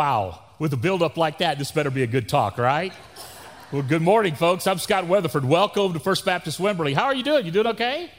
Wow, 0.00 0.38
with 0.58 0.72
a 0.72 0.78
buildup 0.78 1.18
like 1.18 1.36
that, 1.40 1.58
this 1.58 1.72
better 1.72 1.90
be 1.90 2.02
a 2.02 2.06
good 2.06 2.26
talk, 2.26 2.56
right? 2.56 2.90
Well, 3.70 3.82
good 3.82 4.00
morning, 4.00 4.34
folks. 4.34 4.66
I'm 4.66 4.78
Scott 4.78 5.06
Weatherford. 5.06 5.44
Welcome 5.44 5.92
to 5.92 6.00
First 6.00 6.24
Baptist 6.24 6.58
Wimberley. 6.58 6.94
How 6.94 7.04
are 7.04 7.14
you 7.14 7.22
doing? 7.22 7.44
You 7.44 7.52
doing 7.52 7.66
okay? 7.66 8.10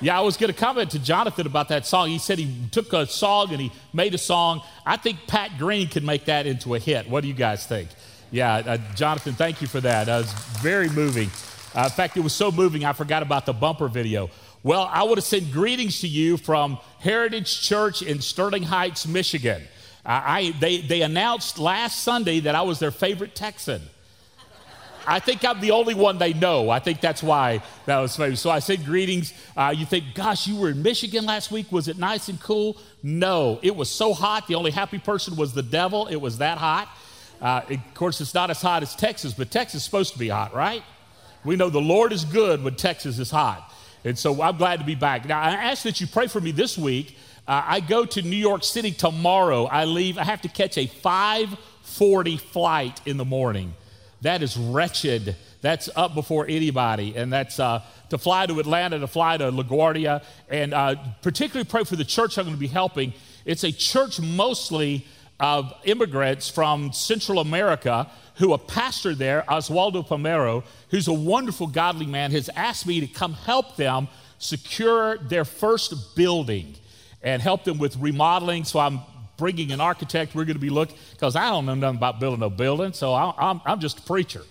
Yeah, 0.00 0.16
I 0.16 0.20
was 0.20 0.36
going 0.36 0.52
to 0.52 0.56
comment 0.56 0.92
to 0.92 1.00
Jonathan 1.00 1.48
about 1.48 1.70
that 1.70 1.84
song. 1.84 2.10
He 2.10 2.18
said 2.18 2.38
he 2.38 2.68
took 2.70 2.92
a 2.92 3.06
song 3.06 3.50
and 3.50 3.60
he 3.60 3.72
made 3.92 4.14
a 4.14 4.18
song. 4.18 4.62
I 4.86 4.96
think 4.96 5.18
Pat 5.26 5.58
Green 5.58 5.88
could 5.88 6.04
make 6.04 6.26
that 6.26 6.46
into 6.46 6.76
a 6.76 6.78
hit. 6.78 7.10
What 7.10 7.22
do 7.22 7.26
you 7.26 7.34
guys 7.34 7.66
think? 7.66 7.88
Yeah, 8.30 8.54
uh, 8.54 8.78
Jonathan, 8.94 9.34
thank 9.34 9.60
you 9.60 9.66
for 9.66 9.80
that. 9.80 10.04
That 10.04 10.18
was 10.18 10.32
very 10.62 10.88
moving. 10.90 11.28
Uh, 11.74 11.86
in 11.86 11.90
fact, 11.90 12.16
it 12.16 12.20
was 12.20 12.34
so 12.34 12.52
moving, 12.52 12.84
I 12.84 12.92
forgot 12.92 13.24
about 13.24 13.46
the 13.46 13.52
bumper 13.52 13.88
video. 13.88 14.30
Well, 14.62 14.88
I 14.92 15.02
want 15.02 15.16
to 15.16 15.22
send 15.22 15.52
greetings 15.52 16.02
to 16.02 16.06
you 16.06 16.36
from 16.36 16.78
Heritage 17.00 17.62
Church 17.62 18.00
in 18.00 18.20
Sterling 18.20 18.62
Heights, 18.62 19.08
Michigan. 19.08 19.64
I, 20.06 20.54
they, 20.60 20.78
they 20.82 21.02
announced 21.02 21.58
last 21.58 22.02
Sunday 22.02 22.40
that 22.40 22.54
I 22.54 22.62
was 22.62 22.78
their 22.78 22.90
favorite 22.90 23.34
Texan. 23.34 23.80
I 25.06 25.18
think 25.18 25.44
I'm 25.44 25.60
the 25.60 25.72
only 25.72 25.94
one 25.94 26.18
they 26.18 26.32
know. 26.32 26.70
I 26.70 26.78
think 26.78 27.00
that's 27.00 27.22
why 27.22 27.62
that 27.86 27.98
was 27.98 28.16
famous. 28.16 28.40
So 28.40 28.50
I 28.50 28.58
said 28.58 28.84
greetings. 28.84 29.32
Uh, 29.56 29.74
you 29.76 29.84
think, 29.84 30.14
gosh, 30.14 30.46
you 30.46 30.56
were 30.56 30.70
in 30.70 30.82
Michigan 30.82 31.26
last 31.26 31.50
week. 31.50 31.70
Was 31.70 31.88
it 31.88 31.98
nice 31.98 32.28
and 32.28 32.40
cool? 32.40 32.76
No, 33.02 33.58
it 33.62 33.74
was 33.76 33.90
so 33.90 34.14
hot. 34.14 34.46
The 34.46 34.54
only 34.54 34.70
happy 34.70 34.98
person 34.98 35.36
was 35.36 35.52
the 35.52 35.62
devil. 35.62 36.06
It 36.06 36.16
was 36.16 36.38
that 36.38 36.58
hot. 36.58 36.88
Uh, 37.40 37.60
of 37.68 37.94
course, 37.94 38.20
it's 38.20 38.34
not 38.34 38.50
as 38.50 38.62
hot 38.62 38.82
as 38.82 38.94
Texas, 38.94 39.34
but 39.34 39.50
Texas 39.50 39.82
is 39.82 39.84
supposed 39.84 40.12
to 40.14 40.18
be 40.18 40.28
hot, 40.28 40.54
right? 40.54 40.82
We 41.44 41.56
know 41.56 41.68
the 41.68 41.80
Lord 41.80 42.12
is 42.12 42.24
good 42.24 42.62
when 42.64 42.74
Texas 42.74 43.18
is 43.18 43.30
hot. 43.30 43.70
And 44.04 44.18
so 44.18 44.40
I'm 44.40 44.56
glad 44.56 44.80
to 44.80 44.86
be 44.86 44.94
back. 44.94 45.26
Now, 45.26 45.40
I 45.40 45.52
ask 45.52 45.82
that 45.82 46.00
you 46.00 46.06
pray 46.06 46.26
for 46.26 46.40
me 46.40 46.52
this 46.52 46.78
week 46.78 47.16
uh, 47.46 47.62
I 47.64 47.80
go 47.80 48.06
to 48.06 48.22
New 48.22 48.36
York 48.36 48.64
City 48.64 48.90
tomorrow. 48.90 49.64
I 49.64 49.84
leave, 49.84 50.16
I 50.16 50.24
have 50.24 50.42
to 50.42 50.48
catch 50.48 50.78
a 50.78 50.86
540 50.86 52.36
flight 52.38 53.00
in 53.06 53.18
the 53.18 53.24
morning. 53.24 53.74
That 54.22 54.42
is 54.42 54.56
wretched. 54.56 55.36
That's 55.60 55.90
up 55.94 56.14
before 56.14 56.46
anybody. 56.48 57.14
And 57.16 57.30
that's 57.30 57.60
uh, 57.60 57.82
to 58.08 58.16
fly 58.16 58.46
to 58.46 58.60
Atlanta, 58.60 58.98
to 58.98 59.06
fly 59.06 59.36
to 59.36 59.52
LaGuardia, 59.52 60.24
and 60.48 60.72
uh, 60.72 60.96
particularly 61.20 61.68
pray 61.68 61.84
for 61.84 61.96
the 61.96 62.04
church 62.04 62.38
I'm 62.38 62.44
going 62.44 62.56
to 62.56 62.60
be 62.60 62.66
helping. 62.66 63.12
It's 63.44 63.64
a 63.64 63.72
church 63.72 64.20
mostly 64.20 65.06
of 65.38 65.74
immigrants 65.84 66.48
from 66.48 66.92
Central 66.92 67.40
America 67.40 68.10
who 68.36 68.52
a 68.52 68.58
pastor 68.58 69.14
there, 69.14 69.44
Oswaldo 69.48 70.06
Pomero, 70.06 70.64
who's 70.88 71.08
a 71.08 71.12
wonderful, 71.12 71.66
godly 71.66 72.06
man, 72.06 72.30
has 72.30 72.48
asked 72.56 72.86
me 72.86 73.00
to 73.00 73.06
come 73.06 73.34
help 73.34 73.76
them 73.76 74.08
secure 74.38 75.18
their 75.18 75.44
first 75.44 76.16
building 76.16 76.74
and 77.24 77.42
help 77.42 77.64
them 77.64 77.78
with 77.78 77.96
remodeling. 77.96 78.64
So 78.64 78.78
I'm 78.78 79.00
bringing 79.36 79.72
an 79.72 79.80
architect. 79.80 80.34
We're 80.34 80.44
going 80.44 80.56
to 80.56 80.60
be 80.60 80.70
looking, 80.70 80.96
because 81.12 81.34
I 81.34 81.48
don't 81.48 81.66
know 81.66 81.74
nothing 81.74 81.96
about 81.96 82.20
building 82.20 82.42
a 82.42 82.50
building, 82.50 82.92
so 82.92 83.14
I'm, 83.14 83.60
I'm 83.64 83.80
just 83.80 83.98
a 83.98 84.02
preacher. 84.02 84.42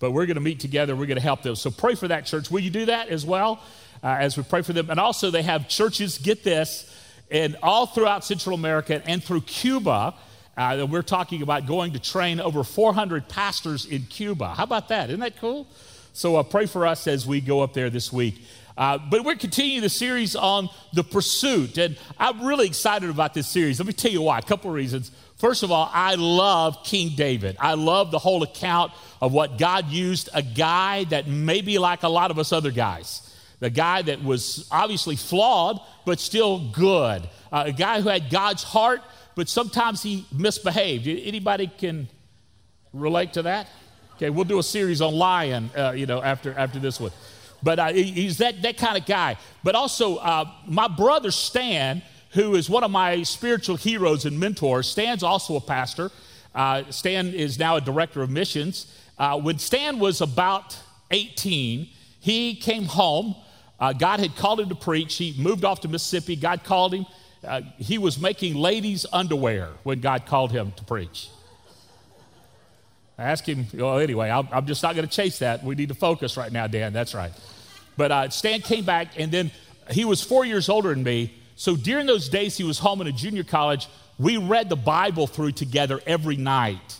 But 0.00 0.10
we're 0.10 0.26
going 0.26 0.36
to 0.36 0.42
meet 0.42 0.58
together. 0.58 0.96
We're 0.96 1.06
going 1.06 1.18
to 1.18 1.22
help 1.22 1.42
them. 1.42 1.54
So 1.54 1.70
pray 1.70 1.94
for 1.94 2.08
that 2.08 2.26
church. 2.26 2.50
Will 2.50 2.60
you 2.60 2.70
do 2.70 2.86
that 2.86 3.08
as 3.08 3.24
well 3.24 3.62
uh, 4.02 4.16
as 4.18 4.36
we 4.36 4.42
pray 4.42 4.62
for 4.62 4.72
them? 4.72 4.90
And 4.90 4.98
also, 4.98 5.30
they 5.30 5.42
have 5.42 5.68
churches, 5.68 6.18
get 6.18 6.42
this, 6.42 6.92
and 7.30 7.56
all 7.62 7.86
throughout 7.86 8.24
Central 8.24 8.54
America 8.56 9.00
and 9.06 9.22
through 9.22 9.42
Cuba. 9.42 10.14
Uh, 10.56 10.86
we're 10.90 11.02
talking 11.02 11.42
about 11.42 11.66
going 11.66 11.92
to 11.92 12.00
train 12.00 12.40
over 12.40 12.64
400 12.64 13.28
pastors 13.28 13.86
in 13.86 14.02
Cuba. 14.02 14.48
How 14.48 14.64
about 14.64 14.88
that? 14.88 15.08
Isn't 15.08 15.20
that 15.20 15.38
cool? 15.38 15.68
So 16.14 16.36
uh, 16.36 16.42
pray 16.42 16.66
for 16.66 16.86
us 16.86 17.06
as 17.06 17.26
we 17.26 17.40
go 17.40 17.60
up 17.60 17.72
there 17.72 17.88
this 17.88 18.12
week. 18.12 18.42
Uh, 18.76 18.98
but 19.10 19.24
we're 19.24 19.36
continuing 19.36 19.82
the 19.82 19.88
series 19.88 20.34
on 20.34 20.68
the 20.92 21.04
pursuit, 21.04 21.76
and 21.78 21.98
I'm 22.18 22.44
really 22.44 22.66
excited 22.66 23.10
about 23.10 23.34
this 23.34 23.46
series. 23.46 23.78
Let 23.78 23.86
me 23.86 23.92
tell 23.92 24.10
you 24.10 24.22
why. 24.22 24.38
A 24.38 24.42
couple 24.42 24.70
of 24.70 24.76
reasons. 24.76 25.10
First 25.36 25.62
of 25.62 25.70
all, 25.70 25.90
I 25.92 26.14
love 26.14 26.84
King 26.84 27.16
David. 27.16 27.56
I 27.58 27.74
love 27.74 28.10
the 28.10 28.18
whole 28.18 28.42
account 28.42 28.92
of 29.20 29.32
what 29.32 29.58
God 29.58 29.88
used 29.88 30.30
a 30.32 30.42
guy 30.42 31.04
that 31.04 31.26
may 31.26 31.60
be 31.60 31.78
like 31.78 32.02
a 32.02 32.08
lot 32.08 32.30
of 32.30 32.38
us 32.38 32.52
other 32.52 32.70
guys. 32.70 33.28
The 33.60 33.70
guy 33.70 34.02
that 34.02 34.24
was 34.24 34.66
obviously 34.70 35.16
flawed, 35.16 35.80
but 36.04 36.18
still 36.18 36.70
good. 36.70 37.28
Uh, 37.52 37.64
a 37.66 37.72
guy 37.72 38.00
who 38.00 38.08
had 38.08 38.30
God's 38.30 38.62
heart, 38.62 39.02
but 39.34 39.48
sometimes 39.48 40.02
he 40.02 40.26
misbehaved. 40.32 41.06
Anybody 41.06 41.66
can 41.66 42.08
relate 42.92 43.34
to 43.34 43.42
that? 43.42 43.68
Okay, 44.16 44.30
we'll 44.30 44.44
do 44.44 44.58
a 44.58 44.62
series 44.62 45.00
on 45.00 45.14
lying, 45.14 45.70
uh, 45.76 45.92
you 45.92 46.06
know, 46.06 46.22
after, 46.22 46.56
after 46.56 46.78
this 46.78 47.00
one. 47.00 47.10
But 47.62 47.78
uh, 47.78 47.92
he's 47.92 48.38
that, 48.38 48.62
that 48.62 48.76
kind 48.76 48.96
of 48.96 49.06
guy. 49.06 49.36
But 49.62 49.74
also, 49.74 50.16
uh, 50.16 50.50
my 50.66 50.88
brother 50.88 51.30
Stan, 51.30 52.02
who 52.30 52.54
is 52.54 52.68
one 52.68 52.82
of 52.82 52.90
my 52.90 53.22
spiritual 53.22 53.76
heroes 53.76 54.24
and 54.24 54.38
mentors, 54.38 54.88
Stan's 54.88 55.22
also 55.22 55.56
a 55.56 55.60
pastor. 55.60 56.10
Uh, 56.54 56.84
Stan 56.90 57.28
is 57.28 57.58
now 57.58 57.76
a 57.76 57.80
director 57.80 58.22
of 58.22 58.30
missions. 58.30 58.92
Uh, 59.18 59.38
when 59.38 59.58
Stan 59.58 59.98
was 59.98 60.20
about 60.20 60.76
18, 61.10 61.88
he 62.20 62.56
came 62.56 62.84
home. 62.84 63.34
Uh, 63.78 63.92
God 63.92 64.20
had 64.20 64.36
called 64.36 64.60
him 64.60 64.68
to 64.68 64.74
preach. 64.74 65.16
He 65.16 65.34
moved 65.38 65.64
off 65.64 65.80
to 65.80 65.88
Mississippi. 65.88 66.36
God 66.36 66.64
called 66.64 66.94
him. 66.94 67.06
Uh, 67.44 67.62
he 67.78 67.98
was 67.98 68.20
making 68.20 68.54
ladies' 68.54 69.06
underwear 69.12 69.68
when 69.82 70.00
God 70.00 70.26
called 70.26 70.52
him 70.52 70.72
to 70.76 70.84
preach. 70.84 71.28
I 73.18 73.24
asked 73.24 73.46
him, 73.48 73.66
well, 73.74 73.98
anyway, 73.98 74.30
I'm, 74.30 74.48
I'm 74.50 74.66
just 74.66 74.82
not 74.82 74.94
going 74.94 75.06
to 75.06 75.14
chase 75.14 75.40
that. 75.40 75.62
We 75.62 75.74
need 75.74 75.88
to 75.88 75.94
focus 75.94 76.36
right 76.36 76.50
now, 76.50 76.66
Dan. 76.66 76.92
That's 76.92 77.14
right. 77.14 77.32
But 77.96 78.12
uh, 78.12 78.28
Stan 78.30 78.60
came 78.60 78.84
back, 78.84 79.18
and 79.18 79.30
then 79.30 79.50
he 79.90 80.04
was 80.04 80.22
four 80.22 80.44
years 80.44 80.68
older 80.68 80.90
than 80.90 81.02
me. 81.02 81.34
So 81.56 81.76
during 81.76 82.06
those 82.06 82.28
days 82.28 82.56
he 82.56 82.64
was 82.64 82.78
home 82.78 83.00
in 83.00 83.06
a 83.06 83.12
junior 83.12 83.44
college, 83.44 83.88
we 84.18 84.36
read 84.36 84.68
the 84.68 84.76
Bible 84.76 85.26
through 85.26 85.52
together 85.52 86.00
every 86.06 86.36
night. 86.36 86.98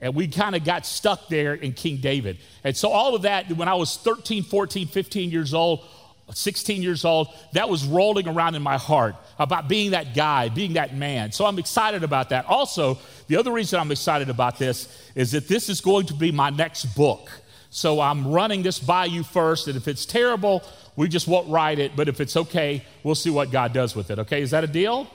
And 0.00 0.14
we 0.14 0.28
kind 0.28 0.54
of 0.54 0.64
got 0.64 0.84
stuck 0.84 1.28
there 1.28 1.54
in 1.54 1.72
King 1.72 1.98
David. 1.98 2.38
And 2.62 2.76
so 2.76 2.90
all 2.90 3.14
of 3.14 3.22
that, 3.22 3.50
when 3.52 3.68
I 3.68 3.74
was 3.74 3.96
13, 3.96 4.42
14, 4.42 4.86
15 4.88 5.30
years 5.30 5.54
old, 5.54 5.84
16 6.32 6.82
years 6.82 7.04
old, 7.04 7.28
that 7.52 7.68
was 7.68 7.84
rolling 7.84 8.28
around 8.28 8.54
in 8.54 8.62
my 8.62 8.76
heart 8.76 9.14
about 9.38 9.68
being 9.68 9.92
that 9.92 10.14
guy, 10.14 10.48
being 10.48 10.74
that 10.74 10.94
man. 10.94 11.32
So 11.32 11.46
I'm 11.46 11.58
excited 11.58 12.02
about 12.02 12.30
that. 12.30 12.46
Also, 12.46 12.98
the 13.28 13.36
other 13.36 13.52
reason 13.52 13.78
I'm 13.78 13.92
excited 13.92 14.28
about 14.28 14.58
this 14.58 14.88
is 15.14 15.32
that 15.32 15.48
this 15.48 15.68
is 15.68 15.80
going 15.80 16.06
to 16.06 16.14
be 16.14 16.32
my 16.32 16.50
next 16.50 16.86
book. 16.94 17.30
So 17.74 18.00
I'm 18.00 18.28
running 18.28 18.62
this 18.62 18.78
by 18.78 19.06
you 19.06 19.24
first, 19.24 19.66
and 19.66 19.76
if 19.76 19.88
it's 19.88 20.06
terrible, 20.06 20.62
we 20.94 21.08
just 21.08 21.26
won't 21.26 21.48
write 21.48 21.80
it, 21.80 21.96
but 21.96 22.08
if 22.08 22.20
it's 22.20 22.36
okay, 22.36 22.84
we'll 23.02 23.16
see 23.16 23.30
what 23.30 23.50
God 23.50 23.72
does 23.72 23.96
with 23.96 24.12
it. 24.12 24.20
Okay, 24.20 24.42
is 24.42 24.52
that 24.52 24.62
a 24.62 24.68
deal? 24.68 25.08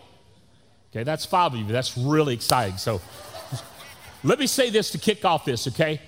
Okay, 0.91 1.03
that's 1.03 1.25
five 1.25 1.53
of 1.53 1.59
you. 1.59 1.65
That's 1.67 1.97
really 1.97 2.33
exciting. 2.33 2.75
So 2.75 2.99
let 4.25 4.39
me 4.39 4.45
say 4.45 4.69
this 4.71 4.91
to 4.91 4.97
kick 4.97 5.23
off 5.23 5.45
this, 5.45 5.69
okay? 5.69 6.01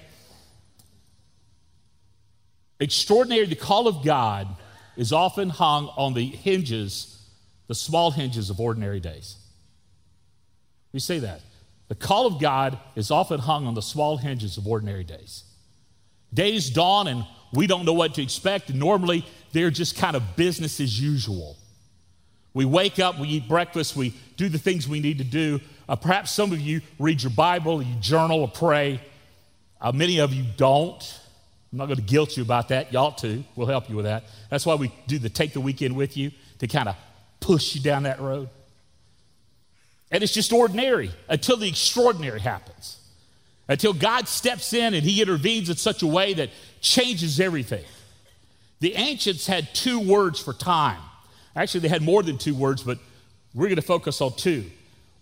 Extraordinary, 2.81 3.45
the 3.45 3.56
call 3.56 3.88
of 3.88 4.03
God 4.03 4.50
is 4.98 5.13
often 5.13 5.51
hung 5.51 5.88
on 5.95 6.15
the 6.15 6.25
hinges, 6.25 7.25
the 7.68 7.75
small 7.75 8.12
hinges 8.12 8.50
of 8.50 8.59
ordinary 8.59 9.00
days. 9.00 9.38
We 10.92 11.00
say 11.00 11.19
that. 11.19 11.39
The 11.88 11.95
call 11.95 12.27
of 12.27 12.42
God 12.42 12.77
is 12.98 13.09
often 13.09 13.39
hung 13.39 13.65
on 13.65 13.74
the 13.74 13.81
small 13.81 14.18
hinges 14.18 14.57
of 14.57 14.68
ordinary 14.68 15.06
days. 15.06 15.45
Days 16.33 16.69
dawn 16.69 17.07
and 17.07 17.25
we 17.53 17.67
don't 17.67 17.85
know 17.85 17.93
what 17.93 18.15
to 18.15 18.21
expect. 18.21 18.69
And 18.69 18.79
normally 18.79 19.25
they're 19.51 19.71
just 19.71 19.97
kind 19.97 20.15
of 20.15 20.35
business 20.35 20.79
as 20.79 20.99
usual. 20.99 21.57
We 22.53 22.65
wake 22.65 22.99
up, 22.99 23.19
we 23.19 23.27
eat 23.29 23.47
breakfast, 23.47 23.95
we 23.95 24.13
do 24.35 24.49
the 24.49 24.57
things 24.57 24.87
we 24.87 24.99
need 24.99 25.19
to 25.19 25.23
do. 25.23 25.59
Uh, 25.87 25.95
perhaps 25.95 26.31
some 26.31 26.51
of 26.51 26.59
you 26.59 26.81
read 26.99 27.23
your 27.23 27.31
Bible, 27.31 27.81
you 27.81 27.95
journal 27.95 28.41
or 28.41 28.47
pray. 28.47 29.01
Uh, 29.79 29.91
many 29.91 30.19
of 30.19 30.33
you 30.33 30.45
don't. 30.57 31.19
I'm 31.71 31.77
not 31.77 31.85
going 31.85 31.97
to 31.97 32.03
guilt 32.03 32.35
you 32.35 32.43
about 32.43 32.69
that. 32.69 32.91
You 32.91 32.99
ought 32.99 33.17
to. 33.19 33.43
We'll 33.55 33.67
help 33.67 33.89
you 33.89 33.95
with 33.95 34.05
that. 34.05 34.25
That's 34.49 34.65
why 34.65 34.75
we 34.75 34.91
do 35.07 35.17
the 35.17 35.29
take 35.29 35.53
the 35.53 35.61
weekend 35.61 35.95
with 35.95 36.17
you 36.17 36.31
to 36.59 36.67
kind 36.67 36.89
of 36.89 36.95
push 37.39 37.75
you 37.75 37.81
down 37.81 38.03
that 38.03 38.19
road. 38.19 38.49
And 40.11 40.21
it's 40.23 40.33
just 40.33 40.51
ordinary 40.51 41.11
until 41.29 41.55
the 41.55 41.69
extraordinary 41.69 42.41
happens 42.41 43.00
until 43.71 43.94
God 43.94 44.27
steps 44.27 44.73
in 44.73 44.94
and 44.94 45.01
he 45.01 45.21
intervenes 45.21 45.69
in 45.69 45.77
such 45.77 46.03
a 46.03 46.07
way 46.07 46.33
that 46.33 46.50
changes 46.81 47.39
everything. 47.39 47.85
The 48.81 48.95
ancients 48.95 49.47
had 49.47 49.73
two 49.73 49.97
words 49.97 50.41
for 50.41 50.51
time. 50.51 51.00
Actually, 51.56 51.79
they 51.79 51.88
had 51.88 52.01
more 52.01 52.21
than 52.21 52.38
two 52.38 52.53
words, 52.53 52.83
but 52.83 52.97
we're 53.53 53.68
going 53.68 53.77
to 53.77 53.81
focus 53.81 54.19
on 54.19 54.33
two. 54.35 54.69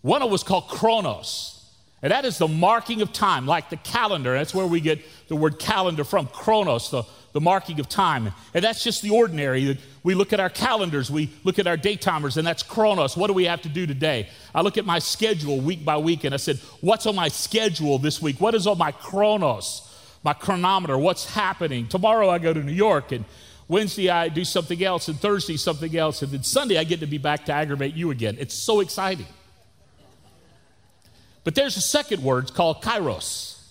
One 0.02 0.28
was 0.32 0.42
called 0.42 0.68
chronos, 0.68 1.64
and 2.02 2.12
that 2.12 2.26
is 2.26 2.40
the 2.40 2.48
marking 2.48 3.04
of 3.04 3.14
time, 3.14 3.46
like 3.46 3.70
the 3.70 3.78
calendar. 3.78 4.34
That's 4.34 4.56
where 4.56 4.66
we 4.66 4.82
get 4.82 5.00
the 5.28 5.36
word 5.36 5.60
calendar 5.60 6.04
from, 6.04 6.26
chronos, 6.26 6.90
the, 6.90 7.04
the 7.32 7.42
marking 7.42 7.80
of 7.80 7.88
time. 7.88 8.32
And 8.54 8.64
that's 8.64 8.84
just 8.84 9.02
the 9.02 9.12
ordinary. 9.12 9.78
We 10.04 10.16
look 10.16 10.34
at 10.34 10.40
our 10.40 10.50
calendars, 10.50 11.12
we 11.12 11.30
look 11.44 11.60
at 11.60 11.68
our 11.68 11.78
day 11.78 11.96
timers, 11.96 12.38
and 12.38 12.48
that's 12.48 12.64
chronos. 12.64 13.16
What 13.16 13.28
do 13.28 13.34
we 13.34 13.46
have 13.46 13.62
to 13.64 13.70
do 13.70 13.86
today? 13.86 14.30
I 14.54 14.62
look 14.62 14.78
at 14.78 14.86
my 14.86 15.00
schedule 15.00 15.60
week 15.60 15.86
by 15.86 15.98
week, 15.98 16.24
and 16.24 16.34
I 16.34 16.38
said, 16.38 16.58
What's 16.82 17.06
on 17.06 17.16
my 17.16 17.28
schedule 17.28 17.98
this 18.00 18.22
week? 18.22 18.40
What 18.42 18.56
is 18.56 18.68
on 18.68 18.78
my 18.78 18.92
chronos, 18.92 19.88
my 20.24 20.34
chronometer? 20.34 20.98
What's 20.98 21.34
happening? 21.34 21.88
Tomorrow 21.88 22.30
I 22.30 22.40
go 22.40 22.54
to 22.54 22.64
New 22.64 22.72
York, 22.72 23.12
and 23.12 23.26
Wednesday 23.68 24.10
I 24.10 24.30
do 24.30 24.44
something 24.44 24.84
else, 24.84 25.08
and 25.08 25.20
Thursday 25.20 25.58
something 25.58 25.96
else, 25.96 26.22
and 26.22 26.32
then 26.32 26.44
Sunday 26.44 26.78
I 26.78 26.84
get 26.84 27.02
to 27.02 27.08
be 27.08 27.20
back 27.20 27.46
to 27.46 27.54
aggravate 27.54 27.94
you 27.94 28.12
again. 28.12 28.38
It's 28.40 28.56
so 28.56 28.80
exciting. 28.80 29.28
But 31.44 31.56
there's 31.56 31.78
a 31.78 31.82
second 31.82 32.24
word 32.24 32.54
called 32.54 32.82
kairos. 32.82 33.62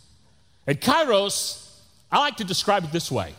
And 0.67 0.81
kairos, 0.81 1.69
I 2.11 2.19
like 2.19 2.37
to 2.37 2.45
describe 2.45 2.85
it 2.85 2.93
this 2.93 3.11
way 3.11 3.35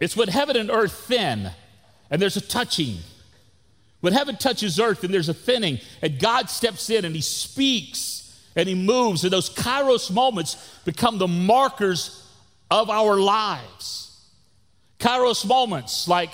it's 0.00 0.16
when 0.16 0.28
heaven 0.28 0.56
and 0.56 0.70
earth 0.70 0.92
thin 0.92 1.50
and 2.10 2.20
there's 2.20 2.36
a 2.36 2.40
touching. 2.40 2.98
When 4.00 4.12
heaven 4.12 4.36
touches 4.36 4.80
earth 4.80 5.04
and 5.04 5.12
there's 5.12 5.28
a 5.28 5.34
thinning, 5.34 5.78
and 6.00 6.18
God 6.18 6.48
steps 6.48 6.88
in 6.90 7.04
and 7.04 7.14
He 7.14 7.20
speaks 7.20 8.16
and 8.56 8.68
He 8.68 8.74
moves, 8.74 9.22
and 9.22 9.32
those 9.32 9.50
kairos 9.50 10.10
moments 10.10 10.56
become 10.84 11.18
the 11.18 11.28
markers 11.28 12.26
of 12.70 12.88
our 12.88 13.16
lives. 13.16 14.06
Kairos 14.98 15.46
moments 15.46 16.08
like 16.08 16.30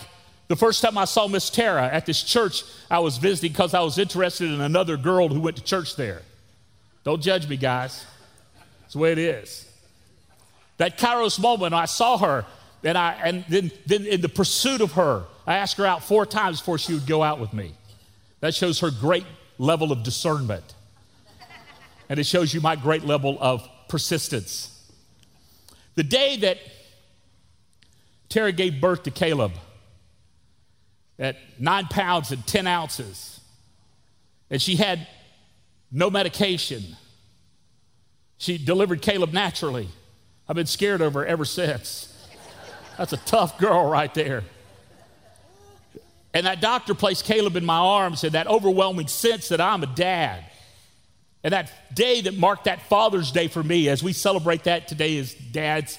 the 0.49 0.57
first 0.57 0.83
time 0.83 0.97
I 0.97 1.05
saw 1.05 1.27
Miss 1.27 1.51
Tara 1.51 1.87
at 1.87 2.07
this 2.07 2.23
church 2.23 2.63
I 2.91 3.01
was 3.01 3.17
visiting 3.19 3.53
because 3.53 3.75
I 3.75 3.81
was 3.81 3.99
interested 3.99 4.51
in 4.51 4.61
another 4.61 4.97
girl 4.97 5.29
who 5.29 5.41
went 5.41 5.57
to 5.57 5.63
church 5.63 5.97
there. 5.97 6.23
Don't 7.05 7.23
judge 7.23 7.49
me, 7.49 7.57
guys. 7.57 8.05
It's 8.85 8.95
the 8.95 9.01
way 9.01 9.13
it 9.13 9.19
is. 9.19 9.69
That 10.79 10.99
Kairos 10.99 11.41
moment, 11.41 11.75
I 11.75 11.87
saw 11.87 12.19
her, 12.19 12.45
and, 12.83 12.97
I, 12.97 13.13
and 13.25 13.45
then, 13.49 13.71
then 13.87 14.07
in 14.07 14.21
the 14.21 14.29
pursuit 14.29 14.81
of 14.81 14.93
her, 14.93 15.25
I 15.47 15.57
asked 15.57 15.77
her 15.77 15.87
out 15.87 16.03
four 16.03 16.27
times 16.27 16.61
before 16.61 16.79
she 16.79 16.95
would 16.95 17.07
go 17.07 17.23
out 17.23 17.41
with 17.41 17.53
me. 17.53 17.73
That 18.41 18.55
shows 18.55 18.81
her 18.81 18.91
great 18.91 19.25
level 19.59 19.93
of 19.93 20.03
discernment. 20.03 20.75
And 22.09 22.19
it 22.19 22.25
shows 22.25 22.55
you 22.55 22.61
my 22.61 22.77
great 22.77 23.05
level 23.05 23.37
of 23.41 23.69
persistence. 23.89 24.73
The 25.95 26.03
day 26.03 26.37
that 26.39 26.59
Terry 28.29 28.53
gave 28.53 28.81
birth 28.81 29.05
to 29.05 29.11
Caleb 29.11 29.53
at 31.19 31.37
nine 31.59 31.87
pounds 31.87 32.31
and 32.31 32.47
10 32.47 32.67
ounces, 32.67 33.41
and 34.51 34.61
she 34.61 34.77
had 34.77 35.07
no 35.91 36.11
medication, 36.11 36.97
she 38.39 38.59
delivered 38.59 39.01
Caleb 39.01 39.33
naturally. 39.33 39.89
I've 40.49 40.57
been 40.57 40.67
scared 40.67 41.01
of 41.01 41.15
her 41.15 41.25
ever 41.25 41.45
since. 41.45 42.13
That's 42.99 43.13
a 43.13 43.19
tough 43.19 43.59
girl 43.59 43.89
right 43.89 44.13
there. 44.15 44.43
And 46.33 46.47
that 46.47 46.61
doctor 46.61 46.95
placed 46.95 47.25
Caleb 47.25 47.57
in 47.57 47.65
my 47.65 47.79
arms 47.79 48.23
and 48.23 48.33
that 48.33 48.47
overwhelming 48.47 49.09
sense 49.09 49.49
that 49.49 49.61
I'm 49.61 49.83
a 49.83 49.87
dad. 49.87 50.45
And 51.43 51.53
that 51.53 51.95
day 51.95 52.21
that 52.23 52.37
marked 52.37 52.65
that 52.65 52.83
Father's 52.89 53.31
Day 53.31 53.49
for 53.49 53.63
me, 53.63 53.89
as 53.89 54.03
we 54.03 54.13
celebrate 54.13 54.65
that 54.65 54.89
today 54.89 55.17
as 55.19 55.33
dads, 55.33 55.99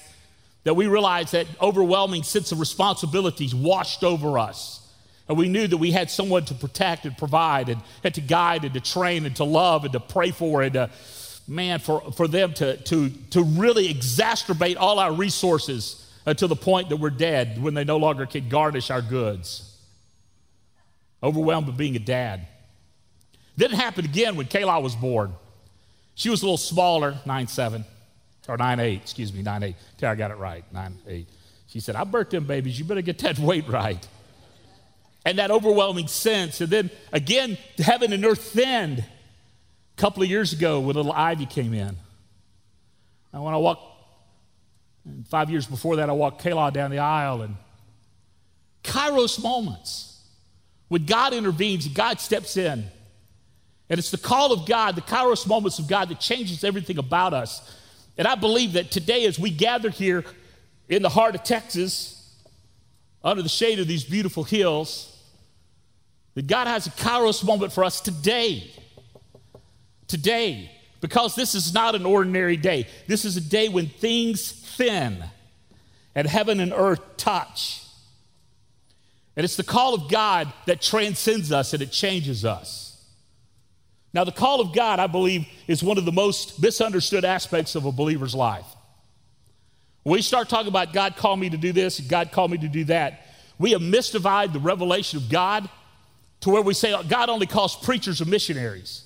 that 0.64 0.74
we 0.74 0.86
realized 0.86 1.32
that 1.32 1.46
overwhelming 1.60 2.22
sense 2.22 2.52
of 2.52 2.60
responsibilities 2.60 3.54
washed 3.54 4.04
over 4.04 4.38
us. 4.38 4.86
And 5.28 5.36
we 5.36 5.48
knew 5.48 5.66
that 5.66 5.76
we 5.76 5.90
had 5.90 6.10
someone 6.10 6.44
to 6.46 6.54
protect 6.54 7.04
and 7.04 7.16
provide 7.16 7.68
and, 7.68 7.80
and 8.04 8.14
to 8.14 8.20
guide 8.20 8.64
and 8.64 8.74
to 8.74 8.80
train 8.80 9.26
and 9.26 9.34
to 9.36 9.44
love 9.44 9.84
and 9.84 9.92
to 9.92 10.00
pray 10.00 10.30
for 10.30 10.62
and 10.62 10.74
to, 10.74 10.90
man, 11.46 11.80
for, 11.80 12.00
for 12.12 12.28
them 12.28 12.52
to, 12.54 12.76
to, 12.76 13.10
to 13.30 13.42
really 13.42 13.92
exacerbate 13.92 14.76
all 14.78 14.98
our 14.98 15.12
resources 15.12 16.07
Uh, 16.28 16.34
to 16.34 16.46
the 16.46 16.54
point 16.54 16.90
that 16.90 16.98
we're 16.98 17.08
dead 17.08 17.62
when 17.62 17.72
they 17.72 17.84
no 17.84 17.96
longer 17.96 18.26
can 18.26 18.50
garnish 18.50 18.90
our 18.90 19.00
goods. 19.00 19.74
Overwhelmed 21.22 21.68
with 21.68 21.78
being 21.78 21.96
a 21.96 21.98
dad. 21.98 22.46
Didn't 23.56 23.78
happen 23.78 24.04
again 24.04 24.36
when 24.36 24.44
Kayla 24.44 24.82
was 24.82 24.94
born. 24.94 25.32
She 26.14 26.28
was 26.28 26.42
a 26.42 26.44
little 26.44 26.58
smaller, 26.58 27.16
nine 27.24 27.46
seven, 27.46 27.82
or 28.46 28.58
nine 28.58 28.78
eight. 28.78 29.00
excuse 29.00 29.32
me, 29.32 29.40
nine 29.40 29.62
eight. 29.62 29.76
Tara 29.96 30.14
got 30.16 30.30
it 30.30 30.36
right, 30.36 30.70
nine 30.70 30.98
eight. 31.06 31.30
She 31.68 31.80
said, 31.80 31.96
I 31.96 32.04
birthed 32.04 32.28
them 32.30 32.44
babies, 32.44 32.78
you 32.78 32.84
better 32.84 33.00
get 33.00 33.20
that 33.20 33.38
weight 33.38 33.66
right. 33.66 34.06
And 35.24 35.38
that 35.38 35.50
overwhelming 35.50 36.08
sense. 36.08 36.60
And 36.60 36.68
then 36.68 36.90
again, 37.10 37.56
heaven 37.78 38.12
and 38.12 38.22
earth 38.26 38.52
thinned 38.52 38.98
a 38.98 39.96
couple 39.96 40.22
of 40.22 40.28
years 40.28 40.52
ago 40.52 40.80
when 40.80 40.94
little 40.94 41.10
Ivy 41.10 41.46
came 41.46 41.72
in. 41.72 41.96
And 43.32 43.42
when 43.42 43.54
I 43.54 43.56
walked 43.56 43.87
and 45.08 45.26
five 45.26 45.50
years 45.50 45.66
before 45.66 45.96
that, 45.96 46.08
I 46.08 46.12
walked 46.12 46.42
Kayla 46.42 46.72
down 46.72 46.90
the 46.90 46.98
aisle 46.98 47.42
and 47.42 47.56
Kairos 48.84 49.42
moments 49.42 50.22
when 50.88 51.04
God 51.04 51.32
intervenes 51.32 51.88
God 51.88 52.20
steps 52.20 52.56
in. 52.56 52.84
And 53.90 53.98
it's 53.98 54.10
the 54.10 54.18
call 54.18 54.52
of 54.52 54.66
God, 54.66 54.96
the 54.96 55.02
Kairos 55.02 55.46
moments 55.46 55.78
of 55.78 55.88
God 55.88 56.10
that 56.10 56.20
changes 56.20 56.62
everything 56.62 56.98
about 56.98 57.32
us. 57.32 57.76
And 58.18 58.26
I 58.26 58.34
believe 58.34 58.74
that 58.74 58.90
today, 58.90 59.24
as 59.26 59.38
we 59.38 59.50
gather 59.50 59.90
here 59.90 60.24
in 60.88 61.02
the 61.02 61.08
heart 61.08 61.34
of 61.34 61.42
Texas, 61.42 62.34
under 63.22 63.42
the 63.42 63.48
shade 63.48 63.78
of 63.78 63.86
these 63.86 64.04
beautiful 64.04 64.44
hills, 64.44 65.16
that 66.34 66.46
God 66.46 66.66
has 66.66 66.86
a 66.86 66.90
Kairos 66.90 67.44
moment 67.44 67.72
for 67.72 67.84
us 67.84 68.00
today. 68.00 68.70
Today. 70.06 70.70
Because 71.00 71.34
this 71.34 71.54
is 71.54 71.72
not 71.72 71.94
an 71.94 72.04
ordinary 72.04 72.56
day. 72.56 72.86
This 73.06 73.24
is 73.24 73.36
a 73.36 73.40
day 73.40 73.68
when 73.68 73.86
things 73.86 74.57
thin 74.78 75.24
and 76.14 76.26
heaven 76.26 76.60
and 76.60 76.72
earth 76.72 77.00
touch. 77.16 77.84
And 79.36 79.44
it's 79.44 79.56
the 79.56 79.64
call 79.64 79.94
of 79.94 80.08
God 80.10 80.52
that 80.66 80.80
transcends 80.80 81.52
us 81.52 81.72
and 81.74 81.82
it 81.82 81.92
changes 81.92 82.44
us. 82.44 83.04
Now, 84.14 84.24
the 84.24 84.32
call 84.32 84.60
of 84.60 84.74
God, 84.74 85.00
I 85.00 85.06
believe, 85.06 85.46
is 85.66 85.82
one 85.82 85.98
of 85.98 86.04
the 86.04 86.12
most 86.12 86.62
misunderstood 86.62 87.24
aspects 87.24 87.74
of 87.74 87.84
a 87.84 87.92
believer's 87.92 88.34
life. 88.34 88.64
When 90.02 90.14
we 90.14 90.22
start 90.22 90.48
talking 90.48 90.68
about 90.68 90.92
God 90.92 91.16
called 91.16 91.38
me 91.38 91.50
to 91.50 91.58
do 91.58 91.72
this 91.72 92.00
God 92.00 92.32
called 92.32 92.50
me 92.50 92.58
to 92.58 92.68
do 92.68 92.84
that, 92.84 93.26
we 93.58 93.72
have 93.72 93.82
mystified 93.82 94.52
the 94.52 94.60
revelation 94.60 95.18
of 95.18 95.28
God 95.28 95.68
to 96.40 96.50
where 96.50 96.62
we 96.62 96.72
say 96.72 96.94
God 97.08 97.28
only 97.28 97.46
calls 97.46 97.76
preachers 97.76 98.20
and 98.20 98.30
missionaries. 98.30 99.04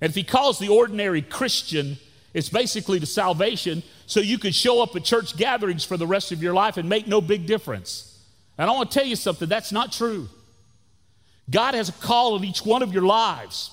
And 0.00 0.10
if 0.10 0.16
He 0.16 0.24
calls 0.24 0.58
the 0.58 0.68
ordinary 0.68 1.22
Christian, 1.22 1.98
it's 2.34 2.48
basically 2.48 2.98
the 2.98 3.06
salvation 3.06 3.82
so 4.06 4.20
you 4.20 4.38
could 4.38 4.54
show 4.54 4.82
up 4.82 4.96
at 4.96 5.04
church 5.04 5.36
gatherings 5.36 5.84
for 5.84 5.96
the 5.96 6.06
rest 6.06 6.32
of 6.32 6.42
your 6.42 6.54
life 6.54 6.76
and 6.76 6.88
make 6.88 7.06
no 7.06 7.20
big 7.20 7.46
difference. 7.46 8.18
And 8.56 8.70
I 8.70 8.74
want 8.74 8.90
to 8.90 8.98
tell 8.98 9.06
you 9.06 9.16
something 9.16 9.48
that's 9.48 9.72
not 9.72 9.92
true. 9.92 10.28
God 11.50 11.74
has 11.74 11.88
a 11.88 11.92
call 11.92 12.36
in 12.36 12.44
each 12.44 12.64
one 12.64 12.82
of 12.82 12.92
your 12.92 13.02
lives, 13.02 13.70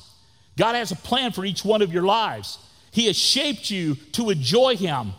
God 0.57 0.75
has 0.75 0.91
a 0.91 0.95
plan 0.95 1.31
for 1.31 1.45
each 1.45 1.63
one 1.63 1.81
of 1.81 1.93
your 1.93 2.03
lives. 2.03 2.57
He 2.91 3.05
has 3.05 3.15
shaped 3.15 3.69
you 3.69 3.95
to 4.13 4.31
enjoy 4.31 4.75
Him, 4.75 5.13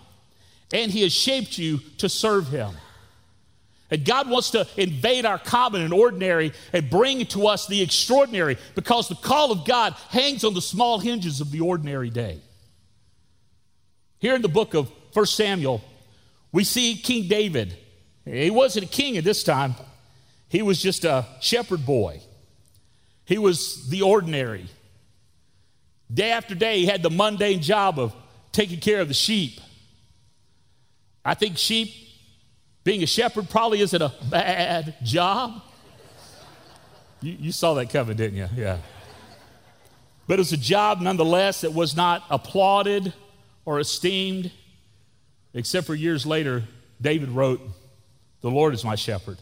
and 0.73 0.91
He 0.91 1.03
has 1.03 1.13
shaped 1.13 1.57
you 1.57 1.79
to 1.99 2.09
serve 2.09 2.49
Him. 2.49 2.75
And 3.93 4.05
God 4.05 4.29
wants 4.29 4.51
to 4.51 4.67
invade 4.77 5.25
our 5.25 5.39
common 5.39 5.83
and 5.83 5.93
ordinary 5.93 6.53
and 6.73 6.91
bring 6.91 7.27
to 7.27 7.47
us 7.47 7.67
the 7.67 7.81
extraordinary 7.81 8.57
because 8.75 9.09
the 9.09 9.15
call 9.15 9.51
of 9.51 9.65
God 9.65 9.95
hangs 10.11 10.45
on 10.45 10.55
the 10.55 10.63
small 10.63 10.99
hinges 10.99 11.41
of 11.41 11.51
the 11.51 11.61
ordinary 11.61 12.11
day. 12.11 12.41
Here 14.21 14.35
in 14.35 14.43
the 14.43 14.49
book 14.49 14.75
of 14.75 14.91
1 15.15 15.27
Samuel, 15.27 15.83
we 16.53 16.63
see 16.63 16.95
King 16.95 17.27
David. 17.27 17.77
He 18.25 18.51
wasn't 18.51 18.85
a 18.85 18.89
king 18.89 19.17
at 19.17 19.25
this 19.25 19.43
time, 19.43 19.75
he 20.49 20.63
was 20.63 20.81
just 20.81 21.05
a 21.05 21.27
shepherd 21.41 21.85
boy. 21.85 22.21
He 23.25 23.39
was 23.39 23.89
the 23.89 24.03
ordinary. 24.03 24.67
Day 26.13 26.33
after 26.33 26.57
day, 26.57 26.81
he 26.81 26.87
had 26.87 27.03
the 27.03 27.11
mundane 27.11 27.63
job 27.63 27.99
of 27.99 28.13
taking 28.51 28.81
care 28.81 29.01
of 29.01 29.07
the 29.07 29.15
sheep. 29.15 29.61
I 31.25 31.35
think 31.35 31.57
sheep, 31.57 31.95
being 32.83 33.05
a 33.05 33.07
shepherd, 33.07 33.49
probably 33.49 33.81
isn't 33.81 34.03
a 34.03 34.13
bad 34.29 34.97
job. 35.05 35.63
You, 37.21 37.37
you 37.39 37.53
saw 37.53 37.75
that 37.75 37.91
coming, 37.91 38.17
didn't 38.17 38.37
you? 38.37 38.49
Yeah. 38.57 38.79
But 40.27 40.41
it's 40.41 40.53
a 40.53 40.57
job 40.57 41.01
nonetheless 41.01 41.61
that 41.61 41.73
was 41.73 41.95
not 41.95 42.25
applauded 42.31 43.13
or 43.65 43.79
esteemed, 43.79 44.51
except 45.55 45.87
for 45.87 45.95
years 45.95 46.27
later, 46.27 46.65
David 47.01 47.31
wrote, 47.31 47.61
The 48.41 48.51
Lord 48.51 48.75
is 48.75 48.85
my 48.85 48.95
shepherd. 48.95 49.39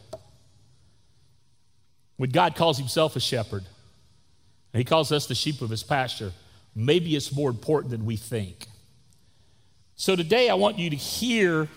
When 2.17 2.31
God 2.31 2.55
calls 2.55 2.77
himself 2.77 3.15
a 3.15 3.19
shepherd, 3.19 3.63
and 4.73 4.79
he 4.79 4.83
calls 4.83 5.11
us 5.11 5.25
the 5.25 5.35
sheep 5.35 5.61
of 5.61 5.69
his 5.69 5.83
pasture, 5.83 6.31
maybe 6.75 7.15
it's 7.15 7.33
more 7.33 7.49
important 7.49 7.91
than 7.91 8.05
we 8.05 8.17
think. 8.17 8.65
So 9.95 10.15
today 10.15 10.49
I 10.49 10.53
want 10.55 10.77
you 10.77 10.89
to 10.89 10.95
hear 10.95 11.67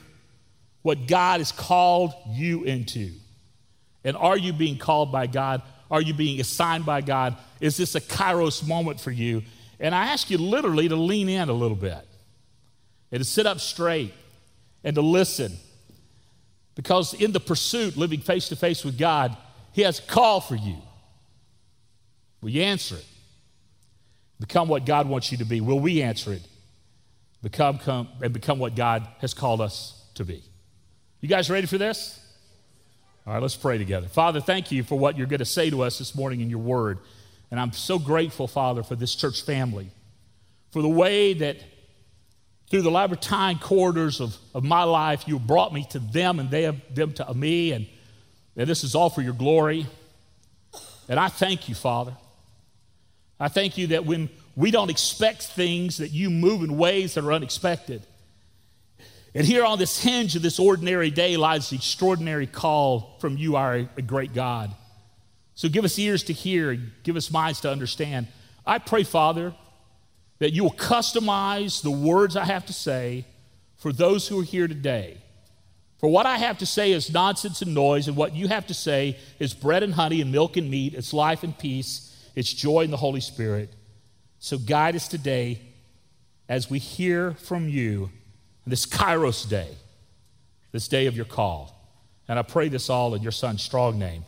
what 0.83 1.07
God 1.07 1.41
has 1.41 1.53
called 1.53 2.13
you 2.29 2.65
into. 2.65 3.13
And 4.05 4.17
are 4.17 4.37
you 4.37 4.53
being 4.53 4.79
called 4.79 5.13
by 5.13 5.27
God? 5.27 5.63
Are 5.91 6.03
you 6.03 6.13
being 6.13 6.41
assigned 6.41 6.85
by 6.85 7.03
God? 7.03 7.37
Is 7.61 7.77
this 7.77 7.95
a 7.95 8.01
kairos 8.01 8.67
moment 8.67 9.01
for 9.01 9.11
you? 9.11 9.43
And 9.79 9.95
I 9.95 10.07
ask 10.07 10.29
you 10.29 10.39
literally 10.39 10.89
to 10.89 10.97
lean 10.97 11.29
in 11.29 11.49
a 11.49 11.53
little 11.53 11.77
bit 11.77 12.07
and 13.12 13.21
to 13.21 13.25
sit 13.25 13.47
up 13.47 13.61
straight 13.61 14.12
and 14.83 14.95
to 14.97 15.02
listen. 15.02 15.52
Because 16.75 17.14
in 17.14 17.33
the 17.33 17.40
pursuit, 17.40 17.97
living 17.97 18.21
face 18.21 18.49
to 18.49 18.57
face 18.57 18.85
with 18.85 18.99
God, 18.99 19.37
He 19.73 19.83
has 19.83 19.99
a 19.99 20.02
call 20.02 20.40
for 20.40 20.57
you. 20.57 20.78
Will 22.40 22.50
you 22.50 22.62
answer 22.62 22.97
it? 22.97 23.07
Become 24.40 24.69
what 24.69 24.87
God 24.87 25.09
wants 25.09 25.31
you 25.31 25.38
to 25.38 25.45
be. 25.45 25.61
Will 25.61 25.78
we 25.78 26.02
answer 26.02 26.33
it? 26.33 26.42
Become 27.42 27.78
come, 27.78 28.09
and 28.23 28.33
become 28.33 28.59
what 28.59 28.75
God 28.75 29.07
has 29.21 29.35
called 29.35 29.61
us 29.61 30.07
to 30.14 30.25
be. 30.25 30.42
You 31.21 31.28
guys 31.28 31.50
ready 31.50 31.66
for 31.66 31.78
this? 31.78 32.19
All 33.26 33.35
right, 33.35 33.42
let's 33.42 33.54
pray 33.54 33.78
together. 33.78 34.09
Father, 34.09 34.40
thank 34.40 34.73
you 34.73 34.83
for 34.83 34.99
what 34.99 35.16
you're 35.16 35.28
going 35.28 35.38
to 35.38 35.45
say 35.45 35.71
to 35.71 35.83
us 35.83 35.99
this 35.99 36.14
morning 36.14 36.40
in 36.40 36.50
your 36.50 36.59
word. 36.59 36.99
And 37.50 37.61
I'm 37.61 37.73
so 37.73 37.99
grateful, 37.99 38.49
Father, 38.49 38.83
for 38.83 38.97
this 38.97 39.14
church 39.14 39.42
family 39.42 39.90
for 40.73 40.83
the 40.83 40.88
way 40.88 41.35
that 41.35 41.59
through 42.73 42.81
the 42.81 42.91
labyrinthine 42.91 43.59
corridors 43.59 44.19
of, 44.19 44.35
of 44.55 44.64
my 44.64 44.83
life, 44.85 45.29
you 45.29 45.38
brought 45.38 45.75
me 45.75 45.85
to 45.91 45.99
them 45.99 46.38
and 46.38 46.50
they 46.50 46.62
have 46.62 46.81
them 46.95 47.12
to 47.12 47.35
me. 47.35 47.73
And, 47.73 47.87
and 48.57 48.67
this 48.67 48.83
is 48.83 48.95
all 48.95 49.11
for 49.11 49.21
your 49.21 49.35
glory. 49.35 49.87
And 51.07 51.21
I 51.21 51.29
thank 51.29 51.69
you, 51.69 51.75
Father. 51.75 52.17
I 53.38 53.49
thank 53.49 53.76
you 53.76 53.88
that 53.88 54.07
when 54.07 54.31
we 54.57 54.71
don't 54.71 54.88
expect 54.88 55.43
things, 55.43 55.99
that 55.99 56.12
you 56.12 56.31
move 56.31 56.62
in 56.62 56.79
ways 56.79 57.12
that 57.12 57.25
are 57.25 57.35
unexpected. 57.35 58.07
And 59.35 59.47
here 59.47 59.67
on 59.67 59.79
this 59.79 60.02
hinge 60.02 60.35
of 60.35 60.41
this 60.41 60.59
ordinary 60.59 61.11
day 61.11 61.37
lies 61.37 61.69
the 61.69 61.76
extraordinary 61.76 62.47
call 62.47 63.19
from 63.21 63.37
you, 63.37 63.57
our 63.57 63.83
great 63.83 64.33
God. 64.33 64.75
So 65.57 65.69
give 65.69 65.85
us 65.85 65.99
ears 65.99 66.23
to 66.25 66.33
hear, 66.33 66.75
give 67.02 67.17
us 67.17 67.31
minds 67.31 67.61
to 67.61 67.71
understand. 67.71 68.29
I 68.64 68.79
pray, 68.79 69.02
Father, 69.02 69.52
that 70.43 70.53
you 70.53 70.65
will 70.65 70.73
customize 70.73 71.83
the 71.83 71.91
words 71.93 72.37
I 72.37 72.45
have 72.45 72.67
to 72.67 72.73
say 72.73 73.25
for 73.77 73.93
those 73.93 74.27
who 74.27 74.41
are 74.41 74.45
here 74.45 74.67
today. 74.67 75.19
For 75.99 76.09
what 76.09 76.27
I 76.27 76.37
have 76.37 76.59
to 76.59 76.67
say 76.67 76.91
is 76.91 77.13
nonsense 77.13 77.63
and 77.63 77.73
noise, 77.73 78.09
and 78.09 78.17
what 78.17 78.35
you 78.35 78.49
have 78.49 78.67
to 78.67 78.75
say 78.75 79.17
is 79.39 79.55
bread 79.55 79.85
and 79.85 79.95
honey 79.95 80.21
and 80.21 80.33
milk 80.33 80.57
and 80.57 80.69
meat. 80.69 80.95
It's 80.95 81.13
life 81.13 81.45
and 81.45 81.57
peace, 81.57 82.13
it's 82.35 82.53
joy 82.53 82.81
in 82.81 82.91
the 82.91 82.97
Holy 82.97 83.21
Spirit. 83.21 83.73
So 84.41 84.59
guide 84.59 84.97
us 84.97 85.07
today 85.07 85.61
as 86.49 86.69
we 86.69 86.81
hear 86.81 87.35
from 87.35 87.69
you 87.69 88.11
this 88.67 88.85
Kairos 88.85 89.49
day, 89.49 89.69
this 90.73 90.89
day 90.89 91.07
of 91.07 91.15
your 91.15 91.25
call. 91.25 91.73
And 92.27 92.37
I 92.37 92.43
pray 92.43 92.69
this 92.69 92.91
all 92.91 93.15
in 93.15 93.23
your 93.23 93.31
son's 93.31 93.63
strong 93.63 93.97
name. 93.97 94.25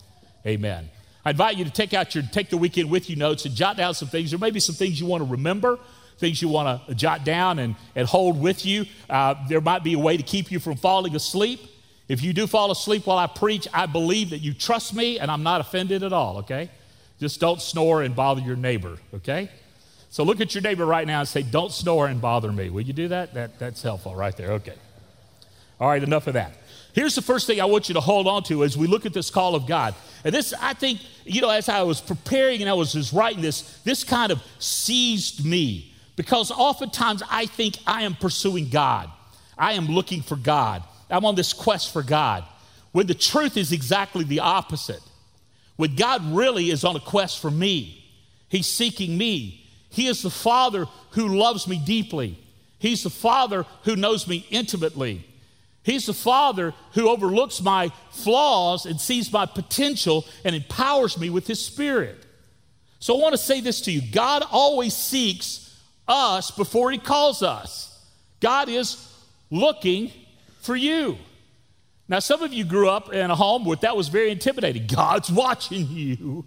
Amen. 0.47 0.91
I 1.25 1.31
invite 1.31 1.57
you 1.57 1.65
to 1.65 1.73
take 1.73 1.93
out 1.93 2.15
your 2.15 2.23
take 2.31 2.51
the 2.51 2.57
weekend 2.57 2.89
with 2.89 3.11
you 3.11 3.17
notes 3.17 3.47
and 3.47 3.55
jot 3.57 3.77
down 3.77 3.95
some 3.95 4.07
things. 4.07 4.31
There 4.31 4.39
may 4.39 4.53
be 4.53 4.61
some 4.61 4.77
things 4.77 5.01
you 5.01 5.07
want 5.07 5.25
to 5.25 5.29
remember, 5.31 5.81
things 6.19 6.41
you 6.41 6.49
want 6.49 6.87
to 6.87 6.95
jot 6.95 7.25
down 7.25 7.59
and, 7.59 7.77
and 7.95 8.07
hold 8.07 8.41
with 8.41 8.65
you. 8.65 8.87
Uh, 9.09 9.35
there 9.49 9.61
might 9.61 9.83
be 9.83 9.95
a 9.95 9.99
way 9.99 10.17
to 10.17 10.23
keep 10.23 10.51
you 10.51 10.59
from 10.59 10.77
falling 10.77 11.15
asleep. 11.15 11.61
If 12.09 12.23
you 12.23 12.33
do 12.33 12.47
fall 12.47 12.71
asleep 12.71 13.07
while 13.07 13.19
I 13.19 13.27
preach, 13.27 13.67
I 13.73 13.87
believe 13.87 14.31
that 14.31 14.39
you 14.39 14.53
trust 14.53 14.95
me 14.95 15.19
and 15.19 15.31
I'm 15.31 15.43
not 15.43 15.61
offended 15.61 16.03
at 16.03 16.13
all, 16.13 16.39
okay? 16.39 16.71
Just 17.19 17.41
don't 17.41 17.61
snore 17.61 18.03
and 18.03 18.15
bother 18.15 18.43
your 18.43 18.57
neighbor, 18.57 18.99
okay? 19.15 19.49
So 20.11 20.23
look 20.23 20.41
at 20.41 20.55
your 20.55 20.63
neighbor 20.63 20.85
right 20.85 21.07
now 21.07 21.21
and 21.21 21.29
say, 21.29 21.43
Don't 21.43 21.73
snore 21.73 22.07
and 22.07 22.21
bother 22.21 22.53
me. 22.53 22.71
Will 22.71 22.83
you 22.83 22.93
do 22.93 23.09
that? 23.09 23.35
that 23.35 23.59
that's 23.59 23.83
helpful 23.83 24.15
right 24.15 24.37
there. 24.37 24.53
Okay. 24.53 24.75
All 25.81 25.89
right, 25.89 26.03
enough 26.03 26.27
of 26.29 26.35
that. 26.35 26.53
Here's 26.93 27.17
the 27.17 27.23
first 27.23 27.49
thing 27.49 27.61
I 27.61 27.65
want 27.65 27.89
you 27.89 27.95
to 27.95 28.01
hold 28.01 28.29
on 28.29 28.45
to 28.45 28.63
as 28.63 28.79
we 28.79 28.87
look 28.87 29.07
at 29.07 29.13
this 29.13 29.29
call 29.29 29.57
of 29.57 29.67
God. 29.67 29.95
And 30.23 30.33
this, 30.33 30.55
I 30.61 30.73
think, 30.75 31.01
you 31.25 31.41
know, 31.41 31.51
as 31.51 31.69
I 31.69 31.83
was 31.83 32.01
preparing 32.01 32.61
and 32.61 32.71
I 32.71 32.75
was 32.75 32.93
just 32.93 33.13
writing 33.13 33.43
this, 33.43 33.81
this 33.83 34.05
kind 34.05 34.31
of 34.31 34.41
seized 34.61 35.45
me 35.45 35.94
because 36.17 36.51
oftentimes 36.51 37.23
I 37.31 37.47
think 37.47 37.79
I 37.87 38.03
am 38.03 38.15
pursuing 38.15 38.69
God. 38.69 39.11
I 39.59 39.73
am 39.75 39.87
looking 39.87 40.23
for 40.23 40.37
God. 40.37 40.83
I'm 41.11 41.25
on 41.25 41.35
this 41.35 41.53
quest 41.53 41.93
for 41.93 42.03
God. 42.03 42.45
When 42.93 43.07
the 43.07 43.15
truth 43.15 43.57
is 43.57 43.73
exactly 43.73 44.25
the 44.25 44.41
opposite. 44.41 45.03
When 45.77 45.97
God 45.97 46.25
really 46.33 46.71
is 46.71 46.85
on 46.85 46.97
a 46.97 47.01
quest 47.01 47.41
for 47.41 47.51
me, 47.51 48.01
He's 48.49 48.69
seeking 48.69 49.19
me. 49.19 49.67
He 49.91 50.07
is 50.07 50.23
the 50.23 50.31
Father 50.31 50.87
who 51.11 51.29
loves 51.29 51.67
me 51.67 51.81
deeply. 51.85 52.39
He's 52.79 53.03
the 53.03 53.11
Father 53.11 53.65
who 53.83 53.97
knows 53.97 54.29
me 54.29 54.47
intimately. 54.51 55.27
He's 55.83 56.07
the 56.07 56.15
Father 56.15 56.73
who 56.93 57.09
overlooks 57.09 57.61
my 57.61 57.91
flaws 58.11 58.87
and 58.87 59.01
sees 59.01 59.33
my 59.33 59.47
potential 59.47 60.25
and 60.45 60.55
empowers 60.55 61.19
me 61.19 61.31
with 61.31 61.47
His 61.47 61.65
Spirit. 61.65 62.25
So 63.01 63.17
I 63.17 63.23
want 63.23 63.35
to 63.35 63.39
say 63.39 63.61
this 63.61 63.83
to 63.83 63.93
you 63.93 64.03
God 64.13 64.45
always 64.51 64.95
seeks 64.97 65.64
us 66.07 66.51
before 66.51 66.91
He 66.91 66.99
calls 66.99 67.43
us. 67.43 67.91
God 68.41 68.69
is 68.69 69.11
looking 69.51 70.11
for 70.61 70.77
you. 70.77 71.19
Now, 72.09 72.19
some 72.19 72.43
of 72.43 72.53
you 72.53 72.65
grew 72.65 72.89
up 72.89 73.13
in 73.13 73.31
a 73.31 73.37
home 73.37 73.65
where 73.65 73.77
that 73.79 73.97
was 73.97 74.09
very 74.09 74.31
intimidating. 74.31 74.87
God's 74.95 75.31
watching 75.31 75.87
you. 75.89 76.45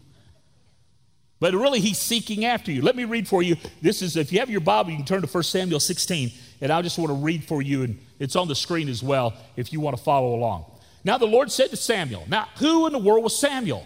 But 1.40 1.54
really, 1.54 1.80
he's 1.80 2.00
seeking 2.00 2.46
after 2.46 2.72
you. 2.72 2.82
Let 2.82 2.96
me 2.96 3.06
read 3.06 3.28
for 3.28 3.44
you. 3.44 3.58
This 3.82 4.02
is, 4.02 4.18
if 4.18 4.32
you 4.32 4.40
have 4.40 4.50
your 4.50 4.62
Bible, 4.62 4.92
you 4.92 4.98
can 4.98 5.06
turn 5.06 5.22
to 5.22 5.28
1 5.28 5.44
Samuel 5.44 5.80
16, 5.80 6.32
and 6.62 6.72
I 6.72 6.82
just 6.82 6.98
want 6.98 7.10
to 7.10 7.16
read 7.16 7.44
for 7.44 7.62
you, 7.62 7.84
and 7.84 8.00
it's 8.20 8.36
on 8.36 8.48
the 8.48 8.56
screen 8.56 8.90
as 8.90 9.04
well 9.04 9.34
if 9.56 9.72
you 9.72 9.80
want 9.80 9.96
to 9.96 10.04
follow 10.04 10.34
along. 10.34 10.66
Now, 11.04 11.20
the 11.20 11.28
Lord 11.28 11.52
said 11.52 11.70
to 11.70 11.78
Samuel, 11.78 12.26
Now, 12.28 12.48
who 12.58 12.88
in 12.88 12.94
the 12.94 13.00
world 13.00 13.24
was 13.24 13.40
Samuel? 13.40 13.86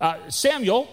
Uh, 0.00 0.16
Samuel 0.30 0.88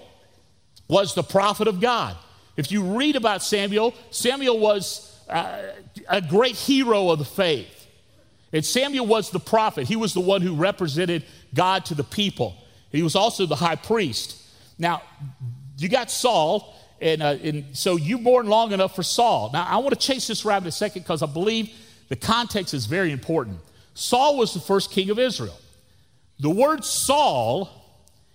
was 0.90 1.16
the 1.16 1.24
prophet 1.24 1.68
of 1.68 1.80
God. 1.80 2.18
If 2.60 2.74
you 2.74 2.98
read 2.98 3.16
about 3.16 3.42
Samuel, 3.42 3.94
Samuel 4.12 4.60
was 4.60 5.18
uh, 5.30 5.62
a 6.10 6.22
great 6.22 6.58
hero 6.58 7.10
of 7.10 7.18
the 7.18 7.24
faith. 7.24 7.88
And 8.52 8.66
Samuel 8.66 9.06
was 9.06 9.30
the 9.30 9.40
prophet, 9.40 9.88
he 9.88 9.96
was 9.96 10.14
the 10.14 10.20
one 10.20 10.42
who 10.42 10.56
represented 10.56 11.24
God 11.54 11.86
to 11.86 11.96
the 11.96 12.04
people. 12.04 12.58
He 12.92 13.02
was 13.02 13.16
also 13.16 13.46
the 13.46 13.56
high 13.56 13.78
priest. 13.78 14.44
Now, 14.78 15.04
you 15.78 15.88
got 15.88 16.12
Saul, 16.12 16.76
and, 17.00 17.24
uh, 17.24 17.38
and 17.42 17.78
so 17.78 17.96
you 17.96 18.18
born 18.18 18.48
long 18.48 18.74
enough 18.74 18.94
for 18.94 19.04
Saul. 19.04 19.52
Now, 19.54 19.64
I 19.64 19.78
want 19.78 19.92
to 19.92 20.08
chase 20.08 20.28
this 20.28 20.44
rabbit 20.44 20.68
a 20.68 20.72
second 20.74 21.04
because 21.04 21.24
I 21.24 21.28
believe 21.28 21.74
the 22.10 22.18
context 22.18 22.74
is 22.74 22.88
very 22.88 23.14
important. 23.14 23.60
Saul 23.94 24.36
was 24.36 24.54
the 24.54 24.60
first 24.60 24.92
king 24.92 25.10
of 25.12 25.18
Israel. 25.18 25.58
The 26.42 26.50
word 26.50 26.84
Saul 26.84 27.70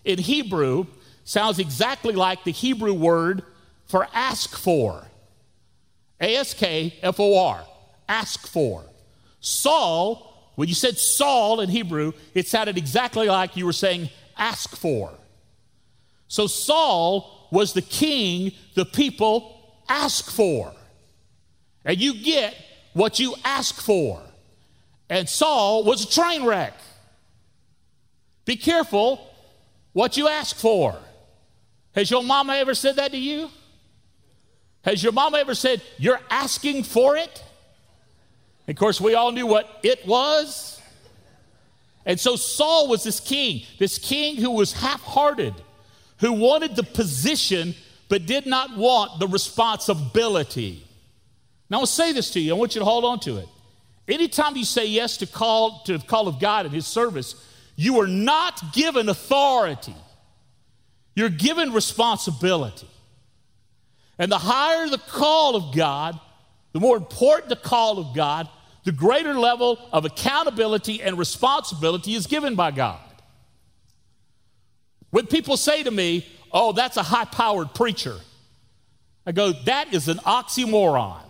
in 0.02 0.18
Hebrew 0.18 0.86
sounds 1.24 1.58
exactly 1.58 2.14
like 2.14 2.44
the 2.44 2.52
Hebrew 2.52 2.94
word 2.94 3.42
for 3.86 4.06
ask 4.12 4.56
for. 4.56 5.06
A 6.20 6.36
S 6.36 6.54
K 6.54 6.98
F 7.02 7.20
O 7.20 7.38
R, 7.38 7.64
ask 8.08 8.46
for. 8.46 8.84
Saul, 9.40 10.52
when 10.54 10.68
you 10.68 10.74
said 10.74 10.96
Saul 10.96 11.60
in 11.60 11.68
Hebrew, 11.68 12.12
it 12.34 12.46
sounded 12.46 12.78
exactly 12.78 13.26
like 13.26 13.56
you 13.56 13.66
were 13.66 13.72
saying 13.72 14.08
ask 14.36 14.74
for. 14.76 15.12
So 16.28 16.46
Saul 16.46 17.48
was 17.50 17.72
the 17.72 17.82
king 17.82 18.52
the 18.74 18.84
people 18.84 19.76
ask 19.88 20.30
for. 20.30 20.72
And 21.84 22.00
you 22.00 22.14
get 22.14 22.54
what 22.94 23.20
you 23.20 23.34
ask 23.44 23.80
for. 23.80 24.22
And 25.10 25.28
Saul 25.28 25.84
was 25.84 26.04
a 26.04 26.10
train 26.10 26.44
wreck. 26.44 26.74
Be 28.44 28.56
careful 28.56 29.28
what 29.92 30.16
you 30.16 30.28
ask 30.28 30.56
for. 30.56 30.96
Has 31.94 32.10
your 32.10 32.22
mama 32.22 32.54
ever 32.56 32.74
said 32.74 32.96
that 32.96 33.12
to 33.12 33.18
you? 33.18 33.48
Has 34.84 35.02
your 35.02 35.12
mama 35.12 35.38
ever 35.38 35.54
said, 35.54 35.82
You're 35.98 36.20
asking 36.30 36.84
for 36.84 37.16
it? 37.16 37.42
of 38.66 38.76
course, 38.76 39.00
we 39.00 39.14
all 39.14 39.32
knew 39.32 39.46
what 39.46 39.68
it 39.82 40.06
was. 40.06 40.80
And 42.06 42.18
so 42.18 42.36
Saul 42.36 42.88
was 42.88 43.02
this 43.02 43.20
king, 43.20 43.62
this 43.78 43.98
king 43.98 44.36
who 44.36 44.50
was 44.50 44.72
half 44.72 45.02
hearted 45.02 45.54
who 46.18 46.32
wanted 46.32 46.76
the 46.76 46.82
position 46.82 47.74
but 48.08 48.26
did 48.26 48.46
not 48.46 48.76
want 48.76 49.18
the 49.18 49.26
responsibility. 49.28 50.86
Now, 51.68 51.80
I'll 51.80 51.86
say 51.86 52.12
this 52.12 52.30
to 52.30 52.40
you. 52.40 52.54
I 52.54 52.58
want 52.58 52.74
you 52.74 52.80
to 52.80 52.84
hold 52.84 53.04
on 53.04 53.20
to 53.20 53.38
it. 53.38 53.48
Anytime 54.06 54.56
you 54.56 54.64
say 54.64 54.86
yes 54.86 55.16
to 55.18 55.26
call 55.26 55.82
to 55.84 55.98
the 55.98 56.06
call 56.06 56.28
of 56.28 56.38
God 56.38 56.66
and 56.66 56.74
His 56.74 56.86
service, 56.86 57.34
you 57.76 58.00
are 58.00 58.06
not 58.06 58.72
given 58.72 59.08
authority. 59.08 59.94
You're 61.14 61.30
given 61.30 61.72
responsibility. 61.72 62.88
And 64.18 64.30
the 64.30 64.38
higher 64.38 64.88
the 64.88 64.98
call 64.98 65.56
of 65.56 65.74
God, 65.74 66.18
the 66.72 66.80
more 66.80 66.96
important 66.96 67.48
the 67.48 67.56
call 67.56 67.98
of 67.98 68.14
God, 68.14 68.48
the 68.84 68.92
greater 68.92 69.34
level 69.34 69.78
of 69.92 70.04
accountability 70.04 71.02
and 71.02 71.18
responsibility 71.18 72.14
is 72.14 72.26
given 72.26 72.54
by 72.54 72.70
God. 72.70 73.00
When 75.10 75.26
people 75.26 75.56
say 75.56 75.82
to 75.82 75.90
me, 75.90 76.26
oh, 76.52 76.72
that's 76.72 76.96
a 76.96 77.02
high 77.02 77.24
powered 77.24 77.74
preacher, 77.74 78.16
I 79.26 79.32
go, 79.32 79.52
that 79.64 79.94
is 79.94 80.08
an 80.08 80.18
oxymoron. 80.18 81.20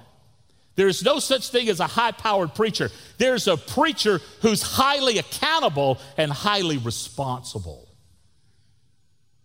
There's 0.77 1.05
no 1.05 1.21
such 1.21 1.51
thing 1.51 1.69
as 1.69 1.79
a 1.79 1.87
high 1.87 2.11
powered 2.11 2.55
preacher. 2.55 2.91
There's 3.19 3.47
a 3.47 3.57
preacher 3.57 4.21
who's 4.41 4.63
highly 4.63 5.19
accountable 5.19 5.99
and 6.17 6.33
highly 6.33 6.79
responsible. 6.79 7.89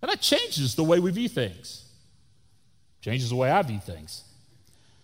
And 0.01 0.09
that 0.09 0.21
changes 0.21 0.75
the 0.75 0.83
way 0.83 0.99
we 0.99 1.11
view 1.11 1.29
things, 1.29 1.85
changes 3.01 3.29
the 3.29 3.35
way 3.35 3.49
I 3.49 3.61
view 3.61 3.79
things. 3.79 4.23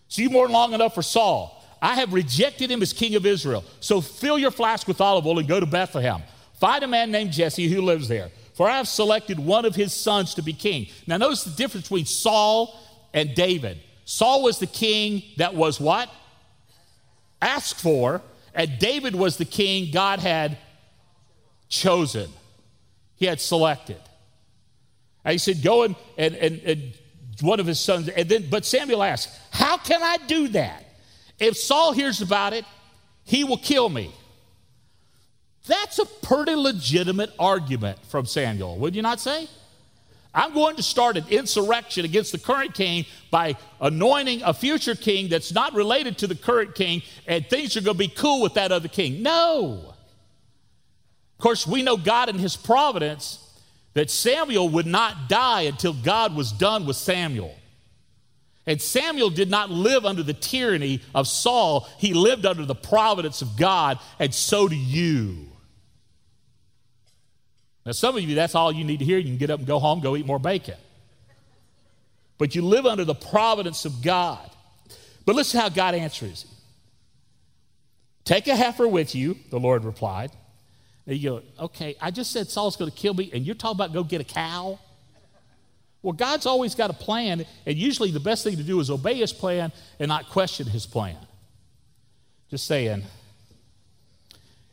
So 0.07 0.21
you 0.21 0.29
mourn 0.29 0.51
long 0.51 0.73
enough 0.73 0.93
for 0.93 1.01
Saul. 1.01 1.63
I 1.81 1.95
have 1.95 2.13
rejected 2.13 2.71
him 2.71 2.81
as 2.81 2.93
king 2.93 3.15
of 3.15 3.25
Israel. 3.25 3.63
So 3.79 4.01
fill 4.01 4.39
your 4.39 4.51
flask 4.51 4.87
with 4.87 5.01
olive 5.01 5.25
oil 5.25 5.39
and 5.39 5.47
go 5.47 5.59
to 5.59 5.65
Bethlehem. 5.65 6.23
Find 6.59 6.83
a 6.83 6.87
man 6.87 7.11
named 7.11 7.31
Jesse 7.31 7.67
who 7.67 7.81
lives 7.81 8.07
there. 8.07 8.29
For 8.53 8.69
I 8.69 8.77
have 8.77 8.87
selected 8.87 9.37
one 9.37 9.65
of 9.65 9.75
his 9.75 9.93
sons 9.93 10.35
to 10.35 10.41
be 10.41 10.53
king. 10.53 10.87
Now, 11.05 11.17
notice 11.17 11.43
the 11.43 11.51
difference 11.51 11.87
between 11.87 12.05
Saul 12.05 12.79
and 13.13 13.35
David. 13.35 13.79
Saul 14.05 14.43
was 14.43 14.59
the 14.59 14.67
king 14.67 15.23
that 15.37 15.53
was 15.53 15.79
what? 15.79 16.09
Asked 17.41 17.81
for, 17.81 18.21
and 18.53 18.79
David 18.79 19.13
was 19.13 19.35
the 19.37 19.45
king 19.45 19.91
God 19.91 20.19
had 20.19 20.57
chosen, 21.67 22.29
he 23.17 23.25
had 23.25 23.41
selected. 23.41 24.01
And 25.25 25.33
he 25.33 25.37
said, 25.37 25.61
Go 25.61 25.83
and, 25.83 25.95
and, 26.17 26.35
and, 26.35 26.61
and 26.61 26.93
one 27.41 27.59
of 27.59 27.65
his 27.65 27.79
sons. 27.79 28.09
And 28.09 28.29
then, 28.29 28.47
but 28.49 28.65
Samuel 28.65 29.03
asked, 29.03 29.29
How 29.51 29.77
can 29.77 30.01
I 30.01 30.17
do 30.27 30.47
that? 30.49 30.83
If 31.39 31.57
Saul 31.57 31.91
hears 31.91 32.21
about 32.21 32.53
it, 32.53 32.65
he 33.23 33.43
will 33.43 33.57
kill 33.57 33.89
me. 33.89 34.13
That's 35.67 35.99
a 35.99 36.05
pretty 36.05 36.55
legitimate 36.55 37.31
argument 37.39 37.99
from 38.05 38.25
Samuel, 38.25 38.77
would 38.77 38.95
you 38.95 39.01
not 39.01 39.19
say? 39.19 39.47
I'm 40.33 40.53
going 40.53 40.75
to 40.75 40.83
start 40.83 41.15
an 41.15 41.25
insurrection 41.29 42.03
against 42.03 42.33
the 42.33 42.37
current 42.37 42.73
king 42.73 43.05
by 43.31 43.55
anointing 43.79 44.43
a 44.43 44.53
future 44.53 44.93
king 44.93 45.29
that's 45.29 45.53
not 45.53 45.73
related 45.73 46.17
to 46.19 46.27
the 46.27 46.35
current 46.35 46.75
king, 46.75 47.03
and 47.25 47.45
things 47.47 47.77
are 47.77 47.81
going 47.81 47.95
to 47.95 48.03
be 48.03 48.09
cool 48.09 48.41
with 48.41 48.55
that 48.55 48.71
other 48.71 48.89
king. 48.89 49.23
No. 49.23 49.93
Of 51.37 51.41
course, 51.41 51.65
we 51.65 51.83
know 51.83 51.95
God 51.95 52.29
in 52.29 52.37
his 52.37 52.57
providence 52.57 53.44
that 53.95 54.11
Samuel 54.11 54.69
would 54.69 54.85
not 54.85 55.27
die 55.27 55.61
until 55.61 55.93
God 55.93 56.35
was 56.35 56.51
done 56.51 56.85
with 56.85 56.97
Samuel. 56.97 57.55
And 58.67 58.81
Samuel 58.81 59.29
did 59.29 59.49
not 59.49 59.69
live 59.69 60.05
under 60.05 60.21
the 60.21 60.33
tyranny 60.33 61.01
of 61.15 61.27
Saul, 61.27 61.87
he 61.97 62.13
lived 62.13 62.45
under 62.45 62.65
the 62.65 62.75
providence 62.75 63.41
of 63.41 63.57
God, 63.57 63.99
and 64.19 64.33
so 64.33 64.67
do 64.67 64.75
you. 64.75 65.47
Now, 67.85 67.93
some 67.93 68.17
of 68.17 68.23
you, 68.23 68.35
that's 68.35 68.55
all 68.55 68.71
you 68.71 68.83
need 68.83 68.99
to 68.99 69.05
hear. 69.05 69.17
You 69.17 69.25
can 69.25 69.37
get 69.37 69.51
up 69.51 69.59
and 69.59 69.67
go 69.67 69.79
home, 69.79 69.99
go 70.01 70.15
eat 70.15 70.25
more 70.25 70.39
bacon. 70.39 70.75
But 72.37 72.55
you 72.55 72.63
live 72.63 72.85
under 72.85 73.05
the 73.05 73.15
providence 73.15 73.85
of 73.85 74.01
God. 74.01 74.49
But 75.25 75.35
listen 75.35 75.59
to 75.59 75.63
how 75.63 75.69
God 75.69 75.93
answers. 75.93 76.45
Take 78.25 78.47
a 78.47 78.55
heifer 78.55 78.87
with 78.87 79.13
you, 79.13 79.37
the 79.51 79.59
Lord 79.59 79.85
replied. 79.85 80.31
And 81.07 81.17
you 81.17 81.29
go, 81.29 81.41
okay, 81.65 81.95
I 82.01 82.11
just 82.11 82.31
said 82.31 82.49
Saul's 82.49 82.75
going 82.75 82.89
to 82.89 82.97
kill 82.97 83.13
me, 83.13 83.29
and 83.33 83.45
you're 83.45 83.55
talking 83.55 83.77
about 83.77 83.93
go 83.93 84.03
get 84.03 84.21
a 84.21 84.25
cow? 84.25 84.79
Well, 86.01 86.13
God's 86.13 86.45
always 86.45 86.75
got 86.75 86.89
a 86.89 86.93
plan, 86.93 87.45
and 87.65 87.77
usually 87.77 88.11
the 88.11 88.19
best 88.19 88.43
thing 88.43 88.57
to 88.57 88.63
do 88.63 88.79
is 88.79 88.89
obey 88.89 89.15
his 89.15 89.33
plan 89.33 89.71
and 89.99 90.09
not 90.09 90.29
question 90.29 90.67
his 90.67 90.85
plan. 90.85 91.17
Just 92.49 92.67
saying. 92.67 93.03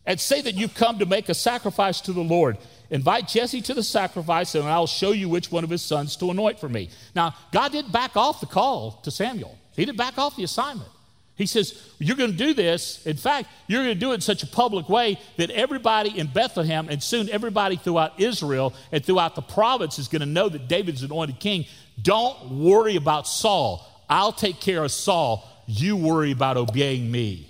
And 0.05 0.21
say 0.21 0.43
that 0.43 0.55
you've 0.55 0.75
come 0.75 0.99
to 0.99 1.07
make 1.07 1.29
a 1.29 1.35
sacrifice 1.35 2.01
to 2.03 2.13
the 2.13 2.21
Lord. 2.23 2.59
Invite 2.91 3.29
Jesse 3.29 3.63
to 3.63 3.73
the 3.73 3.83
sacrifice, 3.83 4.55
and 4.55 4.65
I'll 4.65 4.87
show 4.87 5.13
you 5.13 5.29
which 5.29 5.51
one 5.51 5.65
of 5.65 5.71
his 5.71 5.81
sons 5.81 6.17
to 6.17 6.31
anoint 6.31 6.59
for 6.59 6.69
me. 6.69 6.91
Now, 7.15 7.35
God 7.51 7.73
didn't 7.73 7.93
back 7.93 8.17
off 8.17 8.41
the 8.41 8.47
call 8.47 9.01
to 9.05 9.11
Samuel, 9.11 9.57
He 9.75 9.85
didn't 9.85 9.99
back 9.99 10.19
off 10.19 10.37
the 10.37 10.45
assignment. 10.45 10.91
He 11.37 11.47
says, 11.47 11.93
You're 11.99 12.17
going 12.17 12.33
to 12.33 12.37
do 12.37 12.55
this. 12.55 13.05
In 13.07 13.17
fact, 13.17 13.49
you're 13.67 13.83
going 13.83 13.95
to 13.95 14.01
do 14.01 14.13
it 14.13 14.17
in 14.17 14.21
such 14.21 14.43
a 14.43 14.47
public 14.47 14.89
way 14.89 15.19
that 15.37 15.51
everybody 15.51 16.19
in 16.19 16.27
Bethlehem 16.27 16.89
and 16.91 17.03
soon 17.03 17.29
everybody 17.31 17.77
throughout 17.77 18.21
Israel 18.21 18.75
and 18.91 19.05
throughout 19.05 19.35
the 19.35 19.43
province 19.43 19.99
is 19.99 20.09
going 20.09 20.21
to 20.21 20.27
know 20.27 20.49
that 20.49 20.69
David's 20.69 21.03
anointed 21.03 21.41
king. 21.41 21.67
Don't 22.01 22.51
worry 22.51 22.97
about 22.97 23.27
Saul. 23.27 23.87
I'll 24.09 24.33
take 24.33 24.61
care 24.61 24.85
of 24.85 24.93
Saul. 24.93 25.49
You 25.67 25.97
worry 25.97 26.33
about 26.33 26.57
obeying 26.57 27.11
me. 27.11 27.49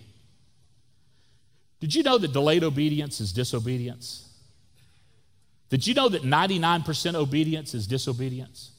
Did 1.80 1.94
you 1.94 2.04
know 2.04 2.18
that 2.18 2.32
delayed 2.32 2.62
obedience 2.62 3.20
is 3.20 3.32
disobedience? 3.32 4.28
Did 5.68 5.86
you 5.86 5.94
know 5.94 6.08
that 6.10 6.22
99% 6.22 7.14
obedience 7.14 7.74
is 7.74 7.86
disobedience? 7.86 8.71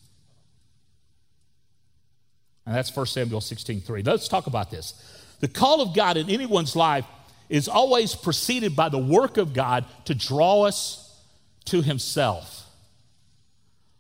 And 2.66 2.76
that's 2.76 2.96
1 2.96 3.06
Samuel 3.08 3.42
16 3.42 3.82
3. 3.82 4.04
Let's 4.04 4.28
talk 4.28 4.48
about 4.48 4.72
this. 4.72 4.94
The 5.40 5.48
call 5.48 5.82
of 5.82 5.94
God 5.96 6.18
in 6.18 6.30
anyone's 6.30 6.76
life 6.76 7.06
is 7.50 7.68
always 7.68 8.16
preceded 8.16 8.76
by 8.76 8.90
the 8.90 8.98
work 8.98 9.38
of 9.38 9.54
God 9.54 9.86
to 10.06 10.16
draw 10.16 10.64
us 10.64 11.20
to 11.66 11.82
Himself. 11.82 12.66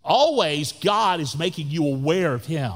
Always, 0.04 0.72
God 0.72 1.20
is 1.20 1.38
making 1.38 1.70
you 1.70 1.86
aware 1.86 2.34
of 2.34 2.46
Him. 2.46 2.74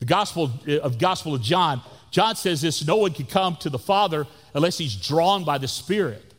The 0.00 0.06
Gospel 0.06 0.50
uh, 0.68 0.78
of 0.78 0.98
Gospel 0.98 1.34
of 1.34 1.42
John, 1.42 1.80
John 2.10 2.36
says 2.36 2.60
this: 2.60 2.86
no 2.86 2.96
one 2.96 3.12
can 3.12 3.26
come 3.26 3.56
to 3.56 3.70
the 3.70 3.78
Father 3.78 4.26
unless 4.54 4.78
he's 4.78 4.94
drawn 4.94 5.44
by 5.44 5.58
the 5.58 5.68
Spirit. 5.68 6.34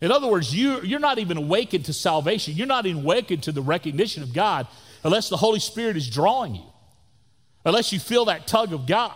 In 0.00 0.12
other 0.12 0.26
words, 0.26 0.54
you, 0.54 0.82
you're 0.82 1.00
not 1.00 1.18
even 1.18 1.36
awakened 1.36 1.86
to 1.86 1.92
salvation. 1.92 2.54
You're 2.54 2.66
not 2.66 2.84
even 2.84 3.02
awakened 3.02 3.44
to 3.44 3.52
the 3.52 3.62
recognition 3.62 4.22
of 4.22 4.34
God 4.34 4.66
unless 5.02 5.28
the 5.28 5.36
Holy 5.36 5.60
Spirit 5.60 5.96
is 5.96 6.10
drawing 6.10 6.56
you, 6.56 6.64
unless 7.64 7.92
you 7.92 8.00
feel 8.00 8.26
that 8.26 8.46
tug 8.46 8.72
of 8.72 8.86
God. 8.86 9.14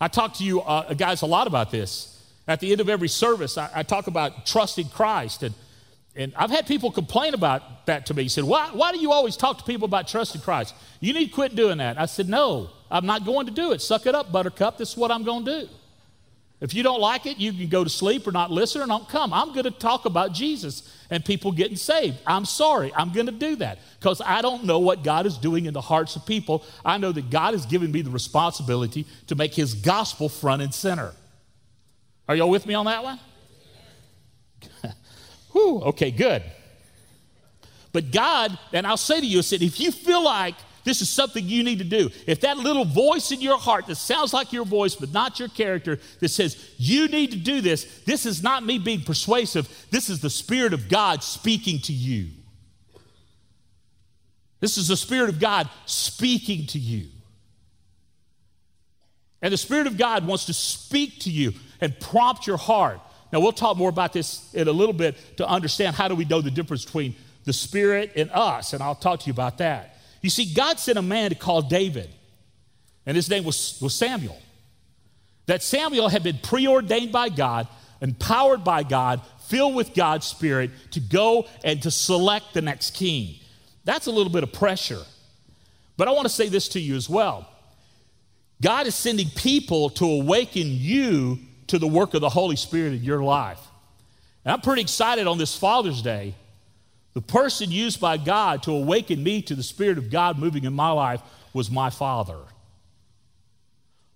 I 0.00 0.08
talk 0.08 0.34
to 0.34 0.44
you 0.44 0.60
uh, 0.60 0.92
guys 0.94 1.22
a 1.22 1.26
lot 1.26 1.46
about 1.46 1.70
this. 1.70 2.12
At 2.48 2.60
the 2.60 2.70
end 2.70 2.80
of 2.80 2.88
every 2.88 3.08
service, 3.08 3.58
I, 3.58 3.70
I 3.74 3.82
talk 3.82 4.06
about 4.06 4.46
trusting 4.46 4.88
Christ. 4.88 5.42
And, 5.42 5.54
and 6.14 6.32
I've 6.36 6.50
had 6.50 6.66
people 6.66 6.90
complain 6.92 7.34
about 7.34 7.86
that 7.86 8.06
to 8.06 8.14
me. 8.14 8.24
He 8.24 8.28
said, 8.28 8.44
why, 8.44 8.70
why 8.72 8.92
do 8.92 8.98
you 8.98 9.10
always 9.10 9.36
talk 9.36 9.58
to 9.58 9.64
people 9.64 9.86
about 9.86 10.06
trusting 10.06 10.42
Christ? 10.42 10.74
You 11.00 11.12
need 11.12 11.26
to 11.26 11.32
quit 11.32 11.56
doing 11.56 11.78
that. 11.78 11.98
I 11.98 12.06
said, 12.06 12.28
No, 12.28 12.70
I'm 12.90 13.06
not 13.06 13.24
going 13.24 13.46
to 13.46 13.52
do 13.52 13.72
it. 13.72 13.80
Suck 13.80 14.06
it 14.06 14.14
up, 14.14 14.32
Buttercup. 14.32 14.78
This 14.78 14.90
is 14.90 14.96
what 14.96 15.10
I'm 15.10 15.24
going 15.24 15.44
to 15.44 15.60
do. 15.62 15.68
If 16.58 16.72
you 16.72 16.82
don't 16.82 17.00
like 17.00 17.26
it, 17.26 17.36
you 17.36 17.52
can 17.52 17.68
go 17.68 17.84
to 17.84 17.90
sleep 17.90 18.26
or 18.26 18.32
not 18.32 18.50
listen 18.50 18.80
or 18.80 18.86
not 18.86 19.10
come. 19.10 19.34
I'm 19.34 19.52
going 19.52 19.64
to 19.64 19.70
talk 19.70 20.06
about 20.06 20.32
Jesus 20.32 20.90
and 21.10 21.22
people 21.22 21.52
getting 21.52 21.76
saved. 21.76 22.16
I'm 22.26 22.46
sorry. 22.46 22.92
I'm 22.96 23.12
going 23.12 23.26
to 23.26 23.32
do 23.32 23.56
that 23.56 23.78
because 24.00 24.22
I 24.24 24.40
don't 24.40 24.64
know 24.64 24.78
what 24.78 25.04
God 25.04 25.26
is 25.26 25.36
doing 25.36 25.66
in 25.66 25.74
the 25.74 25.82
hearts 25.82 26.16
of 26.16 26.24
people. 26.24 26.64
I 26.82 26.96
know 26.96 27.12
that 27.12 27.28
God 27.28 27.52
has 27.52 27.66
given 27.66 27.92
me 27.92 28.00
the 28.00 28.10
responsibility 28.10 29.06
to 29.26 29.34
make 29.34 29.52
his 29.52 29.74
gospel 29.74 30.30
front 30.30 30.62
and 30.62 30.72
center. 30.72 31.12
Are 32.26 32.34
y'all 32.34 32.50
with 32.50 32.64
me 32.64 32.72
on 32.72 32.86
that 32.86 33.04
one? 33.04 33.20
Whew, 35.52 35.82
okay, 35.82 36.10
good. 36.10 36.42
But 37.92 38.10
God, 38.10 38.58
and 38.72 38.86
I'll 38.86 38.96
say 38.96 39.20
to 39.20 39.26
you, 39.26 39.38
I 39.38 39.42
said, 39.42 39.62
if 39.62 39.78
you 39.78 39.92
feel 39.92 40.24
like 40.24 40.54
this 40.86 41.02
is 41.02 41.08
something 41.08 41.44
you 41.44 41.64
need 41.64 41.80
to 41.80 41.84
do. 41.84 42.10
If 42.28 42.42
that 42.42 42.58
little 42.58 42.84
voice 42.84 43.32
in 43.32 43.40
your 43.40 43.58
heart 43.58 43.88
that 43.88 43.96
sounds 43.96 44.32
like 44.32 44.52
your 44.52 44.64
voice 44.64 44.94
but 44.94 45.12
not 45.12 45.40
your 45.40 45.48
character 45.48 45.98
that 46.20 46.28
says, 46.28 46.74
you 46.78 47.08
need 47.08 47.32
to 47.32 47.36
do 47.36 47.60
this, 47.60 48.02
this 48.04 48.24
is 48.24 48.40
not 48.40 48.64
me 48.64 48.78
being 48.78 49.02
persuasive. 49.02 49.68
This 49.90 50.08
is 50.08 50.20
the 50.20 50.30
Spirit 50.30 50.72
of 50.72 50.88
God 50.88 51.24
speaking 51.24 51.80
to 51.80 51.92
you. 51.92 52.28
This 54.60 54.78
is 54.78 54.86
the 54.86 54.96
Spirit 54.96 55.28
of 55.28 55.40
God 55.40 55.68
speaking 55.86 56.66
to 56.68 56.78
you. 56.78 57.08
And 59.42 59.52
the 59.52 59.58
Spirit 59.58 59.88
of 59.88 59.98
God 59.98 60.24
wants 60.24 60.44
to 60.44 60.54
speak 60.54 61.18
to 61.22 61.30
you 61.30 61.52
and 61.80 61.98
prompt 61.98 62.46
your 62.46 62.58
heart. 62.58 63.00
Now, 63.32 63.40
we'll 63.40 63.50
talk 63.50 63.76
more 63.76 63.90
about 63.90 64.12
this 64.12 64.54
in 64.54 64.68
a 64.68 64.72
little 64.72 64.94
bit 64.94 65.16
to 65.38 65.48
understand 65.48 65.96
how 65.96 66.06
do 66.06 66.14
we 66.14 66.24
know 66.24 66.40
the 66.40 66.52
difference 66.52 66.84
between 66.84 67.16
the 67.44 67.52
Spirit 67.52 68.12
and 68.14 68.30
us, 68.30 68.72
and 68.72 68.80
I'll 68.80 68.94
talk 68.94 69.18
to 69.18 69.26
you 69.26 69.32
about 69.32 69.58
that. 69.58 69.95
You 70.22 70.30
see, 70.30 70.52
God 70.52 70.78
sent 70.78 70.98
a 70.98 71.02
man 71.02 71.30
to 71.30 71.36
call 71.36 71.62
David, 71.62 72.10
and 73.04 73.16
his 73.16 73.30
name 73.30 73.44
was, 73.44 73.78
was 73.80 73.94
Samuel. 73.94 74.38
That 75.46 75.62
Samuel 75.62 76.08
had 76.08 76.22
been 76.22 76.38
preordained 76.42 77.12
by 77.12 77.28
God, 77.28 77.68
empowered 78.00 78.64
by 78.64 78.82
God, 78.82 79.20
filled 79.46 79.74
with 79.74 79.94
God's 79.94 80.26
Spirit 80.26 80.70
to 80.92 81.00
go 81.00 81.46
and 81.64 81.80
to 81.82 81.90
select 81.90 82.54
the 82.54 82.62
next 82.62 82.94
king. 82.94 83.36
That's 83.84 84.06
a 84.06 84.10
little 84.10 84.32
bit 84.32 84.42
of 84.42 84.52
pressure. 84.52 85.02
But 85.96 86.08
I 86.08 86.10
want 86.10 86.24
to 86.24 86.32
say 86.32 86.48
this 86.48 86.68
to 86.70 86.80
you 86.80 86.96
as 86.96 87.08
well 87.08 87.48
God 88.60 88.86
is 88.86 88.94
sending 88.94 89.28
people 89.30 89.90
to 89.90 90.04
awaken 90.04 90.66
you 90.66 91.38
to 91.68 91.78
the 91.78 91.86
work 91.86 92.14
of 92.14 92.20
the 92.20 92.28
Holy 92.28 92.56
Spirit 92.56 92.94
in 92.94 93.04
your 93.04 93.22
life. 93.22 93.60
And 94.44 94.52
I'm 94.52 94.60
pretty 94.60 94.82
excited 94.82 95.26
on 95.26 95.38
this 95.38 95.56
Father's 95.56 96.02
Day 96.02 96.34
the 97.16 97.22
person 97.22 97.70
used 97.70 97.98
by 97.98 98.18
God 98.18 98.64
to 98.64 98.72
awaken 98.72 99.22
me 99.22 99.40
to 99.40 99.54
the 99.54 99.62
Spirit 99.62 99.96
of 99.96 100.10
God 100.10 100.38
moving 100.38 100.64
in 100.64 100.74
my 100.74 100.90
life 100.90 101.22
was 101.54 101.70
my 101.70 101.88
father. 101.88 102.36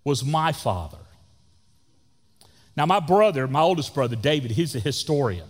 Was 0.04 0.22
my 0.22 0.52
father. 0.52 0.98
Now, 2.76 2.84
my 2.84 3.00
brother, 3.00 3.48
my 3.48 3.62
oldest 3.62 3.94
brother, 3.94 4.16
David, 4.16 4.50
he's 4.50 4.76
a 4.76 4.80
historian. 4.80 5.48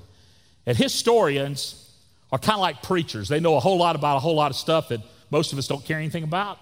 And 0.65 0.79
historians 0.79 1.93
are 2.31 2.39
kind 2.39 2.55
of 2.55 2.61
like 2.61 2.85
preachers. 2.85 3.29
They 3.29 3.41
know 3.41 3.57
a 3.57 3.61
whole 3.61 3.79
lot 3.79 3.97
about 3.97 4.19
a 4.19 4.21
whole 4.21 4.37
lot 4.37 4.53
of 4.53 4.57
stuff 4.57 4.91
that 4.91 5.01
most 5.29 5.53
of 5.53 5.59
us 5.59 5.67
don't 5.67 5.85
care 5.85 5.99
anything 5.99 6.23
about. 6.23 6.57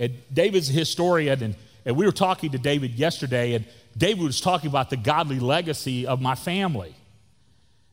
And 0.00 0.14
David's 0.34 0.68
a 0.68 0.72
historian, 0.72 1.44
and, 1.44 1.54
and 1.86 1.94
we 1.94 2.06
were 2.06 2.10
talking 2.10 2.50
to 2.50 2.58
David 2.58 2.94
yesterday, 2.94 3.54
and 3.54 3.66
David 3.96 4.24
was 4.24 4.40
talking 4.40 4.68
about 4.68 4.90
the 4.90 4.96
godly 4.96 5.38
legacy 5.38 6.08
of 6.08 6.20
my 6.20 6.34
family 6.34 6.96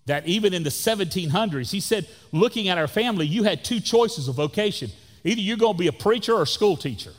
that 0.10 0.28
even 0.28 0.56
in 0.56 0.63
the 0.63 0.72
1700s, 0.72 1.72
he 1.72 1.80
said, 1.80 2.08
looking 2.32 2.67
at 2.67 2.80
our 2.80 2.88
family, 2.88 3.28
you 3.28 3.43
had 3.43 3.63
two 3.63 3.80
choices 3.80 4.28
of 4.28 4.34
vocation. 4.34 4.89
Either 5.24 5.39
you're 5.39 5.56
going 5.56 5.74
to 5.74 5.78
be 5.78 5.88
a 5.88 5.93
preacher 5.93 6.34
or 6.34 6.41
a 6.41 6.48
school 6.48 6.76
teacher. 6.76 7.13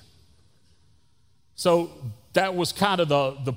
So 1.55 1.91
that 2.33 2.57
was 2.57 2.73
kind 2.73 3.01
of 3.01 3.09
the, 3.09 3.37
the 3.45 3.55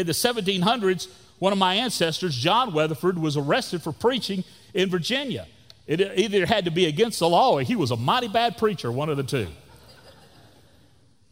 in 0.00 0.06
the 0.06 0.12
1700s, 0.12 1.08
one 1.38 1.52
of 1.52 1.58
my 1.58 1.74
ancestors, 1.74 2.34
John 2.34 2.72
Weatherford, 2.72 3.18
was 3.18 3.36
arrested 3.36 3.82
for 3.82 3.92
preaching 3.92 4.44
in 4.72 4.88
Virginia. 4.88 5.46
It 5.86 6.00
either 6.00 6.46
had 6.46 6.64
to 6.64 6.70
be 6.70 6.86
against 6.86 7.18
the 7.18 7.28
law 7.28 7.52
or 7.52 7.60
he 7.60 7.76
was 7.76 7.90
a 7.90 7.96
mighty 7.96 8.28
bad 8.28 8.56
preacher, 8.56 8.90
one 8.90 9.10
of 9.10 9.18
the 9.18 9.24
two. 9.24 9.48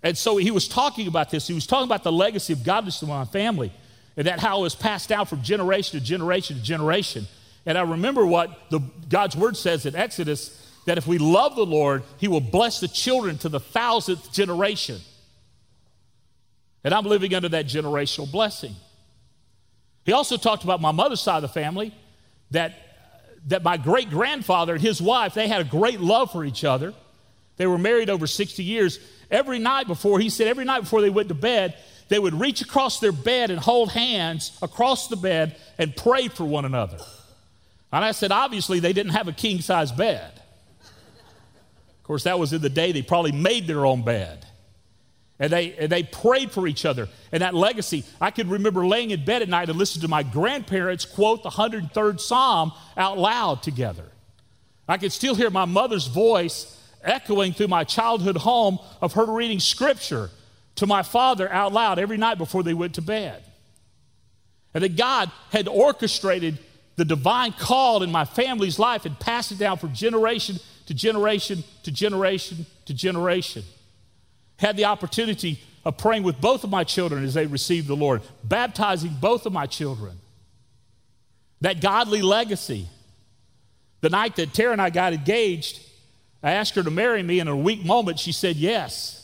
And 0.02 0.18
so 0.18 0.36
he 0.36 0.50
was 0.50 0.68
talking 0.68 1.06
about 1.06 1.30
this. 1.30 1.46
He 1.46 1.54
was 1.54 1.66
talking 1.66 1.86
about 1.86 2.02
the 2.02 2.12
legacy 2.12 2.52
of 2.52 2.62
godliness 2.62 3.00
in 3.00 3.08
my 3.08 3.24
family 3.24 3.72
and 4.16 4.26
that 4.26 4.40
how 4.40 4.58
it 4.58 4.62
was 4.62 4.74
passed 4.74 5.08
down 5.08 5.26
from 5.26 5.42
generation 5.42 5.98
to 5.98 6.04
generation 6.04 6.56
to 6.56 6.62
generation. 6.62 7.26
And 7.64 7.78
I 7.78 7.82
remember 7.82 8.26
what 8.26 8.70
the, 8.70 8.80
God's 9.08 9.36
word 9.36 9.56
says 9.56 9.86
in 9.86 9.94
Exodus 9.94 10.58
that 10.86 10.98
if 10.98 11.06
we 11.06 11.18
love 11.18 11.54
the 11.56 11.66
Lord, 11.66 12.02
He 12.18 12.28
will 12.28 12.40
bless 12.40 12.80
the 12.80 12.88
children 12.88 13.38
to 13.38 13.48
the 13.48 13.60
thousandth 13.60 14.32
generation. 14.32 14.98
And 16.84 16.92
I'm 16.92 17.04
living 17.04 17.34
under 17.34 17.48
that 17.50 17.66
generational 17.66 18.30
blessing. 18.30 18.74
He 20.04 20.12
also 20.12 20.36
talked 20.36 20.64
about 20.64 20.80
my 20.80 20.90
mother's 20.90 21.20
side 21.20 21.36
of 21.36 21.42
the 21.42 21.48
family 21.48 21.94
that, 22.50 22.74
that 23.46 23.62
my 23.62 23.76
great 23.76 24.10
grandfather 24.10 24.74
and 24.74 24.82
his 24.82 25.00
wife, 25.00 25.34
they 25.34 25.46
had 25.46 25.60
a 25.60 25.64
great 25.64 26.00
love 26.00 26.32
for 26.32 26.44
each 26.44 26.64
other. 26.64 26.92
They 27.56 27.66
were 27.66 27.78
married 27.78 28.10
over 28.10 28.26
60 28.26 28.64
years. 28.64 28.98
Every 29.30 29.60
night 29.60 29.86
before, 29.86 30.18
he 30.18 30.28
said, 30.28 30.48
every 30.48 30.64
night 30.64 30.80
before 30.80 31.00
they 31.00 31.10
went 31.10 31.28
to 31.28 31.34
bed, 31.34 31.76
they 32.12 32.18
would 32.18 32.38
reach 32.38 32.60
across 32.60 33.00
their 33.00 33.12
bed 33.12 33.50
and 33.50 33.58
hold 33.58 33.90
hands 33.90 34.58
across 34.60 35.08
the 35.08 35.16
bed 35.16 35.56
and 35.78 35.96
pray 35.96 36.28
for 36.28 36.44
one 36.44 36.64
another. 36.66 36.98
And 37.90 38.04
I 38.04 38.12
said, 38.12 38.32
obviously, 38.32 38.80
they 38.80 38.92
didn't 38.92 39.12
have 39.12 39.28
a 39.28 39.32
king 39.32 39.60
size 39.60 39.90
bed. 39.90 40.30
Of 40.82 42.04
course, 42.04 42.24
that 42.24 42.38
was 42.38 42.52
in 42.52 42.60
the 42.60 42.68
day 42.68 42.92
they 42.92 43.00
probably 43.00 43.32
made 43.32 43.66
their 43.66 43.86
own 43.86 44.02
bed. 44.02 44.44
And 45.38 45.50
they, 45.50 45.72
and 45.74 45.90
they 45.90 46.02
prayed 46.02 46.52
for 46.52 46.66
each 46.66 46.84
other. 46.84 47.08
And 47.32 47.42
that 47.42 47.54
legacy, 47.54 48.04
I 48.20 48.30
could 48.30 48.48
remember 48.48 48.86
laying 48.86 49.10
in 49.10 49.24
bed 49.24 49.40
at 49.40 49.48
night 49.48 49.70
and 49.70 49.78
listening 49.78 50.02
to 50.02 50.08
my 50.08 50.22
grandparents 50.22 51.04
quote 51.06 51.42
the 51.42 51.50
103rd 51.50 52.20
Psalm 52.20 52.72
out 52.96 53.16
loud 53.16 53.62
together. 53.62 54.04
I 54.86 54.98
could 54.98 55.12
still 55.12 55.34
hear 55.34 55.48
my 55.48 55.64
mother's 55.64 56.08
voice 56.08 56.78
echoing 57.02 57.54
through 57.54 57.68
my 57.68 57.84
childhood 57.84 58.36
home 58.36 58.78
of 59.00 59.14
her 59.14 59.24
reading 59.24 59.60
scripture 59.60 60.30
to 60.76 60.86
my 60.86 61.02
father 61.02 61.50
out 61.50 61.72
loud 61.72 61.98
every 61.98 62.16
night 62.16 62.38
before 62.38 62.62
they 62.62 62.74
went 62.74 62.94
to 62.94 63.02
bed. 63.02 63.42
And 64.74 64.82
that 64.82 64.96
God 64.96 65.30
had 65.50 65.68
orchestrated 65.68 66.58
the 66.96 67.04
divine 67.04 67.52
call 67.52 68.02
in 68.02 68.10
my 68.10 68.24
family's 68.24 68.78
life 68.78 69.04
and 69.04 69.18
passed 69.18 69.52
it 69.52 69.58
down 69.58 69.78
from 69.78 69.92
generation 69.92 70.56
to 70.86 70.94
generation 70.94 71.64
to 71.84 71.90
generation 71.90 72.66
to 72.86 72.94
generation. 72.94 73.62
Had 74.58 74.76
the 74.76 74.86
opportunity 74.86 75.60
of 75.84 75.96
praying 75.96 76.22
with 76.22 76.40
both 76.40 76.64
of 76.64 76.70
my 76.70 76.84
children 76.84 77.24
as 77.24 77.34
they 77.34 77.46
received 77.46 77.88
the 77.88 77.96
Lord, 77.96 78.22
baptizing 78.44 79.16
both 79.20 79.46
of 79.46 79.52
my 79.52 79.66
children. 79.66 80.18
That 81.60 81.80
godly 81.80 82.22
legacy. 82.22 82.88
The 84.00 84.10
night 84.10 84.36
that 84.36 84.52
Tara 84.52 84.72
and 84.72 84.82
I 84.82 84.90
got 84.90 85.12
engaged, 85.12 85.80
I 86.42 86.52
asked 86.52 86.74
her 86.74 86.82
to 86.82 86.90
marry 86.90 87.22
me, 87.22 87.38
and 87.38 87.48
in 87.48 87.54
a 87.54 87.58
weak 87.58 87.84
moment, 87.84 88.18
she 88.18 88.32
said 88.32 88.56
yes. 88.56 89.21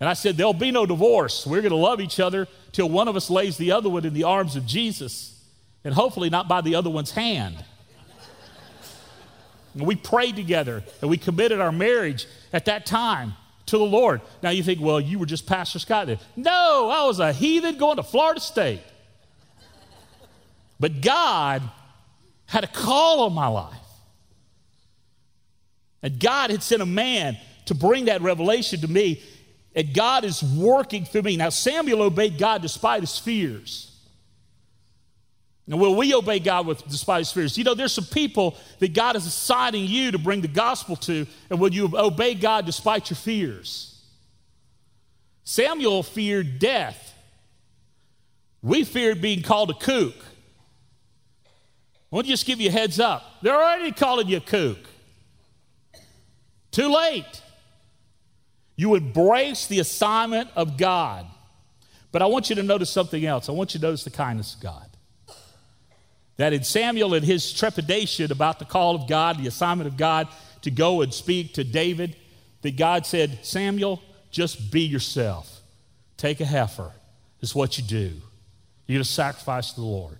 And 0.00 0.08
I 0.08 0.14
said, 0.14 0.36
There'll 0.36 0.52
be 0.52 0.70
no 0.70 0.86
divorce. 0.86 1.46
We're 1.46 1.60
going 1.60 1.70
to 1.70 1.76
love 1.76 2.00
each 2.00 2.20
other 2.20 2.48
till 2.72 2.88
one 2.88 3.08
of 3.08 3.16
us 3.16 3.30
lays 3.30 3.56
the 3.56 3.72
other 3.72 3.88
one 3.88 4.04
in 4.04 4.14
the 4.14 4.24
arms 4.24 4.56
of 4.56 4.66
Jesus, 4.66 5.40
and 5.84 5.94
hopefully 5.94 6.30
not 6.30 6.48
by 6.48 6.60
the 6.60 6.74
other 6.74 6.90
one's 6.90 7.12
hand. 7.12 7.64
and 9.74 9.86
we 9.86 9.94
prayed 9.94 10.36
together, 10.36 10.82
and 11.00 11.10
we 11.10 11.16
committed 11.16 11.60
our 11.60 11.72
marriage 11.72 12.26
at 12.52 12.64
that 12.64 12.86
time 12.86 13.34
to 13.66 13.78
the 13.78 13.84
Lord. 13.84 14.20
Now 14.42 14.50
you 14.50 14.62
think, 14.62 14.80
well, 14.80 15.00
you 15.00 15.18
were 15.18 15.26
just 15.26 15.46
Pastor 15.46 15.78
Scott 15.78 16.06
then. 16.06 16.18
No, 16.36 16.90
I 16.90 17.06
was 17.06 17.20
a 17.20 17.32
heathen 17.32 17.78
going 17.78 17.96
to 17.96 18.02
Florida 18.02 18.40
State. 18.40 18.82
But 20.80 21.00
God 21.00 21.62
had 22.46 22.64
a 22.64 22.66
call 22.66 23.20
on 23.20 23.32
my 23.32 23.46
life. 23.46 23.76
And 26.02 26.18
God 26.18 26.50
had 26.50 26.62
sent 26.62 26.82
a 26.82 26.86
man 26.86 27.38
to 27.66 27.74
bring 27.74 28.06
that 28.06 28.20
revelation 28.20 28.80
to 28.80 28.88
me. 28.88 29.22
And 29.74 29.94
God 29.94 30.24
is 30.24 30.42
working 30.42 31.04
through 31.04 31.22
me. 31.22 31.36
Now, 31.36 31.48
Samuel 31.48 32.02
obeyed 32.02 32.38
God 32.38 32.62
despite 32.62 33.00
his 33.00 33.18
fears. 33.18 33.88
And 35.66 35.80
will 35.80 35.94
we 35.96 36.12
obey 36.14 36.40
God 36.40 36.66
with 36.66 36.86
despite 36.88 37.20
his 37.20 37.32
fears? 37.32 37.56
You 37.56 37.64
know, 37.64 37.74
there's 37.74 37.92
some 37.92 38.04
people 38.04 38.56
that 38.80 38.92
God 38.92 39.16
is 39.16 39.26
assigning 39.26 39.86
you 39.86 40.10
to 40.10 40.18
bring 40.18 40.40
the 40.40 40.48
gospel 40.48 40.96
to, 40.96 41.26
and 41.48 41.60
will 41.60 41.72
you 41.72 41.90
obey 41.94 42.34
God 42.34 42.66
despite 42.66 43.10
your 43.10 43.16
fears? 43.16 44.02
Samuel 45.44 46.02
feared 46.02 46.58
death. 46.58 47.14
We 48.60 48.84
feared 48.84 49.20
being 49.20 49.42
called 49.42 49.70
a 49.70 49.74
kook. 49.74 50.14
I 52.12 52.16
want 52.16 52.26
to 52.26 52.32
just 52.32 52.44
give 52.44 52.60
you 52.60 52.68
a 52.68 52.72
heads 52.72 53.00
up. 53.00 53.24
They're 53.40 53.54
already 53.54 53.92
calling 53.92 54.28
you 54.28 54.36
a 54.36 54.40
kook. 54.40 54.78
Too 56.70 56.92
late. 56.92 57.42
You 58.76 58.94
embrace 58.94 59.66
the 59.66 59.80
assignment 59.80 60.50
of 60.56 60.76
God. 60.76 61.26
But 62.10 62.22
I 62.22 62.26
want 62.26 62.50
you 62.50 62.56
to 62.56 62.62
notice 62.62 62.90
something 62.90 63.24
else. 63.24 63.48
I 63.48 63.52
want 63.52 63.74
you 63.74 63.80
to 63.80 63.86
notice 63.86 64.04
the 64.04 64.10
kindness 64.10 64.54
of 64.54 64.60
God. 64.60 64.88
That 66.36 66.52
in 66.52 66.64
Samuel 66.64 67.14
and 67.14 67.24
his 67.24 67.52
trepidation 67.52 68.32
about 68.32 68.58
the 68.58 68.64
call 68.64 68.94
of 68.94 69.08
God, 69.08 69.38
the 69.38 69.46
assignment 69.46 69.88
of 69.88 69.96
God 69.96 70.28
to 70.62 70.70
go 70.70 71.02
and 71.02 71.12
speak 71.12 71.54
to 71.54 71.64
David, 71.64 72.16
that 72.62 72.76
God 72.76 73.06
said, 73.06 73.38
Samuel, 73.42 74.02
just 74.30 74.70
be 74.70 74.82
yourself. 74.82 75.60
Take 76.16 76.40
a 76.40 76.44
heifer. 76.44 76.92
Is 77.40 77.56
what 77.56 77.76
you 77.76 77.82
do. 77.82 78.12
You're 78.86 78.98
going 78.98 79.02
to 79.02 79.04
sacrifice 79.04 79.72
to 79.72 79.80
the 79.80 79.86
Lord. 79.86 80.18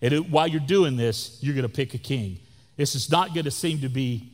And 0.00 0.12
it, 0.12 0.28
while 0.28 0.48
you're 0.48 0.60
doing 0.60 0.96
this, 0.96 1.38
you're 1.40 1.54
going 1.54 1.62
to 1.62 1.72
pick 1.72 1.94
a 1.94 1.98
king. 1.98 2.40
This 2.76 2.96
is 2.96 3.10
not 3.10 3.32
going 3.32 3.44
to 3.44 3.50
seem 3.52 3.80
to 3.82 3.88
be 3.88 4.32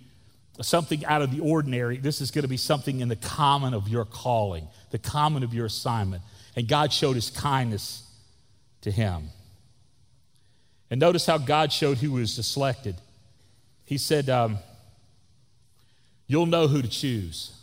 something 0.61 1.05
out 1.05 1.23
of 1.23 1.31
the 1.31 1.40
ordinary. 1.40 1.99
This 1.99 2.21
is 2.21 2.31
going 2.31 2.42
to 2.42 2.49
be 2.49 2.57
something 2.57 3.01
in 3.01 3.09
the 3.09 3.16
common 3.16 3.75
of 3.75 3.88
your 3.88 4.05
calling, 4.05 4.68
the 4.90 4.99
common 4.99 5.42
of 5.42 5.55
your 5.55 5.66
assignment. 5.66 6.23
And 6.57 6.66
God 6.66 6.92
showed 6.92 7.14
his 7.14 7.31
kindness 7.31 8.03
to 8.83 8.90
him. 8.90 9.31
And 10.90 11.01
notice 11.01 11.27
how 11.27 11.38
God 11.38 11.73
showed 11.73 11.99
who 11.99 12.12
was 12.12 12.35
selected. 12.47 12.97
He 13.85 13.99
said, 13.99 14.29
um, 14.29 14.59
You'll 16.27 16.47
know 16.47 16.68
who 16.68 16.83
to 16.83 16.88
choose. 16.88 17.55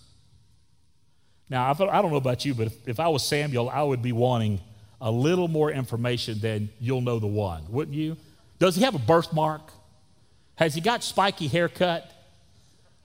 Now, 1.49 1.69
I 1.69 2.01
don't 2.01 2.11
know 2.11 2.17
about 2.17 2.43
you, 2.45 2.55
but 2.55 2.67
if, 2.67 2.87
if 2.87 2.99
I 2.99 3.07
was 3.09 3.23
Samuel, 3.23 3.69
I 3.69 3.83
would 3.83 4.01
be 4.01 4.11
wanting 4.11 4.59
a 4.99 5.11
little 5.11 5.47
more 5.47 5.71
information 5.71 6.39
than 6.39 6.69
you'll 6.79 7.01
know 7.01 7.19
the 7.19 7.27
one, 7.27 7.63
wouldn't 7.69 7.95
you? 7.95 8.17
Does 8.57 8.75
he 8.75 8.83
have 8.83 8.95
a 8.95 8.99
birthmark? 8.99 9.71
Has 10.55 10.73
he 10.73 10.81
got 10.81 11.03
spiky 11.03 11.47
haircut? 11.47 12.11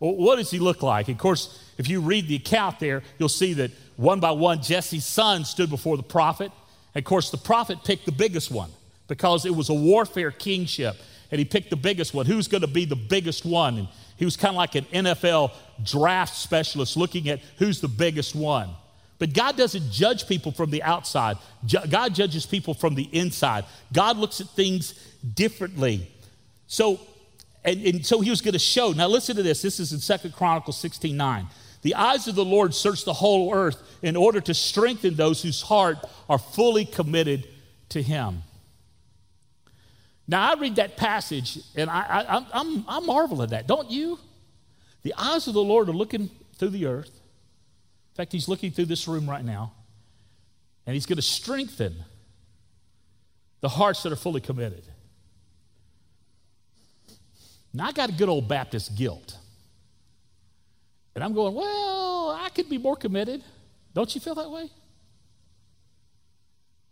What 0.01 0.37
does 0.37 0.51
he 0.51 0.59
look 0.59 0.83
like? 0.83 1.09
Of 1.09 1.19
course, 1.19 1.63
if 1.77 1.87
you 1.87 2.01
read 2.01 2.27
the 2.27 2.37
account 2.37 2.81
there, 2.81 3.03
you'll 3.19 3.29
see 3.29 3.53
that 3.55 3.71
one 3.97 4.19
by 4.19 4.31
one, 4.31 4.63
Jesse's 4.63 5.05
sons 5.05 5.51
stood 5.51 5.69
before 5.69 5.99
the 5.99 6.03
prophet. 6.03 6.51
And 6.95 7.05
of 7.05 7.07
course, 7.07 7.31
the 7.31 7.37
prophet 7.37 7.85
picked 7.85 8.07
the 8.07 8.13
biggest 8.13 8.51
one 8.51 8.71
because 9.09 9.45
it 9.45 9.55
was 9.55 9.69
a 9.69 9.75
warfare 9.75 10.31
kingship. 10.31 10.97
And 11.31 11.39
he 11.39 11.45
picked 11.45 11.69
the 11.69 11.77
biggest 11.77 12.15
one. 12.15 12.25
Who's 12.25 12.49
going 12.49 12.63
to 12.63 12.67
be 12.67 12.87
the 12.87 12.97
biggest 12.97 13.45
one? 13.45 13.77
And 13.77 13.89
he 14.17 14.25
was 14.25 14.37
kind 14.37 14.51
of 14.51 14.57
like 14.57 14.75
an 14.75 14.85
NFL 14.87 15.53
draft 15.83 16.35
specialist 16.35 16.97
looking 16.97 17.29
at 17.29 17.41
who's 17.59 17.81
the 17.81 17.89
biggest 17.89 18.35
one. 18.35 18.71
But 19.19 19.35
God 19.35 19.57
doesn't 19.57 19.93
judge 19.93 20.27
people 20.27 20.51
from 20.51 20.71
the 20.71 20.83
outside, 20.83 21.37
God 21.91 22.15
judges 22.15 22.47
people 22.47 22.73
from 22.73 22.95
the 22.95 23.09
inside. 23.13 23.67
God 23.93 24.17
looks 24.17 24.41
at 24.41 24.49
things 24.49 24.95
differently. 25.35 26.11
So 26.67 27.01
and, 27.65 27.85
and 27.85 28.07
so 28.07 28.21
he 28.21 28.31
was 28.31 28.41
going 28.41 28.53
to 28.53 28.59
show. 28.59 28.93
Now 28.93 29.09
listen 29.09 29.37
to 29.37 29.43
this. 29.43 29.63
This 29.63 29.81
is 29.81 29.93
in 29.93 29.99
Second 29.99 30.35
Chronicles 30.35 30.79
16 30.79 31.17
9. 31.17 31.47
The 31.83 31.95
eyes 31.95 32.29
of 32.29 32.35
the 32.35 32.45
Lord 32.45 32.75
search 32.75 33.05
the 33.05 33.13
whole 33.13 33.55
earth 33.55 33.83
in 34.03 34.17
order 34.17 34.41
to 34.41 34.55
strengthen 34.55 35.15
those 35.15 35.43
whose 35.43 35.63
heart 35.63 35.99
are 36.29 36.39
fully 36.39 36.85
committed 36.85 37.49
to 37.91 38.03
him. 38.03 38.43
Now 40.29 40.53
I 40.53 40.61
read 40.61 40.77
that 40.77 40.97
passage 40.97 41.59
and 41.75 41.91
I, 41.91 42.01
I, 42.01 42.47
I'm, 42.53 42.85
I 42.87 43.01
marvel 43.01 43.43
at 43.43 43.51
that, 43.51 43.67
don't 43.67 43.91
you? 43.91 44.19
The 45.03 45.15
eyes 45.17 45.49
of 45.49 45.55
the 45.55 45.63
Lord 45.63 45.89
are 45.89 45.95
looking 45.95 46.31
through 46.57 46.71
the 46.71 46.87
earth. 46.87 47.09
In 47.09 48.17
fact, 48.17 48.33
he's 48.33 48.49
looking 48.49 48.71
through 48.71 48.87
this 48.87 49.09
room 49.09 49.29
right 49.29 49.45
now. 49.45 49.73
And 50.87 50.95
he's 50.95 51.07
going 51.07 51.17
to 51.17 51.23
strengthen 51.23 52.05
the 53.61 53.69
hearts 53.69 54.03
that 54.03 54.13
are 54.13 54.17
fully 54.17 54.41
committed. 54.41 54.85
Now, 57.73 57.87
I 57.87 57.93
got 57.93 58.11
a 58.11 58.13
good 58.13 58.29
old 58.29 58.49
Baptist 58.49 58.97
guilt. 58.97 59.37
And 61.15 61.25
I'm 61.25 61.35
going, 61.35 61.55
well, 61.55 62.31
I 62.41 62.49
could 62.55 62.69
be 62.69 62.79
more 62.79 62.97
committed. 62.97 63.43
Don't 63.95 64.13
you 64.15 64.21
feel 64.21 64.35
that 64.37 64.51
way? 64.51 64.71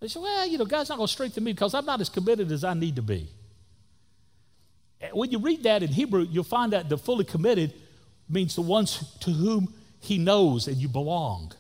They 0.01 0.09
say, 0.09 0.21
well, 0.21 0.47
you 0.47 0.59
know, 0.59 0.65
God's 0.65 0.89
not 0.89 0.97
going 0.97 1.07
to 1.07 1.13
strengthen 1.13 1.43
me 1.43 1.53
because 1.53 1.75
I'm 1.75 1.85
not 1.85 2.01
as 2.01 2.09
committed 2.09 2.53
as 2.53 2.63
I 2.63 2.75
need 2.75 2.97
to 2.97 3.03
be. 3.03 3.29
When 5.13 5.31
you 5.31 5.39
read 5.39 5.63
that 5.65 5.83
in 5.83 5.91
Hebrew, 5.91 6.27
you'll 6.29 6.45
find 6.45 6.73
that 6.73 6.89
the 6.89 6.99
fully 6.99 7.25
committed 7.25 7.73
means 8.29 8.55
the 8.55 8.63
ones 8.63 9.17
to 9.21 9.31
whom 9.31 9.73
he 10.01 10.19
knows 10.19 10.69
and 10.69 10.77
you 10.77 10.89
belong. 10.89 11.53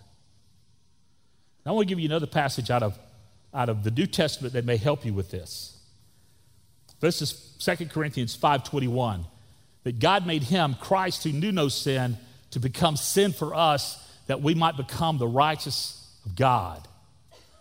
I 1.64 1.72
want 1.72 1.86
to 1.86 1.94
give 1.94 2.00
you 2.00 2.08
another 2.08 2.26
passage 2.26 2.70
out 2.70 2.82
of, 2.82 2.98
out 3.52 3.68
of 3.68 3.84
the 3.84 3.90
New 3.90 4.06
Testament 4.06 4.54
that 4.54 4.64
may 4.64 4.76
help 4.76 5.04
you 5.04 5.12
with 5.12 5.30
this. 5.30 5.77
This 7.00 7.22
is 7.22 7.32
2 7.58 7.90
Corinthians 7.90 8.36
5:21. 8.36 9.26
That 9.84 10.00
God 10.00 10.26
made 10.26 10.44
him, 10.44 10.74
Christ, 10.74 11.24
who 11.24 11.32
knew 11.32 11.52
no 11.52 11.68
sin, 11.68 12.18
to 12.50 12.60
become 12.60 12.96
sin 12.96 13.32
for 13.32 13.54
us, 13.54 13.98
that 14.26 14.42
we 14.42 14.54
might 14.54 14.76
become 14.76 15.18
the 15.18 15.28
righteous 15.28 16.04
of 16.24 16.34
God. 16.34 16.86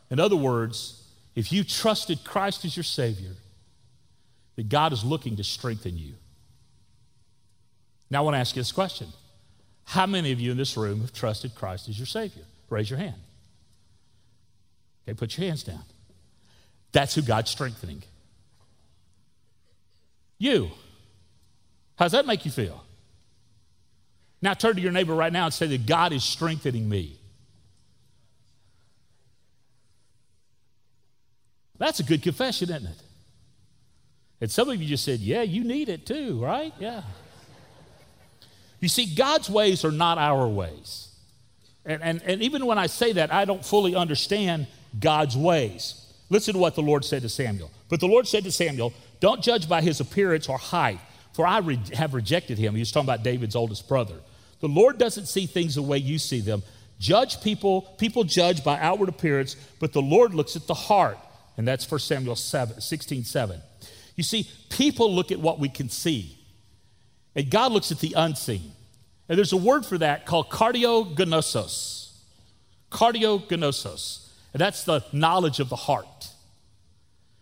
In 0.10 0.20
other 0.20 0.36
words, 0.36 1.04
if 1.36 1.52
you 1.52 1.64
trusted 1.64 2.24
Christ 2.24 2.66
as 2.66 2.76
your 2.76 2.84
Savior, 2.84 3.36
that 4.56 4.70
God 4.70 4.92
is 4.92 5.04
looking 5.04 5.36
to 5.38 5.44
strengthen 5.44 5.98
you. 5.98 6.16
Now, 8.10 8.20
I 8.20 8.22
want 8.22 8.36
to 8.36 8.40
ask 8.40 8.56
you 8.56 8.62
this 8.62 8.72
question 8.72 9.08
How 9.86 10.06
many 10.06 10.32
of 10.32 10.40
you 10.40 10.52
in 10.52 10.58
this 10.58 10.76
room 10.76 11.02
have 11.02 11.14
trusted 11.14 11.56
Christ 11.56 11.88
as 11.90 11.98
your 11.98 12.08
Savior? 12.08 12.44
Raise 12.70 12.90
your 12.90 13.00
hand. 13.00 13.16
Okay, 15.04 15.14
put 15.14 15.38
your 15.38 15.48
hands 15.48 15.64
down. 15.64 15.84
That's 16.92 17.16
who 17.16 17.22
God's 17.22 17.52
strengthening. 17.52 18.04
You. 20.38 20.70
How's 21.98 22.12
that 22.12 22.26
make 22.26 22.46
you 22.46 22.52
feel? 22.52 22.84
Now 24.42 24.54
turn 24.54 24.76
to 24.76 24.82
your 24.82 24.92
neighbor 24.92 25.16
right 25.16 25.34
now 25.34 25.46
and 25.46 25.54
say 25.54 25.68
that 25.68 25.86
God 25.86 26.14
is 26.14 26.24
strengthening 26.24 26.88
me. 26.88 27.20
That's 31.80 32.00
a 32.00 32.04
good 32.04 32.24
confession, 32.24 32.70
isn't 32.70 32.86
it? 32.86 33.02
And 34.42 34.52
some 34.52 34.70
of 34.70 34.82
you 34.82 34.88
just 34.88 35.04
said, 35.04 35.20
Yeah, 35.20 35.42
you 35.42 35.64
need 35.64 35.90
it 35.90 36.06
too, 36.06 36.44
right? 36.44 36.74
Yeah. 36.80 37.02
You 38.80 38.90
see, 38.90 39.16
God's 39.16 39.50
ways 39.50 39.84
are 39.84 39.92
not 39.92 40.18
our 40.20 40.48
ways. 40.48 41.10
And, 41.84 42.04
and, 42.04 42.22
and 42.24 42.42
even 42.42 42.66
when 42.66 42.78
I 42.78 42.88
say 42.88 43.14
that, 43.14 43.34
I 43.34 43.46
don't 43.46 43.66
fully 43.66 43.96
understand 43.96 44.68
God's 45.00 45.36
ways. 45.36 46.06
Listen 46.30 46.54
to 46.54 46.60
what 46.60 46.76
the 46.76 46.82
Lord 46.82 47.06
said 47.06 47.22
to 47.24 47.30
Samuel. 47.30 47.72
But 47.90 48.02
the 48.02 48.08
Lord 48.08 48.28
said 48.28 48.44
to 48.44 48.52
Samuel, 48.52 48.94
Don't 49.20 49.42
judge 49.42 49.68
by 49.68 49.82
his 49.82 50.00
appearance 50.00 50.48
or 50.48 50.58
height, 50.58 51.00
for 51.34 51.46
I 51.46 51.60
re- 51.60 51.80
have 51.94 52.14
rejected 52.14 52.58
him. 52.58 52.74
He 52.74 52.80
was 52.80 52.92
talking 52.92 53.08
about 53.08 53.24
David's 53.24 53.56
oldest 53.56 53.88
brother. 53.88 54.16
The 54.60 54.68
Lord 54.68 54.98
doesn't 54.98 55.28
see 55.28 55.46
things 55.46 55.76
the 55.76 55.82
way 55.82 55.98
you 55.98 56.20
see 56.20 56.42
them. 56.42 56.64
Judge 57.00 57.42
people, 57.42 57.82
people 57.98 58.24
judge 58.24 58.64
by 58.64 58.80
outward 58.80 59.10
appearance, 59.10 59.56
but 59.80 59.94
the 59.94 60.02
Lord 60.02 60.34
looks 60.34 60.56
at 60.56 60.68
the 60.68 60.74
heart. 60.74 61.18
And 61.58 61.68
that's 61.68 61.90
1 61.90 62.00
Samuel 62.00 62.36
7, 62.36 62.82
16 62.82 63.24
7. 63.24 63.62
You 64.16 64.24
see, 64.24 64.50
people 64.70 65.14
look 65.14 65.32
at 65.32 65.40
what 65.40 65.60
we 65.60 65.70
can 65.70 65.90
see, 65.90 66.38
and 67.36 67.50
God 67.52 67.72
looks 67.72 67.92
at 67.92 68.00
the 68.00 68.14
unseen. 68.18 68.72
And 69.30 69.38
there's 69.38 69.54
a 69.54 69.58
word 69.58 69.86
for 69.86 69.98
that 69.98 70.26
called 70.26 70.50
cardiognosis. 70.50 72.14
Cardiognosis. 72.92 74.30
And 74.54 74.62
that's 74.62 74.84
the 74.84 75.04
knowledge 75.12 75.60
of 75.60 75.70
the 75.70 75.76
heart. 75.76 76.30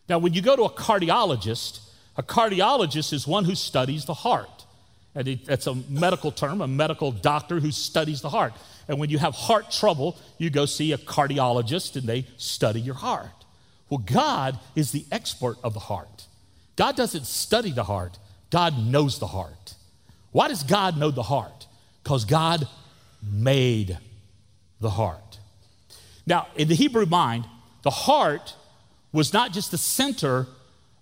Now, 0.08 0.20
when 0.20 0.34
you 0.34 0.42
go 0.42 0.56
to 0.56 0.64
a 0.64 0.70
cardiologist, 0.70 1.80
a 2.18 2.24
cardiologist 2.24 3.12
is 3.14 3.28
one 3.28 3.46
who 3.46 3.56
studies 3.56 4.06
the 4.06 4.14
heart. 4.14 4.66
And 5.16 5.28
it, 5.28 5.46
that's 5.46 5.68
a 5.68 5.76
medical 5.90 6.32
term, 6.32 6.62
a 6.62 6.68
medical 6.68 7.12
doctor 7.12 7.60
who 7.60 7.72
studies 7.72 8.22
the 8.22 8.30
heart. 8.30 8.54
And 8.88 9.00
when 9.00 9.10
you 9.10 9.18
have 9.18 9.34
heart 9.34 9.72
trouble, 9.72 10.18
you 10.38 10.50
go 10.50 10.66
see 10.66 10.92
a 10.92 10.98
cardiologist 10.98 11.96
and 11.96 12.08
they 12.08 12.28
study 12.38 12.82
your 12.82 12.96
heart. 12.96 13.46
Well, 13.90 14.04
God 14.06 14.60
is 14.76 14.92
the 14.92 15.06
expert 15.12 15.58
of 15.64 15.74
the 15.74 15.80
heart. 15.80 16.28
God 16.76 16.96
doesn't 16.96 17.26
study 17.26 17.72
the 17.72 17.86
heart, 17.86 18.18
God 18.50 18.78
knows 18.78 19.20
the 19.20 19.28
heart. 19.28 19.76
Why 20.32 20.50
does 20.50 20.64
God 20.64 20.98
know 20.98 21.12
the 21.12 21.24
heart? 21.24 21.68
Because 22.04 22.26
God 22.26 22.68
made 23.24 23.98
the 24.82 24.90
heart. 24.90 25.40
Now, 26.28 26.48
in 26.56 26.68
the 26.68 26.76
Hebrew 26.76 27.06
mind, 27.06 27.46
the 27.84 27.90
heart 27.90 28.56
was 29.16 29.32
not 29.32 29.54
just 29.54 29.72
the 29.72 29.78
center, 29.78 30.46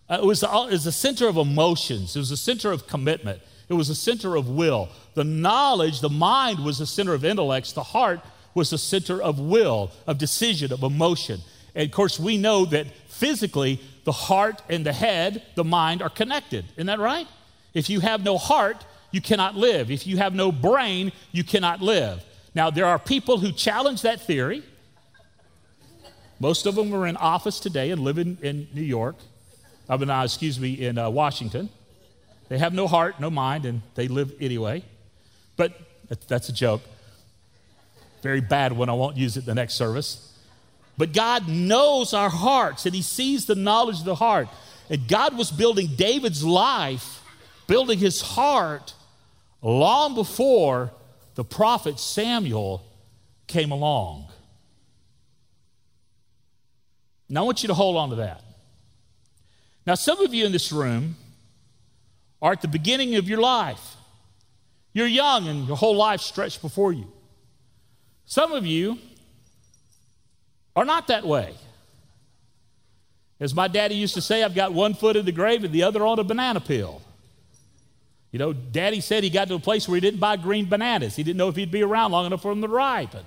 uh, 0.08 0.20
it, 0.22 0.26
was, 0.26 0.44
it 0.44 0.50
was 0.50 0.84
the 0.84 0.92
center 0.92 1.28
of 1.28 1.36
emotions, 1.36 2.16
it 2.16 2.20
was 2.20 2.30
the 2.30 2.38
center 2.38 2.72
of 2.72 2.86
commitment, 2.86 3.42
it 3.68 3.74
was 3.74 3.88
the 3.88 3.96
center 3.96 4.36
of 4.36 4.48
will. 4.48 4.88
The 5.16 5.24
knowledge, 5.24 6.00
the 6.00 6.10
mind 6.10 6.64
was 6.64 6.78
the 6.78 6.86
center 6.86 7.16
of 7.16 7.26
intellects, 7.26 7.74
the 7.74 7.82
heart 7.82 8.20
was 8.54 8.70
the 8.70 8.78
center 8.78 9.20
of 9.20 9.40
will, 9.40 9.90
of 10.06 10.20
decision, 10.20 10.72
of 10.72 10.84
emotion. 10.84 11.42
And 11.74 11.86
of 11.88 11.92
course, 11.92 12.20
we 12.20 12.38
know 12.38 12.66
that 12.66 12.86
physically, 13.08 13.82
the 14.04 14.12
heart 14.12 14.62
and 14.70 14.86
the 14.86 14.94
head, 14.94 15.42
the 15.56 15.64
mind, 15.64 16.04
are 16.04 16.10
connected. 16.10 16.66
Isn't 16.76 16.86
that 16.86 17.00
right? 17.00 17.28
If 17.74 17.90
you 17.90 18.00
have 18.02 18.24
no 18.24 18.38
heart, 18.38 18.86
you 19.10 19.22
cannot 19.22 19.56
live. 19.56 19.90
If 19.90 20.06
you 20.06 20.18
have 20.18 20.36
no 20.36 20.52
brain, 20.52 21.12
you 21.32 21.44
cannot 21.44 21.82
live. 21.82 22.24
Now, 22.54 22.70
there 22.70 22.86
are 22.86 23.00
people 23.00 23.40
who 23.40 23.52
challenge 23.52 24.04
that 24.04 24.22
theory. 24.22 24.62
Most 26.44 26.66
of 26.66 26.76
them 26.76 26.94
are 26.94 27.08
in 27.08 27.16
office 27.16 27.58
today 27.62 27.92
and 27.92 28.02
live 28.02 28.18
in, 28.18 28.38
in 28.42 28.68
New 28.74 28.82
York. 28.82 29.16
I 29.88 29.96
mean, 29.96 30.10
uh, 30.10 30.26
excuse 30.26 30.60
me, 30.60 30.74
in 30.74 30.98
uh, 30.98 31.10
Washington. 31.10 31.70
They 32.50 32.58
have 32.58 32.74
no 32.74 32.86
heart, 32.86 33.18
no 33.18 33.30
mind, 33.30 33.64
and 33.64 33.82
they 33.96 34.10
live 34.10 34.34
anyway. 34.42 34.84
But 35.56 35.72
that's 36.28 36.50
a 36.50 36.54
joke. 36.54 36.82
Very 38.22 38.42
bad 38.42 38.74
one. 38.74 38.90
I 38.90 38.94
won't 38.94 39.16
use 39.16 39.38
it 39.38 39.46
the 39.46 39.56
next 39.56 39.76
service. 39.76 40.38
But 40.98 41.14
God 41.14 41.48
knows 41.48 42.14
our 42.14 42.30
hearts 42.30 42.86
and 42.86 42.94
He 42.94 43.04
sees 43.04 43.46
the 43.46 43.56
knowledge 43.56 44.00
of 44.00 44.06
the 44.06 44.16
heart. 44.16 44.50
And 44.90 45.08
God 45.08 45.38
was 45.38 45.50
building 45.50 45.92
David's 45.96 46.44
life, 46.44 47.22
building 47.68 48.00
his 48.00 48.20
heart, 48.20 48.94
long 49.62 50.14
before 50.14 50.92
the 51.36 51.46
prophet 51.46 52.02
Samuel 52.02 52.86
came 53.48 53.72
along. 53.72 54.28
Now, 57.34 57.42
I 57.42 57.46
want 57.46 57.64
you 57.64 57.68
to 57.70 57.74
hold 57.74 57.98
on 57.98 58.12
to 58.12 58.18
that. 58.18 58.44
Now, 59.88 59.96
some 59.96 60.22
of 60.22 60.36
you 60.36 60.46
in 60.46 60.52
this 60.52 60.72
room 60.72 61.16
are 62.44 62.52
at 62.52 62.62
the 62.62 62.68
beginning 62.68 63.16
of 63.16 63.28
your 63.28 63.42
life. 63.42 63.96
You're 64.94 65.08
young 65.08 65.48
and 65.48 65.68
your 65.68 65.76
whole 65.76 65.96
life 65.96 66.22
stretched 66.22 66.62
before 66.62 66.94
you. 66.94 67.12
Some 68.26 68.52
of 68.52 68.68
you 68.68 69.00
are 70.76 70.86
not 70.86 71.08
that 71.08 71.26
way. 71.26 71.56
As 73.40 73.56
my 73.56 73.68
daddy 73.68 73.96
used 73.96 74.14
to 74.14 74.22
say, 74.22 74.44
I've 74.44 74.54
got 74.54 74.72
one 74.72 74.94
foot 74.94 75.16
in 75.16 75.26
the 75.26 75.32
grave 75.32 75.64
and 75.64 75.74
the 75.74 75.82
other 75.82 76.06
on 76.06 76.20
a 76.20 76.24
banana 76.24 76.60
peel. 76.60 77.02
You 78.32 78.38
know, 78.38 78.54
daddy 78.54 79.02
said 79.02 79.24
he 79.24 79.32
got 79.32 79.48
to 79.48 79.56
a 79.56 79.60
place 79.60 79.88
where 79.88 79.96
he 79.96 80.02
didn't 80.02 80.20
buy 80.20 80.38
green 80.38 80.70
bananas. 80.70 81.16
He 81.16 81.24
didn't 81.24 81.38
know 81.38 81.50
if 81.50 81.56
he'd 81.56 81.72
be 81.72 81.82
around 81.82 82.12
long 82.12 82.28
enough 82.28 82.44
for 82.44 82.52
them 82.52 82.62
to 82.62 82.68
ripen. 82.68 83.26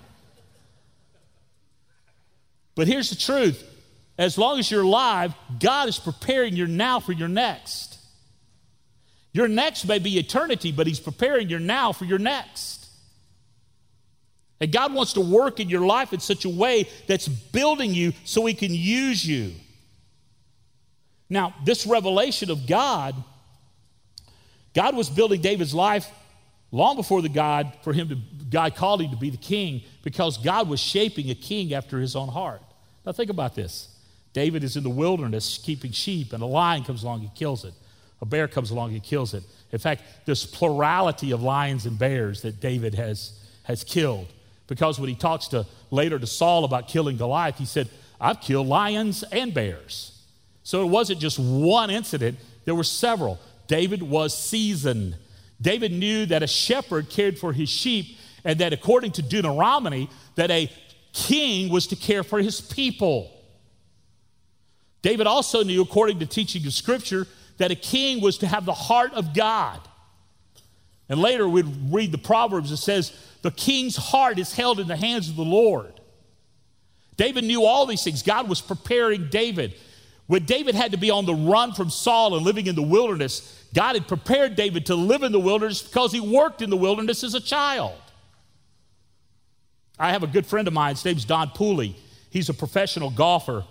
But 2.76 2.86
here's 2.86 3.10
the 3.10 3.16
truth 3.16 3.72
as 4.18 4.38
long 4.38 4.58
as 4.58 4.70
you're 4.70 4.82
alive, 4.82 5.34
God 5.60 5.88
is 5.88 5.98
preparing 5.98 6.56
your 6.56 6.66
now 6.66 7.00
for 7.00 7.12
your 7.12 7.28
next. 7.28 7.98
Your 9.32 9.48
next 9.48 9.84
may 9.84 9.98
be 9.98 10.18
eternity, 10.18 10.72
but 10.72 10.86
He's 10.86 11.00
preparing 11.00 11.50
your 11.50 11.60
now 11.60 11.92
for 11.92 12.06
your 12.06 12.18
next. 12.18 12.86
And 14.58 14.72
God 14.72 14.94
wants 14.94 15.12
to 15.14 15.20
work 15.20 15.60
in 15.60 15.68
your 15.68 15.84
life 15.84 16.14
in 16.14 16.20
such 16.20 16.46
a 16.46 16.48
way 16.48 16.88
that's 17.06 17.28
building 17.28 17.92
you 17.92 18.14
so 18.24 18.46
He 18.46 18.54
can 18.54 18.72
use 18.72 19.26
you. 19.26 19.52
Now, 21.28 21.54
this 21.64 21.86
revelation 21.86 22.50
of 22.50 22.66
God, 22.66 23.14
God 24.74 24.96
was 24.96 25.10
building 25.10 25.42
David's 25.42 25.74
life 25.74 26.10
long 26.70 26.96
before 26.96 27.22
the 27.22 27.28
God 27.28 27.72
for 27.82 27.92
him 27.92 28.08
to 28.08 28.16
God 28.48 28.76
called 28.76 29.00
him 29.00 29.10
to 29.10 29.16
be 29.16 29.30
the 29.30 29.36
king 29.36 29.82
because 30.02 30.38
God 30.38 30.68
was 30.68 30.78
shaping 30.78 31.30
a 31.30 31.34
king 31.34 31.74
after 31.74 31.98
his 31.98 32.14
own 32.14 32.28
heart. 32.28 32.62
Now 33.04 33.12
think 33.12 33.30
about 33.30 33.54
this. 33.54 33.88
David 34.36 34.62
is 34.64 34.76
in 34.76 34.82
the 34.82 34.90
wilderness 34.90 35.56
keeping 35.56 35.92
sheep, 35.92 36.34
and 36.34 36.42
a 36.42 36.46
lion 36.46 36.84
comes 36.84 37.02
along 37.02 37.20
he 37.20 37.30
kills 37.34 37.64
it. 37.64 37.72
A 38.20 38.26
bear 38.26 38.46
comes 38.46 38.70
along 38.70 38.90
he 38.90 39.00
kills 39.00 39.32
it. 39.32 39.42
In 39.72 39.78
fact, 39.78 40.02
this 40.26 40.44
plurality 40.44 41.30
of 41.30 41.42
lions 41.42 41.86
and 41.86 41.98
bears 41.98 42.42
that 42.42 42.60
David 42.60 42.94
has, 42.96 43.32
has 43.62 43.82
killed. 43.82 44.26
Because 44.66 45.00
when 45.00 45.08
he 45.08 45.14
talks 45.14 45.48
to 45.48 45.64
later 45.90 46.18
to 46.18 46.26
Saul 46.26 46.64
about 46.64 46.86
killing 46.86 47.16
Goliath, 47.16 47.56
he 47.56 47.64
said, 47.64 47.88
I've 48.20 48.42
killed 48.42 48.66
lions 48.66 49.22
and 49.22 49.54
bears. 49.54 50.22
So 50.64 50.82
it 50.82 50.90
wasn't 50.90 51.18
just 51.18 51.38
one 51.38 51.88
incident, 51.88 52.38
there 52.66 52.74
were 52.74 52.84
several. 52.84 53.40
David 53.68 54.02
was 54.02 54.36
seasoned. 54.36 55.16
David 55.62 55.92
knew 55.92 56.26
that 56.26 56.42
a 56.42 56.46
shepherd 56.46 57.08
cared 57.08 57.38
for 57.38 57.54
his 57.54 57.70
sheep, 57.70 58.18
and 58.44 58.58
that 58.58 58.74
according 58.74 59.12
to 59.12 59.22
Deuteronomy, 59.22 60.10
that 60.34 60.50
a 60.50 60.70
king 61.14 61.70
was 61.70 61.86
to 61.86 61.96
care 61.96 62.22
for 62.22 62.40
his 62.40 62.60
people. 62.60 63.32
David 65.02 65.26
also 65.26 65.62
knew, 65.62 65.82
according 65.82 66.18
to 66.18 66.26
teaching 66.26 66.66
of 66.66 66.72
Scripture, 66.72 67.26
that 67.58 67.70
a 67.70 67.76
king 67.76 68.20
was 68.20 68.38
to 68.38 68.46
have 68.46 68.64
the 68.64 68.74
heart 68.74 69.12
of 69.14 69.34
God. 69.34 69.80
And 71.08 71.20
later 71.20 71.48
we'd 71.48 71.66
read 71.90 72.12
the 72.12 72.18
Proverbs 72.18 72.70
that 72.70 72.78
says, 72.78 73.12
the 73.42 73.50
king's 73.50 73.96
heart 73.96 74.38
is 74.38 74.52
held 74.52 74.80
in 74.80 74.88
the 74.88 74.96
hands 74.96 75.28
of 75.28 75.36
the 75.36 75.44
Lord. 75.44 75.92
David 77.16 77.44
knew 77.44 77.64
all 77.64 77.86
these 77.86 78.02
things. 78.02 78.22
God 78.22 78.48
was 78.48 78.60
preparing 78.60 79.28
David. 79.28 79.74
When 80.26 80.44
David 80.44 80.74
had 80.74 80.90
to 80.90 80.98
be 80.98 81.10
on 81.10 81.24
the 81.24 81.34
run 81.34 81.72
from 81.72 81.88
Saul 81.88 82.36
and 82.36 82.44
living 82.44 82.66
in 82.66 82.74
the 82.74 82.82
wilderness, 82.82 83.64
God 83.72 83.94
had 83.94 84.08
prepared 84.08 84.56
David 84.56 84.86
to 84.86 84.96
live 84.96 85.22
in 85.22 85.32
the 85.32 85.40
wilderness 85.40 85.82
because 85.82 86.12
he 86.12 86.20
worked 86.20 86.60
in 86.60 86.70
the 86.70 86.76
wilderness 86.76 87.22
as 87.22 87.34
a 87.34 87.40
child. 87.40 87.94
I 89.98 90.10
have 90.10 90.22
a 90.22 90.26
good 90.26 90.44
friend 90.44 90.66
of 90.66 90.74
mine, 90.74 90.94
his 90.94 91.04
name's 91.04 91.24
Don 91.24 91.48
Pooley. 91.50 91.94
He's 92.30 92.48
a 92.48 92.54
professional 92.54 93.10
golfer. 93.10 93.64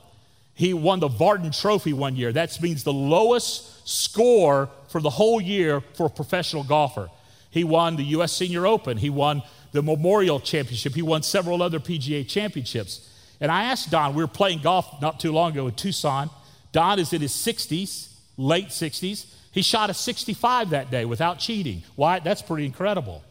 He 0.55 0.73
won 0.73 1.01
the 1.01 1.09
Vardon 1.09 1.51
Trophy 1.51 1.93
one 1.93 2.15
year. 2.15 2.31
That 2.31 2.59
means 2.61 2.83
the 2.83 2.93
lowest 2.93 3.87
score 3.87 4.69
for 4.87 5.01
the 5.01 5.09
whole 5.09 5.41
year 5.41 5.81
for 5.81 6.07
a 6.07 6.09
professional 6.09 6.63
golfer. 6.63 7.09
He 7.51 7.63
won 7.63 7.97
the 7.97 8.03
U.S. 8.03 8.31
Senior 8.31 8.65
Open. 8.65 8.97
He 8.97 9.09
won 9.09 9.43
the 9.73 9.83
Memorial 9.83 10.39
Championship. 10.39 10.95
He 10.95 11.01
won 11.01 11.23
several 11.23 11.61
other 11.61 11.79
PGA 11.79 12.27
championships. 12.27 13.09
And 13.41 13.51
I 13.51 13.65
asked 13.65 13.91
Don, 13.91 14.15
we 14.15 14.23
were 14.23 14.27
playing 14.27 14.59
golf 14.61 15.01
not 15.01 15.19
too 15.19 15.33
long 15.33 15.51
ago 15.51 15.67
in 15.67 15.73
Tucson. 15.73 16.29
Don 16.71 16.99
is 16.99 17.11
in 17.11 17.21
his 17.21 17.33
60s, 17.33 18.09
late 18.37 18.69
60s. 18.69 19.25
He 19.51 19.61
shot 19.61 19.89
a 19.89 19.93
65 19.93 20.71
that 20.71 20.89
day 20.89 21.05
without 21.05 21.39
cheating. 21.39 21.83
Why? 21.95 22.19
That's 22.19 22.41
pretty 22.41 22.65
incredible. 22.65 23.23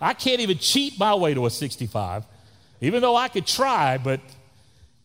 I 0.00 0.14
can't 0.14 0.40
even 0.40 0.58
cheat 0.58 0.98
my 0.98 1.14
way 1.14 1.34
to 1.34 1.46
a 1.46 1.50
65, 1.50 2.24
even 2.80 3.00
though 3.00 3.16
I 3.16 3.28
could 3.28 3.46
try, 3.46 3.98
but 3.98 4.20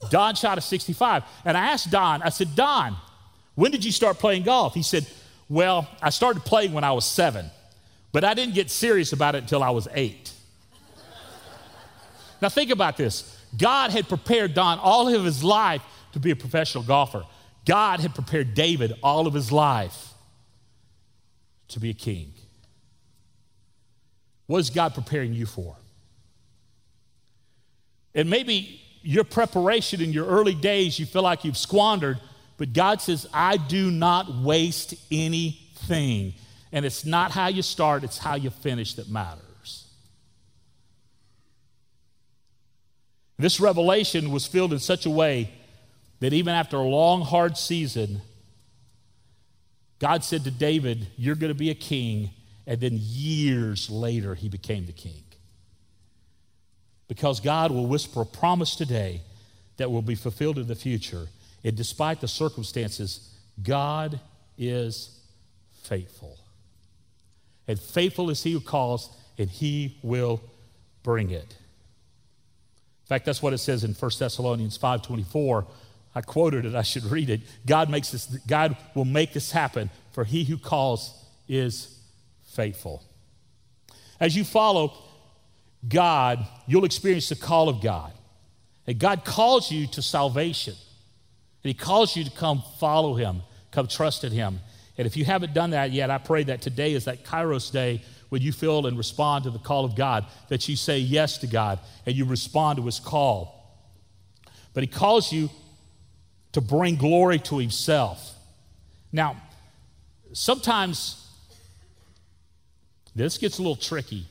Don 0.10 0.36
shot 0.36 0.58
a 0.58 0.62
65. 0.62 1.24
And 1.46 1.58
I 1.58 1.72
asked 1.72 1.92
Don, 1.92 2.22
I 2.22 2.30
said, 2.30 2.56
Don, 2.56 2.96
when 3.56 3.72
did 3.72 3.84
you 3.84 3.92
start 3.92 4.18
playing 4.18 4.44
golf? 4.44 4.74
He 4.74 4.84
said, 4.84 5.06
Well, 5.50 5.88
I 6.02 6.10
started 6.10 6.46
playing 6.46 6.74
when 6.74 6.84
I 6.84 6.94
was 6.94 7.06
seven, 7.06 7.50
but 8.12 8.24
I 8.24 8.34
didn't 8.34 8.56
get 8.56 8.70
serious 8.70 9.12
about 9.12 9.36
it 9.36 9.40
until 9.40 9.62
I 9.62 9.72
was 9.72 9.88
eight. 9.94 10.32
now, 12.42 12.50
think 12.50 12.72
about 12.72 12.96
this 12.96 13.38
God 13.58 13.92
had 13.92 14.08
prepared 14.08 14.54
Don 14.54 14.80
all 14.80 15.14
of 15.14 15.26
his 15.26 15.44
life 15.44 15.82
to 16.14 16.20
be 16.20 16.32
a 16.32 16.36
professional 16.36 16.84
golfer. 16.84 17.26
God 17.66 18.00
had 18.00 18.16
prepared 18.16 18.54
David 18.54 18.94
all 19.04 19.28
of 19.28 19.34
his 19.34 19.52
life 19.52 20.14
to 21.68 21.80
be 21.80 21.90
a 21.90 21.94
king. 21.94 22.34
What 24.48 24.60
is 24.60 24.70
God 24.70 24.96
preparing 24.96 25.34
you 25.34 25.46
for? 25.46 25.76
And 28.16 28.30
maybe 28.30 28.82
your 29.02 29.24
preparation 29.24 30.02
in 30.02 30.12
your 30.12 30.26
early 30.26 30.56
days, 30.56 31.00
you 31.00 31.06
feel 31.06 31.24
like 31.24 31.46
you've 31.46 31.58
squandered, 31.58 32.20
but 32.58 32.74
God 32.74 33.02
says, 33.02 33.28
I 33.34 33.58
do 33.58 33.90
not 33.90 34.34
waste 34.36 34.94
anything. 35.12 36.34
And 36.72 36.86
it's 36.86 37.06
not 37.06 37.32
how 37.32 37.48
you 37.48 37.62
start, 37.62 38.04
it's 38.04 38.18
how 38.18 38.36
you 38.36 38.50
finish 38.50 38.96
that 38.96 39.10
matters. 39.10 39.88
This 43.38 43.62
revelation 43.62 44.32
was 44.32 44.46
filled 44.46 44.74
in 44.74 44.80
such 44.80 45.06
a 45.06 45.10
way 45.10 45.52
that 46.20 46.34
even 46.34 46.54
after 46.54 46.76
a 46.76 46.84
long, 46.84 47.22
hard 47.22 47.58
season, 47.58 48.22
God 50.00 50.24
said 50.26 50.44
to 50.44 50.52
David, 50.52 51.08
You're 51.16 51.36
going 51.36 51.52
to 51.52 51.58
be 51.58 51.70
a 51.70 51.76
king. 51.76 52.32
And 52.68 52.80
then 52.80 52.98
years 53.00 53.90
later, 53.90 54.36
he 54.36 54.48
became 54.48 54.86
the 54.86 54.94
king. 54.94 55.24
Because 57.10 57.42
God 57.42 57.72
will 57.72 57.88
whisper 57.88 58.22
a 58.22 58.26
promise 58.26 58.76
today 58.76 59.22
that 59.76 59.92
will 59.92 60.02
be 60.02 60.16
fulfilled 60.16 60.58
in 60.58 60.68
the 60.68 60.76
future. 60.76 61.28
And 61.66 61.76
despite 61.76 62.22
the 62.22 62.28
circumstances, 62.30 63.30
God 63.62 64.22
is 64.58 65.20
faithful. 65.84 66.38
And 67.68 67.78
faithful 67.78 68.30
is 68.30 68.44
he 68.44 68.54
who 68.54 68.62
calls, 68.62 69.10
and 69.38 69.50
he 69.50 69.98
will 70.02 70.42
bring 71.04 71.32
it. 71.32 71.58
In 73.04 73.08
fact, 73.08 73.26
that's 73.26 73.42
what 73.42 73.54
it 73.54 73.58
says 73.58 73.84
in 73.84 73.94
1 73.94 74.12
Thessalonians 74.20 74.78
5:24 74.78 75.66
I 76.16 76.22
quoted 76.22 76.66
it, 76.66 76.76
I 76.76 76.82
should 76.82 77.06
read 77.06 77.30
it. 77.30 77.42
God 77.66 77.90
makes 77.90 78.10
this, 78.12 78.26
God 78.26 78.76
will 78.96 79.06
make 79.06 79.34
this 79.34 79.52
happen, 79.52 79.90
for 80.12 80.24
he 80.24 80.44
who 80.44 80.58
calls 80.58 81.14
is 81.48 82.00
faithful. 82.44 83.04
As 84.20 84.36
you 84.36 84.44
follow 84.44 84.94
God, 85.88 86.46
you'll 86.68 86.86
experience 86.86 87.30
the 87.30 87.36
call 87.36 87.70
of 87.70 87.82
God. 87.82 88.12
And 88.86 89.00
God 89.00 89.24
calls 89.24 89.72
you 89.72 89.88
to 89.88 90.02
salvation. 90.02 90.74
And 91.64 91.70
he 91.70 91.74
calls 91.74 92.16
you 92.16 92.24
to 92.24 92.32
come 92.32 92.64
follow 92.80 93.16
him, 93.16 93.44
come 93.72 93.88
trust 93.88 94.24
in 94.24 94.32
him. 94.32 94.60
And 94.98 95.06
if 95.08 95.16
you 95.16 95.26
haven't 95.26 95.54
done 95.54 95.70
that 95.72 95.92
yet, 95.92 96.10
I 96.10 96.18
pray 96.18 96.44
that 96.44 96.62
today 96.62 96.94
is 96.94 97.06
that 97.06 97.24
Kairos 97.24 97.72
day 97.72 98.02
when 98.30 98.42
you 98.42 98.52
feel 98.52 98.86
and 98.86 98.98
respond 98.98 99.44
to 99.44 99.50
the 99.50 99.60
call 99.60 99.86
of 99.86 99.96
God, 99.96 100.26
that 100.50 100.68
you 100.70 100.76
say 100.76 101.00
yes 101.00 101.40
to 101.40 101.48
God 101.48 101.80
and 102.06 102.16
you 102.16 102.26
respond 102.26 102.78
to 102.78 102.86
his 102.86 103.00
call. 103.00 103.56
But 104.74 104.84
he 104.84 104.88
calls 104.88 105.32
you 105.32 105.50
to 106.52 106.62
bring 106.62 106.96
glory 106.96 107.40
to 107.40 107.58
himself. 107.58 108.36
Now, 109.12 109.42
sometimes 110.34 111.28
this 113.16 113.38
gets 113.38 113.58
a 113.58 113.62
little 113.62 113.76
tricky, 113.76 114.26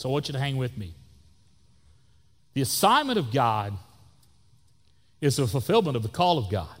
so 0.00 0.08
I 0.08 0.12
want 0.12 0.28
you 0.28 0.32
to 0.32 0.38
hang 0.38 0.56
with 0.56 0.78
me. 0.78 0.94
The 2.54 2.62
assignment 2.62 3.18
of 3.18 3.30
God 3.30 3.74
is 5.20 5.36
the 5.36 5.46
fulfillment 5.46 5.94
of 5.94 6.02
the 6.02 6.08
call 6.08 6.38
of 6.38 6.50
God. 6.50 6.74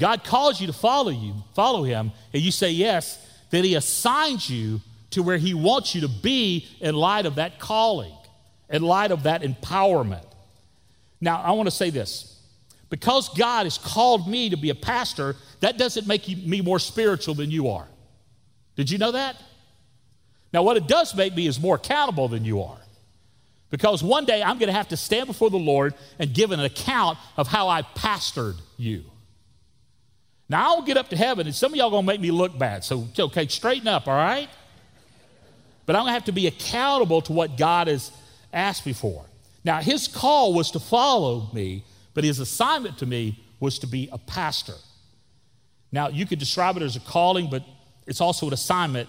God 0.00 0.24
calls 0.24 0.58
you 0.58 0.68
to 0.68 0.72
follow 0.72 1.10
you, 1.10 1.34
follow 1.54 1.82
him, 1.82 2.12
and 2.32 2.42
you 2.42 2.50
say 2.50 2.70
yes, 2.70 3.18
then 3.50 3.62
he 3.62 3.74
assigns 3.74 4.48
you 4.48 4.80
to 5.10 5.22
where 5.22 5.36
he 5.36 5.52
wants 5.52 5.94
you 5.94 6.00
to 6.00 6.08
be 6.08 6.66
in 6.80 6.94
light 6.94 7.26
of 7.26 7.34
that 7.34 7.58
calling, 7.58 8.14
in 8.70 8.80
light 8.80 9.10
of 9.10 9.24
that 9.24 9.42
empowerment. 9.42 10.24
Now, 11.20 11.42
I 11.42 11.50
want 11.52 11.66
to 11.66 11.74
say 11.74 11.90
this 11.90 12.40
because 12.88 13.28
God 13.36 13.64
has 13.64 13.76
called 13.76 14.26
me 14.26 14.48
to 14.48 14.56
be 14.56 14.70
a 14.70 14.74
pastor, 14.74 15.36
that 15.60 15.76
doesn't 15.76 16.06
make 16.06 16.26
me 16.26 16.62
more 16.62 16.78
spiritual 16.78 17.34
than 17.34 17.50
you 17.50 17.68
are. 17.68 17.88
Did 18.76 18.90
you 18.90 18.96
know 18.96 19.12
that? 19.12 19.36
Now, 20.56 20.62
what 20.62 20.78
it 20.78 20.88
does 20.88 21.14
make 21.14 21.36
me 21.36 21.46
is 21.46 21.60
more 21.60 21.76
accountable 21.76 22.28
than 22.28 22.46
you 22.46 22.62
are. 22.62 22.80
Because 23.68 24.02
one 24.02 24.24
day 24.24 24.42
I'm 24.42 24.58
going 24.58 24.68
to 24.68 24.72
have 24.72 24.88
to 24.88 24.96
stand 24.96 25.26
before 25.26 25.50
the 25.50 25.58
Lord 25.58 25.92
and 26.18 26.32
give 26.32 26.50
an 26.50 26.60
account 26.60 27.18
of 27.36 27.46
how 27.46 27.68
I 27.68 27.82
pastored 27.82 28.56
you. 28.78 29.04
Now, 30.48 30.64
I'll 30.64 30.82
get 30.82 30.96
up 30.96 31.10
to 31.10 31.16
heaven, 31.16 31.46
and 31.46 31.54
some 31.54 31.72
of 31.72 31.76
y'all 31.76 31.90
going 31.90 32.04
to 32.04 32.06
make 32.06 32.22
me 32.22 32.30
look 32.30 32.58
bad. 32.58 32.84
So, 32.84 33.06
okay, 33.18 33.46
straighten 33.48 33.86
up, 33.86 34.08
all 34.08 34.14
right? 34.14 34.48
But 35.84 35.94
I'm 35.94 36.04
going 36.04 36.10
to 36.10 36.14
have 36.14 36.24
to 36.24 36.32
be 36.32 36.46
accountable 36.46 37.20
to 37.22 37.34
what 37.34 37.58
God 37.58 37.88
has 37.88 38.10
asked 38.50 38.86
me 38.86 38.94
for. 38.94 39.26
Now, 39.62 39.82
his 39.82 40.08
call 40.08 40.54
was 40.54 40.70
to 40.70 40.80
follow 40.80 41.50
me 41.52 41.84
but 42.16 42.24
his 42.24 42.40
assignment 42.40 42.96
to 42.96 43.04
me 43.04 43.44
was 43.60 43.78
to 43.80 43.86
be 43.86 44.08
a 44.10 44.16
pastor. 44.16 44.72
Now, 45.92 46.08
you 46.08 46.24
could 46.24 46.38
describe 46.38 46.78
it 46.78 46.82
as 46.82 46.96
a 46.96 47.00
calling, 47.00 47.50
but 47.50 47.62
it's 48.06 48.22
also 48.22 48.46
an 48.46 48.54
assignment, 48.54 49.06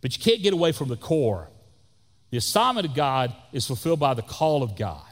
but 0.00 0.16
you 0.16 0.22
can't 0.22 0.42
get 0.42 0.52
away 0.52 0.72
from 0.72 0.88
the 0.88 0.96
core. 0.96 1.48
The 2.30 2.38
assignment 2.38 2.86
of 2.86 2.94
God 2.94 3.34
is 3.52 3.66
fulfilled 3.66 4.00
by 4.00 4.14
the 4.14 4.22
call 4.22 4.62
of 4.62 4.76
God. 4.76 5.02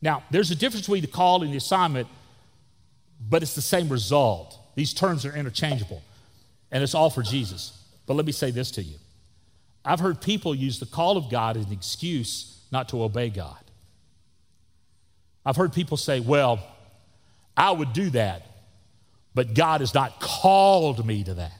Now, 0.00 0.22
there's 0.30 0.50
a 0.50 0.54
difference 0.54 0.86
between 0.86 1.02
the 1.02 1.08
call 1.08 1.42
and 1.42 1.52
the 1.52 1.56
assignment, 1.56 2.06
but 3.20 3.42
it's 3.42 3.54
the 3.54 3.62
same 3.62 3.88
result. 3.88 4.58
These 4.74 4.94
terms 4.94 5.24
are 5.24 5.34
interchangeable, 5.34 6.02
and 6.70 6.82
it's 6.82 6.94
all 6.94 7.10
for 7.10 7.22
Jesus. 7.22 7.76
But 8.06 8.14
let 8.14 8.24
me 8.26 8.32
say 8.32 8.50
this 8.50 8.70
to 8.72 8.82
you 8.82 8.96
I've 9.84 10.00
heard 10.00 10.20
people 10.20 10.54
use 10.54 10.78
the 10.78 10.86
call 10.86 11.16
of 11.16 11.30
God 11.30 11.56
as 11.56 11.66
an 11.66 11.72
excuse 11.72 12.62
not 12.70 12.90
to 12.90 13.02
obey 13.02 13.30
God. 13.30 13.58
I've 15.44 15.56
heard 15.56 15.72
people 15.72 15.96
say, 15.96 16.20
well, 16.20 16.60
I 17.56 17.70
would 17.70 17.94
do 17.94 18.10
that, 18.10 18.42
but 19.34 19.54
God 19.54 19.80
has 19.80 19.94
not 19.94 20.20
called 20.20 21.04
me 21.06 21.24
to 21.24 21.34
that. 21.34 21.52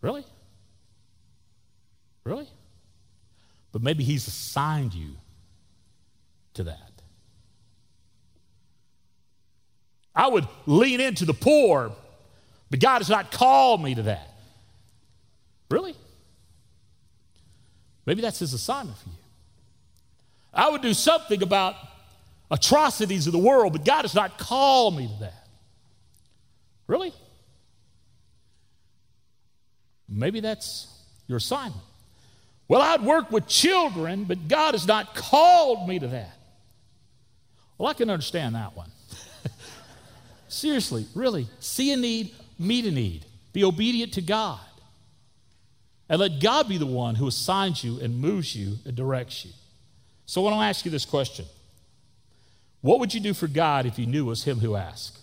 Really? 0.00 0.24
Really? 2.28 2.46
But 3.72 3.80
maybe 3.80 4.04
He's 4.04 4.28
assigned 4.28 4.92
you 4.92 5.12
to 6.52 6.64
that. 6.64 6.92
I 10.14 10.28
would 10.28 10.46
lean 10.66 11.00
into 11.00 11.24
the 11.24 11.32
poor, 11.32 11.90
but 12.68 12.80
God 12.80 12.98
has 12.98 13.08
not 13.08 13.32
called 13.32 13.82
me 13.82 13.94
to 13.94 14.02
that. 14.02 14.28
Really? 15.70 15.94
Maybe 18.04 18.20
that's 18.20 18.40
His 18.40 18.52
assignment 18.52 18.98
for 18.98 19.08
you. 19.08 19.14
I 20.52 20.68
would 20.68 20.82
do 20.82 20.92
something 20.92 21.42
about 21.42 21.76
atrocities 22.50 23.26
of 23.26 23.32
the 23.32 23.38
world, 23.38 23.72
but 23.72 23.86
God 23.86 24.02
has 24.02 24.14
not 24.14 24.36
called 24.36 24.98
me 24.98 25.08
to 25.08 25.20
that. 25.20 25.48
Really? 26.86 27.14
Maybe 30.06 30.40
that's 30.40 30.88
your 31.26 31.38
assignment. 31.38 31.87
Well, 32.68 32.82
I'd 32.82 33.02
work 33.02 33.30
with 33.32 33.48
children, 33.48 34.24
but 34.24 34.46
God 34.46 34.74
has 34.74 34.86
not 34.86 35.14
called 35.14 35.88
me 35.88 35.98
to 35.98 36.06
that. 36.08 36.36
Well, 37.78 37.88
I 37.88 37.94
can 37.94 38.10
understand 38.10 38.54
that 38.54 38.76
one. 38.76 38.90
Seriously, 40.48 41.06
really, 41.14 41.48
see 41.60 41.92
a 41.92 41.96
need, 41.96 42.34
meet 42.58 42.84
a 42.84 42.90
need, 42.90 43.24
be 43.52 43.64
obedient 43.64 44.12
to 44.14 44.22
God. 44.22 44.60
And 46.10 46.20
let 46.20 46.40
God 46.40 46.68
be 46.68 46.78
the 46.78 46.86
one 46.86 47.14
who 47.14 47.26
assigns 47.26 47.84
you 47.84 48.00
and 48.00 48.18
moves 48.18 48.54
you 48.54 48.76
and 48.84 48.94
directs 48.94 49.44
you. 49.44 49.52
So 50.26 50.42
I 50.42 50.44
want 50.50 50.56
to 50.56 50.64
ask 50.64 50.84
you 50.84 50.90
this 50.90 51.04
question 51.04 51.46
what 52.80 53.00
would 53.00 53.12
you 53.12 53.20
do 53.20 53.34
for 53.34 53.48
God 53.48 53.86
if 53.86 53.98
you 53.98 54.06
knew 54.06 54.26
it 54.26 54.28
was 54.28 54.44
Him 54.44 54.58
who 54.58 54.76
asked? 54.76 55.18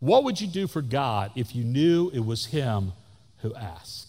What 0.00 0.24
would 0.24 0.40
you 0.40 0.46
do 0.46 0.66
for 0.66 0.82
God 0.82 1.32
if 1.34 1.54
you 1.54 1.64
knew 1.64 2.10
it 2.12 2.24
was 2.24 2.46
Him 2.46 2.92
who 3.38 3.54
asked? 3.54 4.07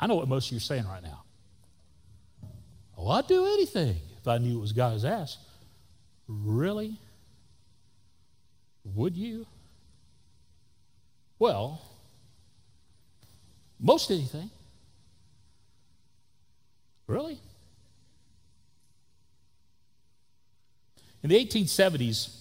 I 0.00 0.06
know 0.06 0.14
what 0.14 0.28
most 0.28 0.46
of 0.46 0.52
you 0.52 0.56
are 0.56 0.60
saying 0.60 0.86
right 0.86 1.02
now. 1.02 1.22
Oh, 2.96 3.08
I'd 3.10 3.26
do 3.26 3.44
anything 3.46 3.96
if 4.18 4.26
I 4.26 4.38
knew 4.38 4.58
it 4.58 4.60
was 4.60 4.72
God 4.72 4.98
who 4.98 5.06
asked. 5.06 5.38
Really? 6.26 6.96
Would 8.84 9.16
you? 9.16 9.46
Well, 11.38 11.82
most 13.78 14.10
anything. 14.10 14.50
Really? 17.06 17.38
In 21.22 21.28
the 21.30 21.44
1870s, 21.44 22.36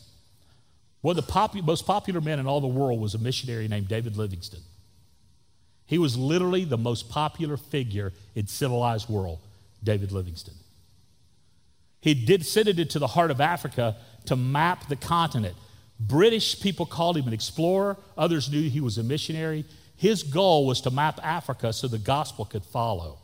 One 1.01 1.17
of 1.17 1.25
the 1.25 1.31
popu- 1.31 1.63
most 1.63 1.85
popular 1.85 2.19
men 2.19 2.39
in 2.39 2.47
all 2.47 2.59
the 2.59 2.67
world 2.67 2.99
was 2.99 3.15
a 3.15 3.17
missionary 3.17 3.67
named 3.69 3.87
David 3.87 4.17
Livingstone. 4.17 4.61
He 5.89 5.97
was 5.97 6.15
literally 6.15 6.65
the 6.65 6.77
most 6.77 7.09
popular 7.09 7.57
figure 7.57 8.13
in 8.35 8.45
civilized 8.45 9.09
world, 9.09 9.39
David 9.83 10.11
Livingstone. 10.11 10.53
He 11.99 12.13
did 12.13 12.45
send 12.45 12.67
it 12.67 12.77
into 12.77 12.99
the 12.99 13.07
heart 13.07 13.31
of 13.31 13.41
Africa 13.41 13.97
to 14.25 14.35
map 14.35 14.87
the 14.87 14.95
continent. 14.95 15.55
British 15.99 16.61
people 16.61 16.85
called 16.85 17.17
him 17.17 17.25
an 17.25 17.33
explorer, 17.33 17.97
others 18.15 18.51
knew 18.51 18.69
he 18.69 18.79
was 18.79 18.99
a 18.99 19.03
missionary. 19.03 19.65
His 19.97 20.21
goal 20.21 20.67
was 20.67 20.79
to 20.81 20.91
map 20.91 21.19
Africa 21.23 21.73
so 21.73 21.87
the 21.87 21.97
gospel 21.97 22.45
could 22.45 22.63
follow. 22.63 23.17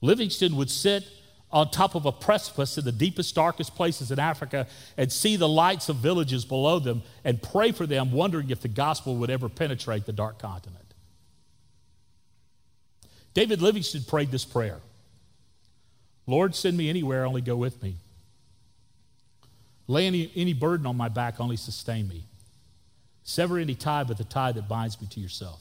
Livingstone 0.00 0.56
would 0.56 0.70
sit 0.70 1.04
on 1.50 1.70
top 1.70 1.94
of 1.94 2.06
a 2.06 2.12
precipice 2.12 2.78
in 2.78 2.86
the 2.86 2.90
deepest, 2.90 3.34
darkest 3.34 3.74
places 3.74 4.10
in 4.10 4.18
Africa 4.18 4.66
and 4.96 5.12
see 5.12 5.36
the 5.36 5.46
lights 5.46 5.90
of 5.90 5.96
villages 5.96 6.46
below 6.46 6.78
them 6.78 7.02
and 7.22 7.42
pray 7.42 7.70
for 7.70 7.86
them, 7.86 8.12
wondering 8.12 8.48
if 8.48 8.62
the 8.62 8.68
gospel 8.68 9.16
would 9.16 9.28
ever 9.28 9.50
penetrate 9.50 10.06
the 10.06 10.12
dark 10.14 10.38
continent. 10.38 10.81
David 13.34 13.62
Livingstone 13.62 14.04
prayed 14.04 14.30
this 14.30 14.44
prayer 14.44 14.80
Lord, 16.26 16.54
send 16.54 16.76
me 16.76 16.88
anywhere, 16.88 17.24
only 17.24 17.40
go 17.42 17.56
with 17.56 17.82
me. 17.82 17.96
Lay 19.88 20.06
any, 20.06 20.30
any 20.36 20.52
burden 20.52 20.86
on 20.86 20.96
my 20.96 21.08
back, 21.08 21.40
only 21.40 21.56
sustain 21.56 22.08
me. 22.08 22.24
Sever 23.24 23.58
any 23.58 23.74
tie 23.74 24.04
but 24.04 24.18
the 24.18 24.24
tie 24.24 24.52
that 24.52 24.68
binds 24.68 25.00
me 25.00 25.06
to 25.08 25.20
yourself. 25.20 25.60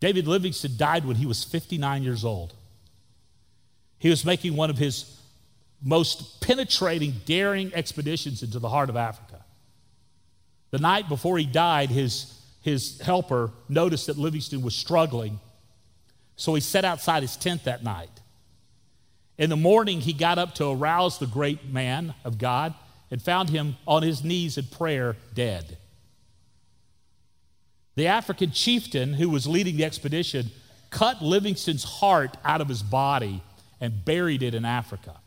David 0.00 0.26
Livingstone 0.26 0.76
died 0.76 1.04
when 1.04 1.16
he 1.16 1.26
was 1.26 1.42
59 1.44 2.02
years 2.02 2.24
old. 2.24 2.52
He 3.98 4.10
was 4.10 4.24
making 4.24 4.54
one 4.54 4.70
of 4.70 4.76
his 4.76 5.18
most 5.82 6.40
penetrating, 6.40 7.14
daring 7.24 7.72
expeditions 7.74 8.42
into 8.42 8.58
the 8.58 8.68
heart 8.68 8.90
of 8.90 8.96
Africa. 8.96 9.44
The 10.70 10.78
night 10.78 11.08
before 11.08 11.38
he 11.38 11.46
died, 11.46 11.90
his, 11.90 12.33
his 12.64 12.98
helper 13.02 13.50
noticed 13.68 14.06
that 14.06 14.16
Livingstone 14.16 14.62
was 14.62 14.74
struggling, 14.74 15.38
so 16.34 16.54
he 16.54 16.62
sat 16.62 16.82
outside 16.82 17.20
his 17.22 17.36
tent 17.36 17.64
that 17.64 17.84
night. 17.84 18.08
In 19.36 19.50
the 19.50 19.56
morning, 19.56 20.00
he 20.00 20.14
got 20.14 20.38
up 20.38 20.54
to 20.54 20.70
arouse 20.70 21.18
the 21.18 21.26
great 21.26 21.66
man 21.70 22.14
of 22.24 22.38
God 22.38 22.72
and 23.10 23.20
found 23.20 23.50
him 23.50 23.76
on 23.86 24.02
his 24.02 24.24
knees 24.24 24.56
in 24.56 24.64
prayer, 24.64 25.14
dead. 25.34 25.76
The 27.96 28.06
African 28.06 28.50
chieftain 28.50 29.12
who 29.12 29.28
was 29.28 29.46
leading 29.46 29.76
the 29.76 29.84
expedition 29.84 30.50
cut 30.88 31.20
Livingstone's 31.20 31.84
heart 31.84 32.38
out 32.46 32.62
of 32.62 32.68
his 32.68 32.82
body 32.82 33.42
and 33.78 34.06
buried 34.06 34.42
it 34.42 34.54
in 34.54 34.64
Africa. 34.64 35.20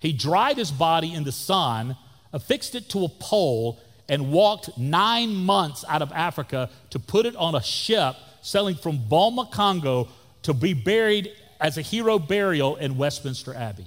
He 0.00 0.12
dried 0.12 0.58
his 0.58 0.70
body 0.70 1.14
in 1.14 1.24
the 1.24 1.32
sun, 1.32 1.96
affixed 2.30 2.74
it 2.74 2.90
to 2.90 3.04
a 3.04 3.08
pole, 3.08 3.80
and 4.08 4.30
walked 4.30 4.76
nine 4.78 5.34
months 5.34 5.84
out 5.88 6.02
of 6.02 6.12
Africa 6.12 6.70
to 6.90 6.98
put 6.98 7.26
it 7.26 7.34
on 7.36 7.54
a 7.54 7.62
ship 7.62 8.16
sailing 8.42 8.76
from 8.76 8.98
Boma, 9.08 9.48
Congo, 9.50 10.08
to 10.42 10.54
be 10.54 10.72
buried 10.72 11.32
as 11.60 11.78
a 11.78 11.82
hero 11.82 12.18
burial 12.18 12.76
in 12.76 12.96
Westminster 12.96 13.54
Abbey. 13.54 13.86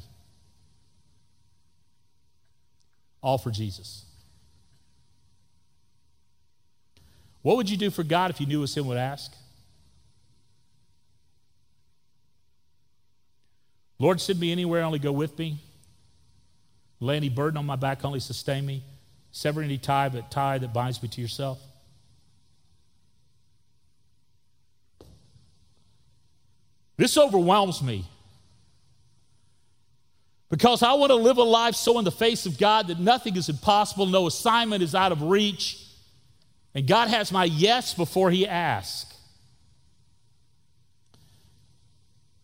All 3.21 3.37
for 3.37 3.51
Jesus. 3.51 4.05
What 7.41 7.55
would 7.57 7.69
you 7.69 7.77
do 7.77 7.89
for 7.89 8.03
God 8.03 8.31
if 8.31 8.41
you 8.41 8.45
knew 8.45 8.63
it 8.63 8.67
sin 8.67 8.85
would 8.87 8.97
ask? 8.97 9.33
Lord, 13.97 14.19
send 14.21 14.39
me 14.39 14.51
anywhere, 14.51 14.83
only 14.83 14.99
go 14.99 15.11
with 15.11 15.37
me. 15.37 15.57
Lay 17.01 17.17
any 17.17 17.29
burden 17.29 17.57
on 17.57 17.65
my 17.65 17.75
back, 17.75 18.03
only 18.03 18.19
sustain 18.19 18.65
me. 18.65 18.83
Sever 19.31 19.61
any 19.61 19.77
tie, 19.77 20.09
but 20.09 20.31
tie 20.31 20.57
that 20.57 20.73
binds 20.73 21.01
me 21.01 21.09
to 21.09 21.21
yourself. 21.21 21.59
This 26.97 27.17
overwhelms 27.17 27.81
me 27.81 28.05
because 30.49 30.83
I 30.83 30.93
want 30.93 31.11
to 31.11 31.15
live 31.15 31.37
a 31.37 31.43
life 31.43 31.75
so 31.75 31.97
in 31.99 32.05
the 32.05 32.11
face 32.11 32.45
of 32.45 32.57
God 32.57 32.87
that 32.87 32.99
nothing 32.99 33.35
is 33.35 33.49
impossible, 33.49 34.07
no 34.07 34.27
assignment 34.27 34.83
is 34.83 34.95
out 34.95 35.11
of 35.11 35.21
reach, 35.21 35.85
and 36.73 36.87
God 36.87 37.07
has 37.07 37.31
my 37.31 37.45
yes 37.45 37.93
before 37.93 38.31
He 38.31 38.47
asks. 38.47 39.15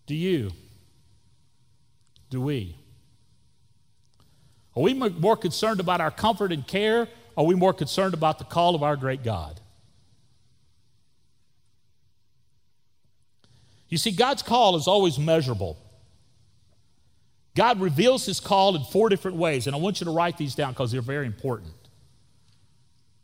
Do 0.05 0.15
you? 0.15 0.51
Do 2.29 2.39
we? 2.41 2.75
Are 4.75 4.83
we 4.83 4.93
more 4.93 5.37
concerned 5.37 5.79
about 5.79 6.01
our 6.01 6.11
comfort 6.11 6.51
and 6.51 6.65
care? 6.67 7.07
Are 7.37 7.45
we 7.45 7.55
more 7.55 7.73
concerned 7.73 8.13
about 8.13 8.39
the 8.39 8.45
call 8.45 8.75
of 8.75 8.83
our 8.83 8.95
great 8.95 9.23
God? 9.23 9.59
You 13.89 13.97
see, 13.97 14.11
God's 14.11 14.41
call 14.41 14.75
is 14.75 14.87
always 14.87 15.17
measurable. 15.17 15.77
God 17.55 17.79
reveals 17.79 18.25
his 18.25 18.39
call 18.41 18.75
in 18.75 18.83
four 18.83 19.07
different 19.07 19.37
ways, 19.37 19.67
and 19.67 19.75
I 19.75 19.79
want 19.79 20.01
you 20.01 20.05
to 20.05 20.11
write 20.11 20.37
these 20.37 20.55
down 20.55 20.73
because 20.73 20.91
they're 20.91 21.01
very 21.01 21.25
important. 21.25 21.73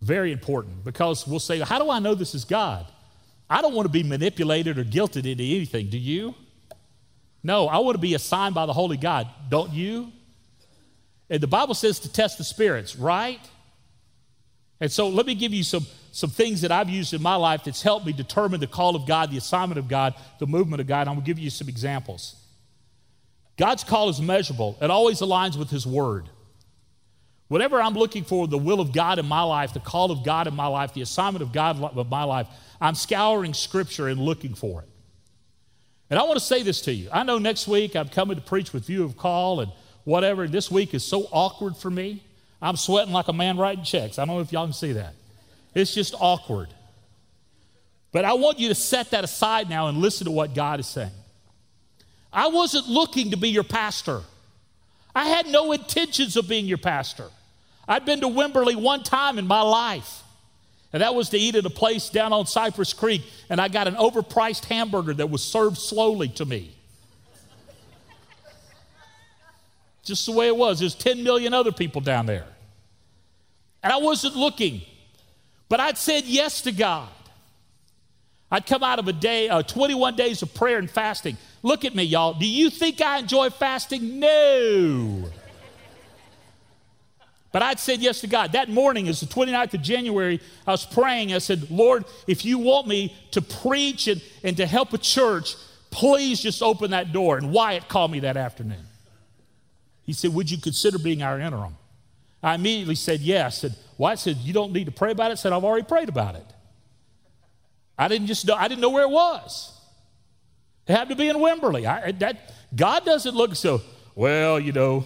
Very 0.02 0.32
important 0.32 0.84
because 0.86 1.28
we'll 1.28 1.40
say, 1.40 1.60
How 1.60 1.78
do 1.80 1.90
I 1.90 2.00
know 2.00 2.16
this 2.16 2.34
is 2.34 2.46
God? 2.46 2.86
I 3.50 3.62
don't 3.62 3.74
want 3.74 3.86
to 3.86 3.92
be 3.92 4.04
manipulated 4.04 4.78
or 4.78 4.86
guilted 4.86 5.30
into 5.30 5.44
anything. 5.44 5.90
Do 5.90 5.98
you? 5.98 6.34
No, 7.44 7.68
I 7.68 7.80
want 7.80 7.96
to 7.96 8.00
be 8.02 8.14
assigned 8.14 8.56
by 8.56 8.66
the 8.66 8.74
Holy 8.74 8.98
God. 8.98 9.28
Don't 9.50 9.74
you? 9.74 10.12
And 11.32 11.42
the 11.42 11.48
Bible 11.48 11.74
says 11.74 11.98
to 12.00 12.12
test 12.12 12.38
the 12.38 12.44
spirits, 12.44 12.98
right? 12.98 13.40
And 14.82 14.92
so 14.92 15.08
let 15.08 15.26
me 15.26 15.34
give 15.34 15.54
you 15.54 15.64
some, 15.64 15.88
some 16.12 16.30
things 16.30 16.60
that 16.62 16.74
I've 16.74 16.90
used 16.90 17.14
in 17.14 17.22
my 17.22 17.36
life 17.36 17.64
that's 17.64 17.82
helped 17.82 18.06
me 18.06 18.12
determine 18.12 18.60
the 18.60 18.68
call 18.68 18.98
of 18.98 19.08
God, 19.08 19.32
the 19.32 19.38
assignment 19.38 19.80
of 19.80 19.88
God, 19.88 20.14
the 20.40 20.46
movement 20.46 20.82
of 20.82 20.88
God. 20.88 21.08
I'm 21.08 21.14
going 21.14 21.24
to 21.24 21.26
give 21.26 21.40
you 21.40 21.50
some 21.50 21.70
examples. 21.70 22.36
God's 23.58 23.86
call 23.86 24.10
is 24.10 24.20
measurable, 24.20 24.78
it 24.82 24.92
always 24.92 25.22
aligns 25.22 25.58
with 25.58 25.70
His 25.70 25.88
Word. 25.88 26.28
Whatever 27.48 27.82
I'm 27.82 27.94
looking 27.94 28.26
for, 28.26 28.48
the 28.48 28.58
will 28.58 28.82
of 28.82 28.92
God 28.92 29.18
in 29.18 29.26
my 29.26 29.44
life, 29.44 29.74
the 29.74 29.80
call 29.80 30.12
of 30.12 30.26
God 30.26 30.48
in 30.48 30.56
my 30.56 30.68
life, 30.68 30.94
the 30.94 31.02
assignment 31.02 31.44
of 31.44 31.54
God 31.54 31.82
of 31.82 32.10
my 32.10 32.24
life, 32.24 32.48
I'm 32.82 32.96
scouring 32.96 33.54
Scripture 33.54 34.10
and 34.10 34.20
looking 34.20 34.54
for 34.54 34.82
it. 34.82 34.90
And 36.10 36.20
I 36.20 36.24
want 36.24 36.40
to 36.40 36.46
say 36.46 36.62
this 36.62 36.82
to 36.82 36.94
you. 36.94 37.08
I 37.12 37.24
know 37.24 37.38
next 37.38 37.70
week 37.70 37.96
I'm 37.96 38.10
coming 38.10 38.36
to 38.36 38.42
preach 38.42 38.74
with 38.74 38.90
you 38.90 39.06
of 39.06 39.16
call 39.16 39.62
and 39.62 39.72
whatever. 40.04 40.48
This 40.48 40.72
week 40.72 40.94
is 40.94 41.04
so 41.04 41.28
awkward 41.32 41.76
for 41.78 41.90
me. 41.90 42.24
I'm 42.62 42.78
sweating 42.78 43.14
like 43.14 43.28
a 43.28 43.34
man 43.34 43.58
writing 43.58 43.84
checks. 43.84 44.20
I 44.20 44.26
don't 44.26 44.36
know 44.36 44.42
if 44.42 44.52
y'all 44.52 44.66
can 44.66 44.74
see 44.74 44.94
that. 44.94 45.14
It's 45.74 45.94
just 45.94 46.14
awkward. 46.20 46.70
But 48.12 48.26
I 48.26 48.34
want 48.34 48.60
you 48.60 48.68
to 48.68 48.76
set 48.76 49.12
that 49.12 49.24
aside 49.24 49.70
now 49.70 49.88
and 49.88 49.98
listen 49.98 50.26
to 50.26 50.32
what 50.32 50.54
God 50.54 50.80
is 50.80 50.88
saying. 50.88 51.12
I 52.32 52.48
wasn't 52.48 52.88
looking 52.88 53.32
to 53.32 53.38
be 53.38 53.50
your 53.50 53.64
pastor. 53.64 54.22
I 55.16 55.28
had 55.28 55.48
no 55.48 55.72
intentions 55.72 56.38
of 56.38 56.48
being 56.48 56.66
your 56.66 56.78
pastor. 56.78 57.28
I'd 57.88 58.06
been 58.06 58.22
to 58.22 58.28
Wimberley 58.28 58.76
one 58.76 59.04
time 59.04 59.38
in 59.38 59.48
my 59.48 59.62
life, 59.62 60.24
and 60.94 61.02
that 61.02 61.16
was 61.16 61.30
to 61.30 61.38
eat 61.38 61.56
at 61.56 61.66
a 61.66 61.70
place 61.70 62.10
down 62.10 62.32
on 62.32 62.46
Cypress 62.46 62.94
Creek, 62.94 63.22
and 63.50 63.60
I 63.60 63.68
got 63.68 63.88
an 63.88 63.96
overpriced 63.96 64.66
hamburger 64.66 65.14
that 65.16 65.30
was 65.30 65.44
served 65.44 65.78
slowly 65.78 66.30
to 66.30 66.46
me. 66.46 66.74
Just 70.04 70.26
the 70.26 70.32
way 70.32 70.48
it 70.48 70.56
was. 70.56 70.80
There's 70.80 70.96
10 70.96 71.24
million 71.24 71.54
other 71.54 71.72
people 71.72 72.02
down 72.02 72.26
there. 72.26 72.46
And 73.84 73.92
I 73.92 73.98
wasn't 73.98 74.36
looking, 74.36 74.82
but 75.70 75.80
I'd 75.80 75.98
said 75.98 76.26
yes 76.26 76.62
to 76.62 76.72
God. 76.72 77.10
I'd 78.52 78.66
come 78.66 78.84
out 78.84 79.00
of 79.00 79.08
a 79.08 79.14
day, 79.14 79.48
uh, 79.48 79.64
21 79.64 80.16
days 80.16 80.42
of 80.42 80.54
prayer 80.54 80.78
and 80.78 80.90
fasting. 80.90 81.38
Look 81.64 81.86
at 81.86 81.96
me, 81.96 82.04
y'all. 82.04 82.34
Do 82.34 82.46
you 82.46 82.70
think 82.70 83.02
I 83.02 83.20
enjoy 83.20 83.50
fasting? 83.50 84.20
No. 84.20 85.30
But 87.54 87.62
I'd 87.62 87.80
said 87.80 88.00
yes 88.00 88.22
to 88.22 88.28
God. 88.28 88.54
That 88.54 88.70
morning, 88.70 89.08
as 89.08 89.20
the 89.20 89.26
29th 89.26 89.74
of 89.74 89.82
January, 89.82 90.40
I 90.68 90.72
was 90.72 90.86
praying. 90.86 91.34
I 91.34 91.38
said, 91.38 91.70
Lord, 91.72 92.06
if 92.28 92.46
you 92.46 92.58
want 92.58 92.88
me 92.88 93.16
to 93.32 93.42
preach 93.42 94.08
and, 94.08 94.22
and 94.44 94.56
to 94.58 94.66
help 94.66 94.94
a 94.94 94.98
church, 94.98 95.56
please 95.90 96.42
just 96.42 96.62
open 96.62 96.92
that 96.92 97.12
door. 97.12 97.38
And 97.38 97.52
Wyatt 97.52 97.88
called 97.88 98.12
me 98.12 98.22
that 98.22 98.38
afternoon. 98.38 98.86
He 100.04 100.14
said, 100.14 100.34
Would 100.34 100.50
you 100.50 100.58
consider 100.58 100.98
being 100.98 101.24
our 101.24 101.40
interim? 101.40 101.76
I 102.44 102.56
immediately 102.56 102.96
said 102.96 103.20
yes. 103.22 103.58
I 103.64 103.68
said, 103.68 103.76
Wyatt 103.98 104.20
said, 104.20 104.38
You 104.38 104.54
don't 104.54 104.74
need 104.74 104.86
to 104.86 104.92
pray 104.92 105.12
about 105.12 105.32
it. 105.32 105.34
I 105.34 105.36
said, 105.36 105.54
I've 105.54 105.64
already 105.64 105.86
prayed 105.86 106.10
about 106.10 106.36
it. 106.36 106.46
I 107.98 108.08
didn't 108.08 108.28
just 108.28 108.48
know, 108.48 108.56
I 108.56 108.68
didn't 108.68 108.82
know 108.82 108.90
where 108.90 109.04
it 109.04 109.12
was. 109.12 109.80
It 110.88 110.94
happened 110.94 111.12
to 111.12 111.16
be 111.16 111.30
in 111.30 111.38
Wimberley. 111.38 111.86
I, 111.86 112.12
that, 112.14 112.52
God 112.76 113.06
doesn't 113.06 113.36
look 113.36 113.56
so, 113.56 113.82
well, 114.16 114.60
you 114.60 114.72
know, 114.72 115.06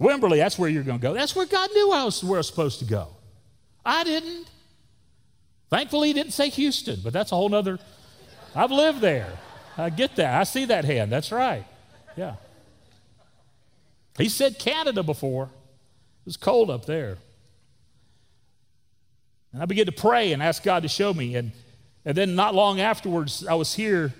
Wimberley, 0.00 0.38
that's 0.38 0.58
where 0.58 0.68
you're 0.68 0.82
going 0.82 0.98
to 0.98 1.02
go. 1.02 1.14
That's 1.14 1.36
where 1.36 1.46
God 1.46 1.70
knew 1.72 1.92
I 1.92 2.04
was 2.04 2.22
where 2.22 2.38
I 2.38 2.40
was 2.40 2.46
supposed 2.46 2.80
to 2.80 2.84
go. 2.84 3.08
I 3.84 4.04
didn't. 4.04 4.50
Thankfully, 5.70 6.08
he 6.08 6.14
didn't 6.14 6.32
say 6.32 6.48
Houston, 6.50 7.00
but 7.02 7.12
that's 7.12 7.32
a 7.32 7.36
whole 7.36 7.48
nother. 7.48 7.78
I've 8.54 8.70
lived 8.70 9.00
there. 9.00 9.30
I 9.76 9.90
get 9.90 10.16
that. 10.16 10.40
I 10.40 10.44
see 10.44 10.64
that 10.66 10.84
hand. 10.84 11.12
That's 11.12 11.30
right. 11.30 11.64
Yeah. 12.16 12.34
He 14.18 14.28
said 14.28 14.58
Canada 14.58 15.02
before. 15.02 15.44
It 15.44 16.26
was 16.26 16.36
cold 16.36 16.70
up 16.70 16.84
there. 16.84 17.18
And 19.52 19.62
I 19.62 19.66
began 19.66 19.86
to 19.86 19.92
pray 19.92 20.32
and 20.32 20.42
ask 20.42 20.62
God 20.62 20.82
to 20.82 20.88
show 20.88 21.14
me. 21.14 21.36
And, 21.36 21.52
and 22.04 22.16
then 22.16 22.34
not 22.34 22.54
long 22.54 22.80
afterwards, 22.80 23.46
I 23.46 23.54
was 23.54 23.74
here, 23.74 24.12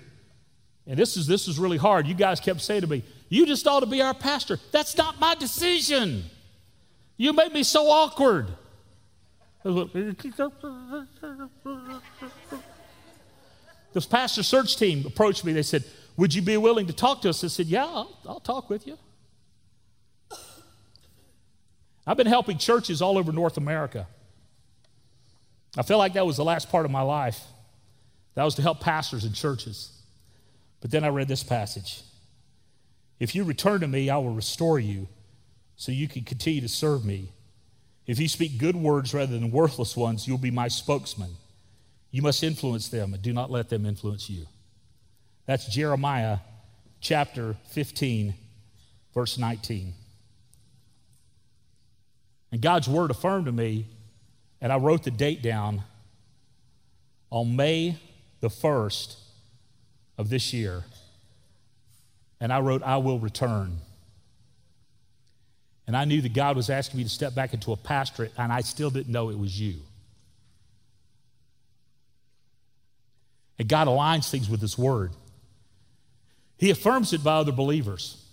and 0.87 0.97
this 0.97 1.17
is 1.17 1.27
this 1.27 1.47
is 1.47 1.59
really 1.59 1.77
hard. 1.77 2.07
You 2.07 2.15
guys 2.15 2.39
kept 2.39 2.61
saying 2.61 2.81
to 2.81 2.87
me, 2.87 3.03
You 3.29 3.45
just 3.45 3.67
ought 3.67 3.81
to 3.81 3.85
be 3.85 4.01
our 4.01 4.13
pastor. 4.13 4.57
That's 4.71 4.97
not 4.97 5.19
my 5.19 5.35
decision. 5.35 6.23
You 7.17 7.33
made 7.33 7.53
me 7.53 7.63
so 7.63 7.89
awkward. 7.89 8.47
This 13.91 14.05
pastor 14.05 14.43
search 14.43 14.77
team 14.77 15.05
approached 15.05 15.43
me. 15.43 15.51
They 15.51 15.63
said, 15.63 15.83
Would 16.17 16.33
you 16.33 16.41
be 16.41 16.57
willing 16.57 16.87
to 16.87 16.93
talk 16.93 17.21
to 17.21 17.29
us? 17.29 17.43
I 17.43 17.47
said, 17.47 17.67
Yeah, 17.67 17.85
I'll, 17.85 18.17
I'll 18.27 18.39
talk 18.39 18.69
with 18.69 18.87
you. 18.87 18.97
I've 22.09 22.17
been 22.17 22.25
helping 22.25 22.57
churches 22.57 23.03
all 23.03 23.19
over 23.19 23.31
North 23.31 23.57
America. 23.57 24.07
I 25.77 25.83
felt 25.83 25.99
like 25.99 26.13
that 26.13 26.25
was 26.25 26.37
the 26.37 26.43
last 26.43 26.71
part 26.71 26.85
of 26.85 26.89
my 26.89 27.03
life. 27.03 27.39
That 28.33 28.45
was 28.45 28.55
to 28.55 28.63
help 28.63 28.79
pastors 28.79 29.25
and 29.25 29.35
churches. 29.35 29.91
But 30.81 30.89
then 30.89 31.03
I 31.03 31.09
read 31.09 31.27
this 31.27 31.43
passage 31.43 32.01
If 33.19 33.35
you 33.35 33.43
return 33.43 33.81
to 33.81 33.87
me, 33.87 34.09
I 34.09 34.17
will 34.17 34.31
restore 34.31 34.79
you 34.79 35.07
so 35.75 35.91
you 35.91 36.07
can 36.07 36.23
continue 36.23 36.61
to 36.61 36.67
serve 36.67 37.05
me. 37.05 37.29
If 38.07 38.19
you 38.19 38.27
speak 38.27 38.57
good 38.57 38.75
words 38.75 39.13
rather 39.13 39.33
than 39.33 39.51
worthless 39.51 39.95
ones, 39.95 40.27
you'll 40.27 40.39
be 40.39 40.49
my 40.49 40.67
spokesman. 40.67 41.35
You 42.09 42.23
must 42.23 42.41
influence 42.41 42.89
them 42.89 43.13
and 43.13 43.21
do 43.21 43.33
not 43.33 43.51
let 43.51 43.69
them 43.69 43.85
influence 43.85 44.31
you. 44.31 44.47
That's 45.45 45.67
Jeremiah 45.67 46.39
chapter 47.01 47.55
15, 47.67 48.33
verse 49.13 49.37
19. 49.37 49.93
And 52.51 52.61
God's 52.61 52.87
word 52.87 53.11
affirmed 53.11 53.45
to 53.45 53.51
me, 53.51 53.85
and 54.61 54.71
I 54.71 54.77
wrote 54.77 55.03
the 55.03 55.11
date 55.11 55.41
down 55.41 55.83
on 57.29 57.55
May 57.55 57.97
the 58.39 58.49
1st 58.49 59.15
of 60.17 60.29
this 60.29 60.53
year. 60.53 60.83
And 62.39 62.51
I 62.51 62.59
wrote, 62.59 62.81
I 62.83 62.97
will 62.97 63.19
return. 63.19 63.77
And 65.85 65.95
I 65.95 66.05
knew 66.05 66.21
that 66.21 66.33
God 66.33 66.55
was 66.55 66.69
asking 66.69 66.97
me 66.99 67.03
to 67.03 67.09
step 67.09 67.35
back 67.35 67.53
into 67.53 67.71
a 67.71 67.77
pastorate, 67.77 68.31
and 68.37 68.51
I 68.51 68.61
still 68.61 68.89
didn't 68.89 69.11
know 69.11 69.29
it 69.29 69.37
was 69.37 69.59
you. 69.59 69.75
And 73.57 73.67
God 73.67 73.87
aligns 73.87 74.29
things 74.29 74.49
with 74.49 74.61
His 74.61 74.77
Word. 74.77 75.11
He 76.57 76.69
affirms 76.69 77.13
it 77.13 77.23
by 77.23 77.35
other 77.35 77.51
believers. 77.51 78.23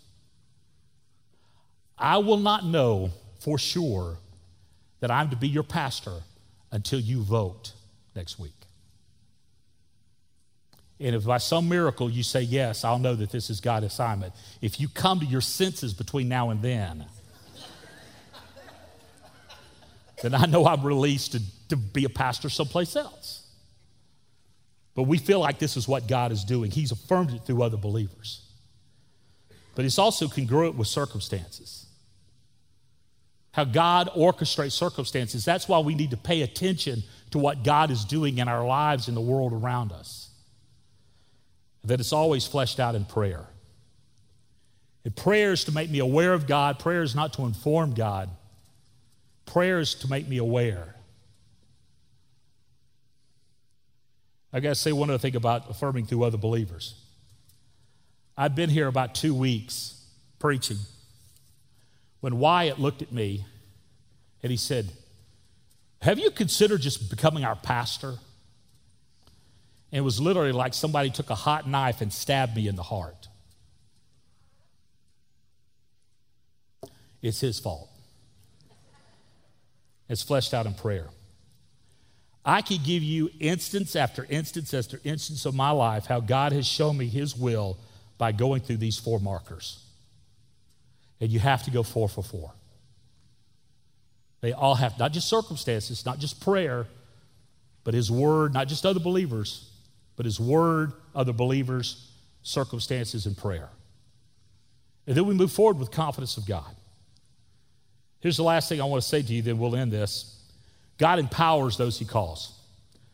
I 1.98 2.18
will 2.18 2.36
not 2.36 2.64
know 2.64 3.10
for 3.40 3.58
sure 3.58 4.18
that 5.00 5.10
I'm 5.10 5.30
to 5.30 5.36
be 5.36 5.48
your 5.48 5.62
pastor 5.62 6.20
until 6.72 7.00
you 7.00 7.22
vote 7.22 7.72
next 8.14 8.38
week. 8.38 8.52
And 10.98 11.14
if 11.14 11.24
by 11.24 11.38
some 11.38 11.68
miracle 11.68 12.08
you 12.10 12.22
say 12.22 12.40
yes, 12.40 12.84
I'll 12.84 12.98
know 12.98 13.14
that 13.14 13.30
this 13.30 13.50
is 13.50 13.60
God's 13.60 13.86
assignment. 13.86 14.32
If 14.62 14.80
you 14.80 14.88
come 14.88 15.20
to 15.20 15.26
your 15.26 15.42
senses 15.42 15.92
between 15.92 16.28
now 16.28 16.50
and 16.50 16.62
then, 16.62 17.04
then 20.22 20.34
I 20.34 20.46
know 20.46 20.66
I'm 20.66 20.82
released 20.82 21.32
to, 21.32 21.42
to 21.68 21.76
be 21.76 22.04
a 22.04 22.08
pastor 22.08 22.48
someplace 22.48 22.96
else. 22.96 23.46
But 24.94 25.02
we 25.02 25.18
feel 25.18 25.40
like 25.40 25.58
this 25.58 25.76
is 25.76 25.86
what 25.86 26.08
God 26.08 26.32
is 26.32 26.42
doing. 26.42 26.70
He's 26.70 26.90
affirmed 26.90 27.32
it 27.32 27.44
through 27.44 27.62
other 27.62 27.76
believers. 27.76 28.42
But 29.74 29.84
it's 29.84 29.98
also 29.98 30.26
congruent 30.26 30.76
with 30.76 30.88
circumstances. 30.88 31.85
How 33.56 33.64
God 33.64 34.10
orchestrates 34.14 34.72
circumstances. 34.72 35.42
That's 35.42 35.66
why 35.66 35.78
we 35.78 35.94
need 35.94 36.10
to 36.10 36.18
pay 36.18 36.42
attention 36.42 37.02
to 37.30 37.38
what 37.38 37.64
God 37.64 37.90
is 37.90 38.04
doing 38.04 38.36
in 38.36 38.48
our 38.48 38.66
lives 38.66 39.08
in 39.08 39.14
the 39.14 39.20
world 39.22 39.54
around 39.54 39.92
us. 39.92 40.28
That 41.82 41.98
it's 41.98 42.12
always 42.12 42.46
fleshed 42.46 42.78
out 42.78 42.94
in 42.94 43.06
prayer. 43.06 43.46
And 45.06 45.16
prayer 45.16 45.52
is 45.52 45.64
to 45.64 45.72
make 45.72 45.88
me 45.88 46.00
aware 46.00 46.34
of 46.34 46.46
God, 46.46 46.78
prayer 46.78 47.02
is 47.02 47.14
not 47.14 47.32
to 47.34 47.46
inform 47.46 47.94
God, 47.94 48.28
prayer 49.46 49.78
is 49.78 49.94
to 49.94 50.10
make 50.10 50.28
me 50.28 50.36
aware. 50.36 50.94
I 54.52 54.60
got 54.60 54.68
to 54.68 54.74
say 54.74 54.92
one 54.92 55.08
other 55.08 55.16
thing 55.16 55.34
about 55.34 55.70
affirming 55.70 56.04
through 56.04 56.24
other 56.24 56.36
believers. 56.36 56.94
I've 58.36 58.54
been 58.54 58.68
here 58.68 58.86
about 58.86 59.14
two 59.14 59.34
weeks 59.34 60.04
preaching 60.38 60.76
when 62.26 62.40
Wyatt 62.40 62.80
looked 62.80 63.02
at 63.02 63.12
me 63.12 63.44
and 64.42 64.50
he 64.50 64.56
said, 64.56 64.90
Have 66.02 66.18
you 66.18 66.32
considered 66.32 66.80
just 66.80 67.08
becoming 67.08 67.44
our 67.44 67.54
pastor? 67.54 68.14
And 69.92 69.98
it 69.98 70.00
was 70.00 70.20
literally 70.20 70.50
like 70.50 70.74
somebody 70.74 71.10
took 71.10 71.30
a 71.30 71.36
hot 71.36 71.68
knife 71.68 72.00
and 72.00 72.12
stabbed 72.12 72.56
me 72.56 72.66
in 72.66 72.74
the 72.74 72.82
heart. 72.82 73.28
It's 77.22 77.38
his 77.38 77.60
fault. 77.60 77.88
It's 80.08 80.24
fleshed 80.24 80.52
out 80.52 80.66
in 80.66 80.74
prayer. 80.74 81.06
I 82.44 82.60
could 82.60 82.82
give 82.82 83.04
you 83.04 83.30
instance 83.38 83.94
after 83.94 84.26
instance 84.28 84.74
after 84.74 85.00
instance 85.04 85.46
of 85.46 85.54
my 85.54 85.70
life 85.70 86.06
how 86.06 86.18
God 86.18 86.50
has 86.50 86.66
shown 86.66 86.98
me 86.98 87.06
His 87.06 87.36
will 87.36 87.78
by 88.18 88.32
going 88.32 88.62
through 88.62 88.78
these 88.78 88.98
four 88.98 89.20
markers. 89.20 89.85
And 91.20 91.30
you 91.30 91.38
have 91.38 91.62
to 91.64 91.70
go 91.70 91.82
four 91.82 92.08
for 92.08 92.22
four. 92.22 92.52
They 94.40 94.52
all 94.52 94.74
have, 94.74 94.98
not 94.98 95.12
just 95.12 95.28
circumstances, 95.28 96.04
not 96.04 96.18
just 96.18 96.40
prayer, 96.40 96.86
but 97.84 97.94
His 97.94 98.10
Word, 98.10 98.52
not 98.52 98.68
just 98.68 98.84
other 98.84 99.00
believers, 99.00 99.70
but 100.16 100.26
His 100.26 100.38
Word, 100.38 100.92
other 101.14 101.32
believers, 101.32 102.10
circumstances, 102.42 103.26
and 103.26 103.36
prayer. 103.36 103.68
And 105.06 105.16
then 105.16 105.26
we 105.26 105.34
move 105.34 105.52
forward 105.52 105.78
with 105.78 105.90
confidence 105.90 106.36
of 106.36 106.46
God. 106.46 106.74
Here's 108.20 108.36
the 108.36 108.42
last 108.42 108.68
thing 108.68 108.80
I 108.80 108.84
want 108.84 109.02
to 109.02 109.08
say 109.08 109.22
to 109.22 109.32
you, 109.32 109.42
then 109.42 109.58
we'll 109.58 109.76
end 109.76 109.92
this. 109.92 110.36
God 110.98 111.18
empowers 111.18 111.76
those 111.76 111.98
he 111.98 112.04
calls. 112.04 112.52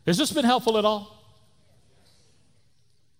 Has 0.06 0.18
this 0.18 0.32
been 0.32 0.44
helpful 0.44 0.78
at 0.78 0.84
all? 0.84 1.18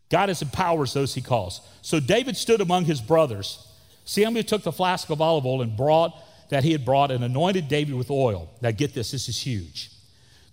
God 0.09 0.29
has 0.29 0.43
empowers 0.43 0.93
those 0.93 1.15
he 1.15 1.23
calls. 1.23 1.61
So 1.81 2.01
David 2.01 2.37
stood 2.37 2.61
among 2.61 2.85
his 2.85 3.01
brothers. 3.01 3.67
Samuel 4.05 4.45
took 4.45 4.63
the 4.63 4.73
flask 4.73 5.11
of 5.11 5.21
olive 5.21 5.47
oil 5.47 5.63
and 5.63 5.77
brought 5.77 6.15
that 6.51 6.65
he 6.65 6.73
had 6.73 6.85
brought 6.85 7.11
and 7.11 7.25
anointed 7.25 7.69
David 7.69 7.95
with 7.95 8.11
oil. 8.11 8.51
Now 8.61 8.73
get 8.73 8.95
this, 8.95 9.13
this 9.13 9.29
is 9.29 9.39
huge. 9.39 9.91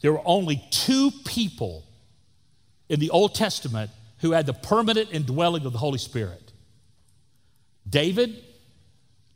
There 0.02 0.14
were 0.14 0.22
only 0.26 0.64
two 0.72 1.12
people 1.26 1.84
in 2.88 3.00
the 3.00 3.10
Old 3.10 3.36
Testament 3.36 3.91
who 4.20 4.32
had 4.32 4.45
the 4.45 4.54
permanent 4.54 5.10
indwelling 5.12 5.66
of 5.66 5.74
the 5.74 5.80
Holy 5.80 5.97
Spirit 5.97 6.52
David 7.89 8.43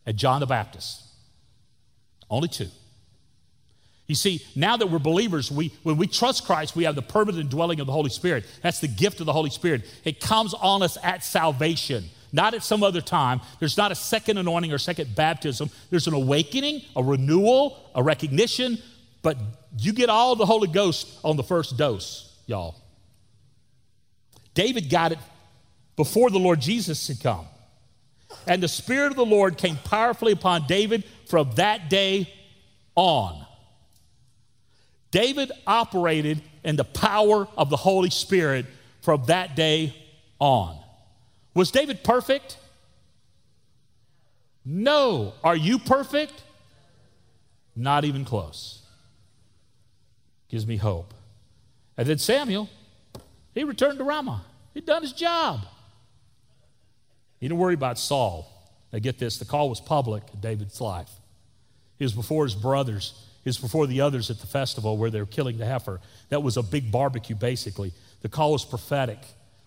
and 0.06 0.16
John 0.18 0.40
the 0.40 0.46
Baptist. 0.46 1.02
Only 2.30 2.48
two. 2.48 2.68
You 4.08 4.16
see, 4.16 4.42
now 4.56 4.76
that 4.78 4.88
we're 4.88 5.00
believers, 5.00 5.50
we, 5.50 5.74
when 5.84 5.98
we 5.98 6.08
trust 6.08 6.46
Christ, 6.46 6.76
we 6.76 6.84
have 6.84 6.96
the 6.96 7.02
permanent 7.02 7.46
indwelling 7.46 7.80
of 7.80 7.88
the 7.88 7.94
Holy 7.94 8.10
Spirit. 8.10 8.46
That's 8.62 8.80
the 8.80 8.88
gift 8.88 9.22
of 9.22 9.26
the 9.26 9.34
Holy 9.34 9.50
Spirit. 9.50 9.84
It 10.04 10.20
comes 10.20 10.54
on 10.54 10.84
us 10.84 10.98
at 11.02 11.24
salvation, 11.24 12.06
not 12.34 12.56
at 12.56 12.64
some 12.64 12.84
other 12.84 13.00
time. 13.00 13.40
There's 13.60 13.78
not 13.78 13.92
a 13.92 13.96
second 13.96 14.38
anointing 14.38 14.74
or 14.74 14.80
second 14.80 15.16
baptism. 15.16 15.70
There's 15.90 16.08
an 16.08 16.14
awakening, 16.14 16.82
a 16.96 17.04
renewal, 17.04 17.90
a 17.96 18.04
recognition, 18.04 18.80
but 19.22 19.38
you 19.78 19.94
get 19.94 20.10
all 20.10 20.36
the 20.36 20.46
Holy 20.46 20.68
Ghost 20.68 21.08
on 21.24 21.38
the 21.38 21.44
first 21.44 21.78
dose, 21.78 22.36
y'all. 22.48 22.76
David 24.56 24.90
got 24.90 25.12
it 25.12 25.20
before 25.96 26.30
the 26.30 26.40
Lord 26.40 26.60
Jesus 26.60 27.08
had 27.08 27.22
come. 27.22 27.46
And 28.48 28.62
the 28.62 28.68
Spirit 28.68 29.12
of 29.12 29.16
the 29.16 29.26
Lord 29.26 29.58
came 29.58 29.78
powerfully 29.78 30.32
upon 30.32 30.66
David 30.68 31.04
from 31.28 31.52
that 31.56 31.90
day 31.90 32.34
on. 32.96 33.46
David 35.12 35.52
operated 35.68 36.42
in 36.64 36.76
the 36.76 36.84
power 36.84 37.48
of 37.56 37.70
the 37.70 37.78
Holy 37.78 38.10
Spirit 38.10 38.66
from 39.02 39.24
that 39.26 39.56
day 39.56 39.96
on. 40.40 40.83
Was 41.54 41.72
David 41.72 42.04
perfect? 42.04 42.58
No. 44.66 45.34
Are 45.44 45.56
you 45.56 45.80
perfect? 45.80 46.34
Not 47.76 48.06
even 48.06 48.26
close. 48.26 48.82
Gives 50.50 50.66
me 50.66 50.78
hope. 50.78 51.14
And 51.98 52.08
then 52.08 52.18
Samuel, 52.18 52.70
he 53.54 53.64
returned 53.64 54.00
to 54.00 54.04
Ramah. 54.04 54.44
He'd 54.74 54.86
done 54.86 55.02
his 55.02 55.14
job. 55.14 55.62
He 57.40 57.48
didn't 57.48 57.60
worry 57.60 57.74
about 57.74 58.00
Saul. 58.00 58.50
Now, 58.92 59.00
get 59.00 59.20
this 59.20 59.38
the 59.38 59.46
call 59.46 59.70
was 59.70 59.82
public 59.82 60.24
in 60.34 60.40
David's 60.40 60.80
life. 60.80 61.10
He 61.98 62.06
was 62.06 62.14
before 62.14 62.46
his 62.46 62.56
brothers 62.56 63.14
is 63.46 63.58
before 63.58 63.88
the 63.88 64.02
others 64.02 64.30
at 64.30 64.40
the 64.40 64.48
festival 64.48 64.98
where 64.98 65.10
they 65.10 65.20
were 65.20 65.26
killing 65.26 65.58
the 65.58 65.66
heifer. 65.66 66.00
That 66.30 66.42
was 66.42 66.58
a 66.58 66.64
big 66.64 66.92
barbecue, 66.92 67.36
basically. 67.36 67.92
The 68.22 68.30
call 68.30 68.54
was 68.54 68.64
prophetic. 68.64 69.20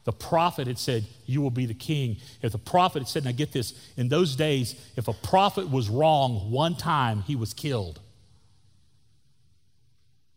The 0.06 0.12
prophet 0.12 0.68
had 0.68 0.78
said, 0.78 1.04
You 1.26 1.42
will 1.42 1.50
be 1.50 1.66
the 1.66 1.74
king. 1.74 2.18
If 2.40 2.52
the 2.52 2.58
prophet 2.58 3.00
had 3.00 3.08
said, 3.08 3.24
Now 3.24 3.32
get 3.32 3.50
this, 3.50 3.74
in 3.96 4.08
those 4.08 4.36
days, 4.36 4.76
if 4.96 5.08
a 5.08 5.12
prophet 5.12 5.68
was 5.68 5.88
wrong 5.88 6.52
one 6.52 6.76
time, 6.76 7.22
he 7.22 7.34
was 7.34 7.52
killed. 7.52 8.00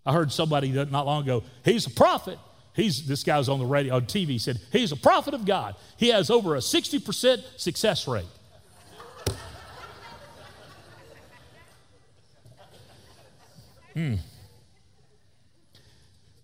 I 0.08 0.12
heard 0.12 0.32
somebody 0.32 0.72
not 0.72 1.06
long 1.06 1.22
ago, 1.22 1.44
He's 1.64 1.86
a 1.86 1.92
prophet. 1.92 2.40
He's, 2.74 3.06
this 3.06 3.24
guy 3.24 3.38
was 3.38 3.48
on 3.48 3.60
the 3.60 3.66
radio, 3.66 3.96
on 3.96 4.08
TV, 4.08 4.30
he 4.30 4.40
said, 4.40 4.60
He's 4.72 4.92
a 4.92 4.96
prophet 4.96 5.36
of 5.36 5.46
God. 5.46 5.76
He 5.98 6.08
has 6.08 6.32
over 6.32 6.56
a 6.56 6.60
60% 6.60 7.44
success 7.58 8.08
rate. 8.08 8.26
Hmm. 13.94 14.16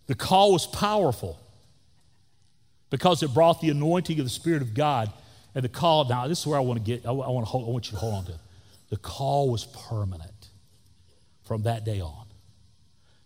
The 0.05 0.15
call 0.15 0.53
was 0.53 0.67
powerful 0.67 1.39
because 2.89 3.23
it 3.23 3.33
brought 3.33 3.61
the 3.61 3.69
anointing 3.69 4.19
of 4.19 4.25
the 4.25 4.29
Spirit 4.29 4.61
of 4.61 4.73
God. 4.73 5.11
And 5.53 5.63
the 5.63 5.69
call, 5.69 6.05
now 6.07 6.27
this 6.27 6.41
is 6.41 6.47
where 6.47 6.57
I 6.57 6.61
want 6.61 6.79
to 6.79 6.85
get, 6.85 7.05
I 7.05 7.11
want, 7.11 7.45
to 7.45 7.49
hold, 7.49 7.67
I 7.67 7.71
want 7.71 7.85
you 7.87 7.91
to 7.91 7.97
hold 7.97 8.13
on 8.15 8.25
to 8.25 8.31
it. 8.33 8.39
The 8.89 8.97
call 8.97 9.49
was 9.49 9.65
permanent 9.65 10.49
from 11.43 11.63
that 11.63 11.85
day 11.85 12.01
on. 12.01 12.25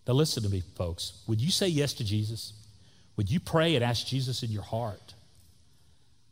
Now 0.06 0.14
listen 0.14 0.42
to 0.42 0.48
me, 0.48 0.62
folks. 0.76 1.22
Would 1.26 1.40
you 1.40 1.50
say 1.50 1.68
yes 1.68 1.92
to 1.94 2.04
Jesus? 2.04 2.52
Would 3.16 3.30
you 3.30 3.40
pray 3.40 3.74
and 3.74 3.84
ask 3.84 4.06
Jesus 4.06 4.42
in 4.42 4.50
your 4.50 4.62
heart? 4.62 5.14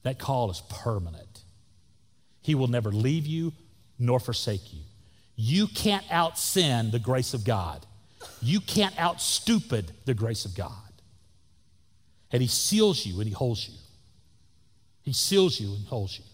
That 0.02 0.18
call 0.18 0.50
is 0.50 0.62
permanent. 0.70 1.42
He 2.40 2.54
will 2.54 2.68
never 2.68 2.90
leave 2.90 3.26
you 3.26 3.52
nor 3.98 4.20
forsake 4.20 4.72
you. 4.72 4.80
You 5.36 5.66
can't 5.66 6.04
out 6.10 6.38
sin 6.38 6.90
the 6.90 6.98
grace 6.98 7.34
of 7.34 7.44
God. 7.44 7.84
You 8.40 8.60
can't 8.60 8.98
out 8.98 9.20
stupid 9.20 9.92
the 10.04 10.14
grace 10.14 10.44
of 10.44 10.54
God. 10.54 10.87
And 12.32 12.42
He 12.42 12.48
seals 12.48 13.04
you 13.06 13.20
and 13.20 13.28
He 13.28 13.34
holds 13.34 13.68
you. 13.68 13.74
He 15.02 15.12
seals 15.12 15.58
you 15.58 15.68
and 15.68 15.86
holds 15.86 16.18
you. 16.18 16.24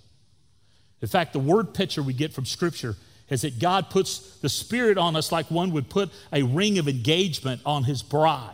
In 1.01 1.09
fact, 1.09 1.33
the 1.33 1.39
word 1.39 1.75
picture 1.75 2.03
we 2.03 2.15
get 2.15 2.33
from 2.33 2.47
Scripture 2.47 2.97
is 3.29 3.43
that 3.43 3.59
God 3.59 3.91
puts 3.91 4.39
the 4.39 4.49
Spirit 4.49 4.99
on 4.99 5.17
us 5.17 5.33
like 5.33 5.51
one 5.51 5.73
would 5.73 5.89
put 5.89 6.11
a 6.33 6.43
ring 6.43 6.79
of 6.79 6.89
engagement 6.89 7.61
on 7.65 7.85
His 7.85 8.03
bride. 8.03 8.53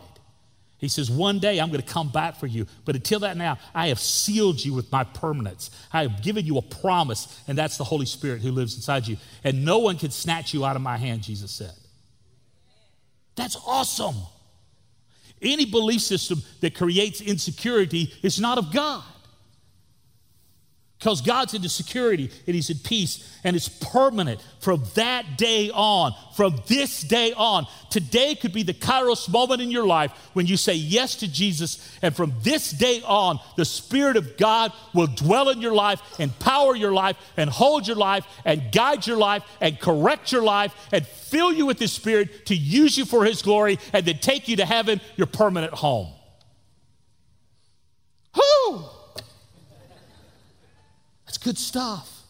He 0.81 0.87
says, 0.87 1.11
One 1.11 1.39
day 1.39 1.59
I'm 1.59 1.69
going 1.69 1.81
to 1.81 1.87
come 1.87 2.09
back 2.09 2.37
for 2.37 2.47
you. 2.47 2.65
But 2.85 2.95
until 2.95 3.19
that 3.19 3.37
now, 3.37 3.59
I 3.73 3.89
have 3.89 3.99
sealed 3.99 4.65
you 4.65 4.73
with 4.73 4.91
my 4.91 5.03
permanence. 5.03 5.69
I 5.93 6.01
have 6.01 6.23
given 6.23 6.45
you 6.45 6.57
a 6.57 6.61
promise, 6.61 7.39
and 7.47 7.55
that's 7.57 7.77
the 7.77 7.83
Holy 7.83 8.07
Spirit 8.07 8.41
who 8.41 8.51
lives 8.51 8.75
inside 8.75 9.07
you. 9.07 9.17
And 9.43 9.63
no 9.63 9.77
one 9.77 9.97
can 9.97 10.09
snatch 10.09 10.53
you 10.53 10.65
out 10.65 10.75
of 10.75 10.81
my 10.81 10.97
hand, 10.97 11.21
Jesus 11.21 11.51
said. 11.51 11.73
That's 13.35 13.55
awesome. 13.67 14.15
Any 15.41 15.65
belief 15.65 16.01
system 16.01 16.41
that 16.59 16.75
creates 16.75 17.21
insecurity 17.21 18.13
is 18.21 18.39
not 18.39 18.57
of 18.57 18.71
God. 18.71 19.03
Because 21.01 21.21
God's 21.21 21.55
into 21.55 21.67
security 21.67 22.29
and 22.45 22.53
He's 22.53 22.69
in 22.69 22.77
peace 22.77 23.27
and 23.43 23.55
it's 23.55 23.67
permanent 23.67 24.39
from 24.59 24.83
that 24.93 25.35
day 25.35 25.71
on, 25.73 26.13
from 26.35 26.61
this 26.67 27.01
day 27.01 27.33
on. 27.33 27.65
Today 27.89 28.35
could 28.35 28.53
be 28.53 28.61
the 28.61 28.75
kairos 28.75 29.27
moment 29.27 29.63
in 29.63 29.71
your 29.71 29.87
life 29.87 30.11
when 30.33 30.45
you 30.45 30.57
say 30.57 30.75
yes 30.75 31.15
to 31.15 31.27
Jesus, 31.27 31.97
and 32.03 32.15
from 32.15 32.33
this 32.43 32.69
day 32.69 33.01
on, 33.03 33.39
the 33.57 33.65
Spirit 33.65 34.15
of 34.15 34.37
God 34.37 34.73
will 34.93 35.07
dwell 35.07 35.49
in 35.49 35.59
your 35.59 35.73
life, 35.73 35.99
empower 36.19 36.75
your 36.75 36.93
life, 36.93 37.17
and 37.35 37.49
hold 37.49 37.87
your 37.87 37.97
life, 37.97 38.23
and 38.45 38.71
guide 38.71 39.07
your 39.07 39.17
life, 39.17 39.41
and 39.59 39.79
correct 39.79 40.31
your 40.31 40.43
life, 40.43 40.71
and 40.91 41.03
fill 41.07 41.51
you 41.51 41.65
with 41.65 41.79
His 41.79 41.91
Spirit 41.91 42.45
to 42.45 42.55
use 42.55 42.95
you 42.95 43.05
for 43.05 43.25
His 43.25 43.41
glory, 43.41 43.79
and 43.91 44.05
then 44.05 44.19
take 44.19 44.47
you 44.47 44.57
to 44.57 44.65
heaven, 44.67 45.01
your 45.15 45.25
permanent 45.25 45.73
home. 45.73 46.13
Whoo! 48.35 49.00
Good 51.43 51.57
stuff. 51.57 52.21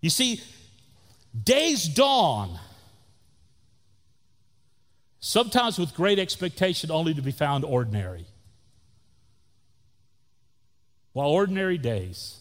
You 0.00 0.10
see, 0.10 0.40
days 1.44 1.88
dawn, 1.88 2.58
sometimes 5.18 5.78
with 5.78 5.94
great 5.94 6.18
expectation, 6.18 6.90
only 6.90 7.12
to 7.14 7.22
be 7.22 7.32
found 7.32 7.64
ordinary. 7.64 8.26
While 11.12 11.28
ordinary 11.28 11.76
days 11.76 12.40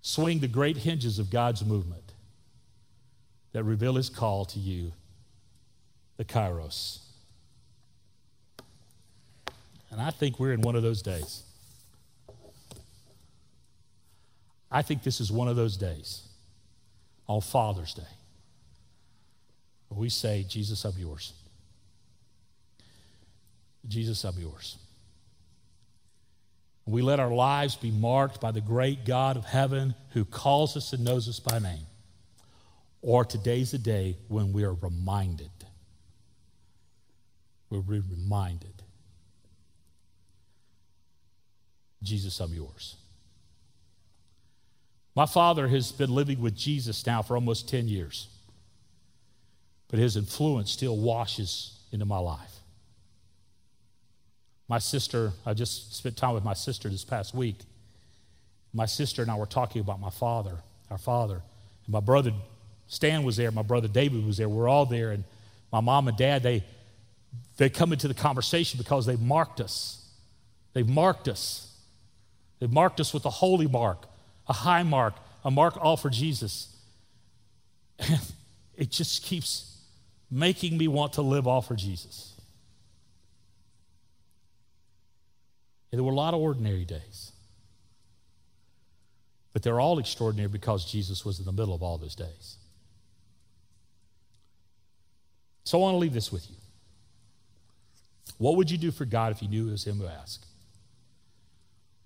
swing 0.00 0.38
the 0.38 0.48
great 0.48 0.78
hinges 0.78 1.18
of 1.18 1.30
God's 1.30 1.64
movement 1.64 2.12
that 3.52 3.62
reveal 3.62 3.94
his 3.96 4.08
call 4.08 4.46
to 4.46 4.58
you, 4.58 4.92
the 6.16 6.24
Kairos. 6.24 7.00
And 9.90 10.00
I 10.00 10.10
think 10.10 10.40
we're 10.40 10.52
in 10.52 10.62
one 10.62 10.76
of 10.76 10.82
those 10.82 11.02
days. 11.02 11.42
I 14.70 14.82
think 14.82 15.02
this 15.02 15.20
is 15.20 15.32
one 15.32 15.48
of 15.48 15.56
those 15.56 15.76
days 15.76 16.22
on 17.26 17.40
Father's 17.40 17.94
Day 17.94 18.02
where 19.88 20.00
we 20.00 20.08
say, 20.08 20.44
Jesus, 20.48 20.84
I'm 20.84 20.98
yours. 20.98 21.32
Jesus, 23.86 24.24
I'm 24.24 24.38
yours. 24.38 24.76
We 26.84 27.02
let 27.02 27.20
our 27.20 27.30
lives 27.30 27.76
be 27.76 27.90
marked 27.90 28.40
by 28.40 28.50
the 28.50 28.60
great 28.60 29.04
God 29.04 29.36
of 29.36 29.44
heaven 29.44 29.94
who 30.10 30.24
calls 30.24 30.76
us 30.76 30.92
and 30.92 31.04
knows 31.04 31.28
us 31.28 31.40
by 31.40 31.58
name. 31.58 31.86
Or 33.02 33.24
today's 33.24 33.70
the 33.70 33.78
day 33.78 34.16
when 34.28 34.52
we 34.52 34.64
are 34.64 34.74
reminded. 34.74 35.50
We're 37.70 37.80
reminded. 37.80 38.82
Jesus, 42.02 42.40
I'm 42.40 42.52
yours. 42.54 42.96
My 45.18 45.26
father 45.26 45.66
has 45.66 45.90
been 45.90 46.14
living 46.14 46.40
with 46.40 46.54
Jesus 46.54 47.04
now 47.04 47.22
for 47.22 47.34
almost 47.34 47.68
10 47.68 47.88
years, 47.88 48.28
but 49.88 49.98
his 49.98 50.16
influence 50.16 50.70
still 50.70 50.96
washes 50.96 51.76
into 51.90 52.04
my 52.04 52.20
life. 52.20 52.60
My 54.68 54.78
sister, 54.78 55.32
I 55.44 55.54
just 55.54 55.96
spent 55.96 56.16
time 56.16 56.34
with 56.34 56.44
my 56.44 56.54
sister 56.54 56.88
this 56.88 57.02
past 57.02 57.34
week. 57.34 57.56
My 58.72 58.86
sister 58.86 59.20
and 59.20 59.28
I 59.28 59.34
were 59.34 59.46
talking 59.46 59.80
about 59.80 59.98
my 59.98 60.10
father, 60.10 60.58
our 60.88 60.98
father. 60.98 61.42
And 61.86 61.92
my 61.92 61.98
brother 61.98 62.30
Stan 62.86 63.24
was 63.24 63.36
there, 63.38 63.50
my 63.50 63.62
brother 63.62 63.88
David 63.88 64.24
was 64.24 64.36
there. 64.36 64.48
We're 64.48 64.68
all 64.68 64.86
there. 64.86 65.10
And 65.10 65.24
my 65.72 65.80
mom 65.80 66.06
and 66.06 66.16
dad, 66.16 66.44
they, 66.44 66.62
they 67.56 67.68
come 67.68 67.92
into 67.92 68.06
the 68.06 68.14
conversation 68.14 68.78
because 68.78 69.04
they've 69.04 69.20
marked 69.20 69.60
us. 69.60 70.00
They've 70.74 70.88
marked 70.88 71.26
us. 71.26 71.74
They've 72.60 72.70
marked 72.70 73.00
us 73.00 73.12
with 73.12 73.24
a 73.24 73.30
holy 73.30 73.66
mark 73.66 74.06
a 74.48 74.52
high 74.52 74.82
mark, 74.82 75.14
a 75.44 75.50
mark 75.50 75.76
all 75.76 75.96
for 75.96 76.10
Jesus. 76.10 76.74
It 78.78 78.92
just 78.92 79.24
keeps 79.24 79.76
making 80.30 80.78
me 80.78 80.86
want 80.86 81.14
to 81.14 81.22
live 81.22 81.48
all 81.48 81.60
for 81.62 81.74
Jesus. 81.74 82.32
And 85.90 85.98
there 85.98 86.04
were 86.04 86.12
a 86.12 86.14
lot 86.14 86.32
of 86.32 86.40
ordinary 86.40 86.84
days. 86.84 87.32
But 89.52 89.64
they're 89.64 89.80
all 89.80 89.98
extraordinary 89.98 90.48
because 90.48 90.84
Jesus 90.84 91.24
was 91.24 91.40
in 91.40 91.44
the 91.44 91.50
middle 91.50 91.74
of 91.74 91.82
all 91.82 91.98
those 91.98 92.14
days. 92.14 92.56
So 95.64 95.78
I 95.78 95.82
want 95.82 95.94
to 95.94 95.98
leave 95.98 96.12
this 96.12 96.30
with 96.30 96.48
you. 96.48 96.56
What 98.38 98.56
would 98.56 98.70
you 98.70 98.78
do 98.78 98.92
for 98.92 99.06
God 99.06 99.32
if 99.32 99.42
you 99.42 99.48
knew 99.48 99.66
it 99.66 99.72
was 99.72 99.84
Him 99.84 99.98
who 99.98 100.06
asked? 100.06 100.46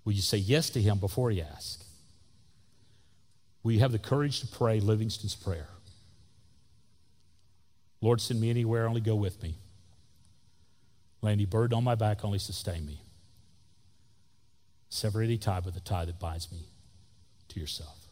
Would 0.05 0.15
you 0.15 0.23
say 0.23 0.37
yes 0.37 0.71
to 0.71 0.81
Him 0.81 0.97
before 0.97 1.29
He 1.29 1.39
asked? 1.39 1.82
Will 3.63 3.71
you 3.71 3.79
have 3.79 3.93
the 3.93 3.99
courage 3.99 4.41
to 4.41 4.47
pray 4.47 4.79
Livingstone's 4.79 5.35
prayer? 5.35 5.69
Lord, 8.01 8.19
send 8.19 8.41
me 8.41 8.49
anywhere, 8.49 8.87
only 8.87 8.99
go 8.99 9.15
with 9.15 9.41
me. 9.41 9.55
Lay 11.21 11.31
any 11.31 11.45
burden 11.45 11.77
on 11.77 11.85
my 11.85 11.95
back, 11.95 12.25
only 12.25 12.39
sustain 12.39 12.85
me. 12.85 12.99
Sever 14.89 15.21
any 15.21 15.37
tie 15.37 15.59
with 15.59 15.73
the 15.73 15.79
tie 15.79 16.03
that 16.03 16.19
binds 16.19 16.51
me 16.51 16.65
to 17.47 17.59
yourself. 17.59 18.02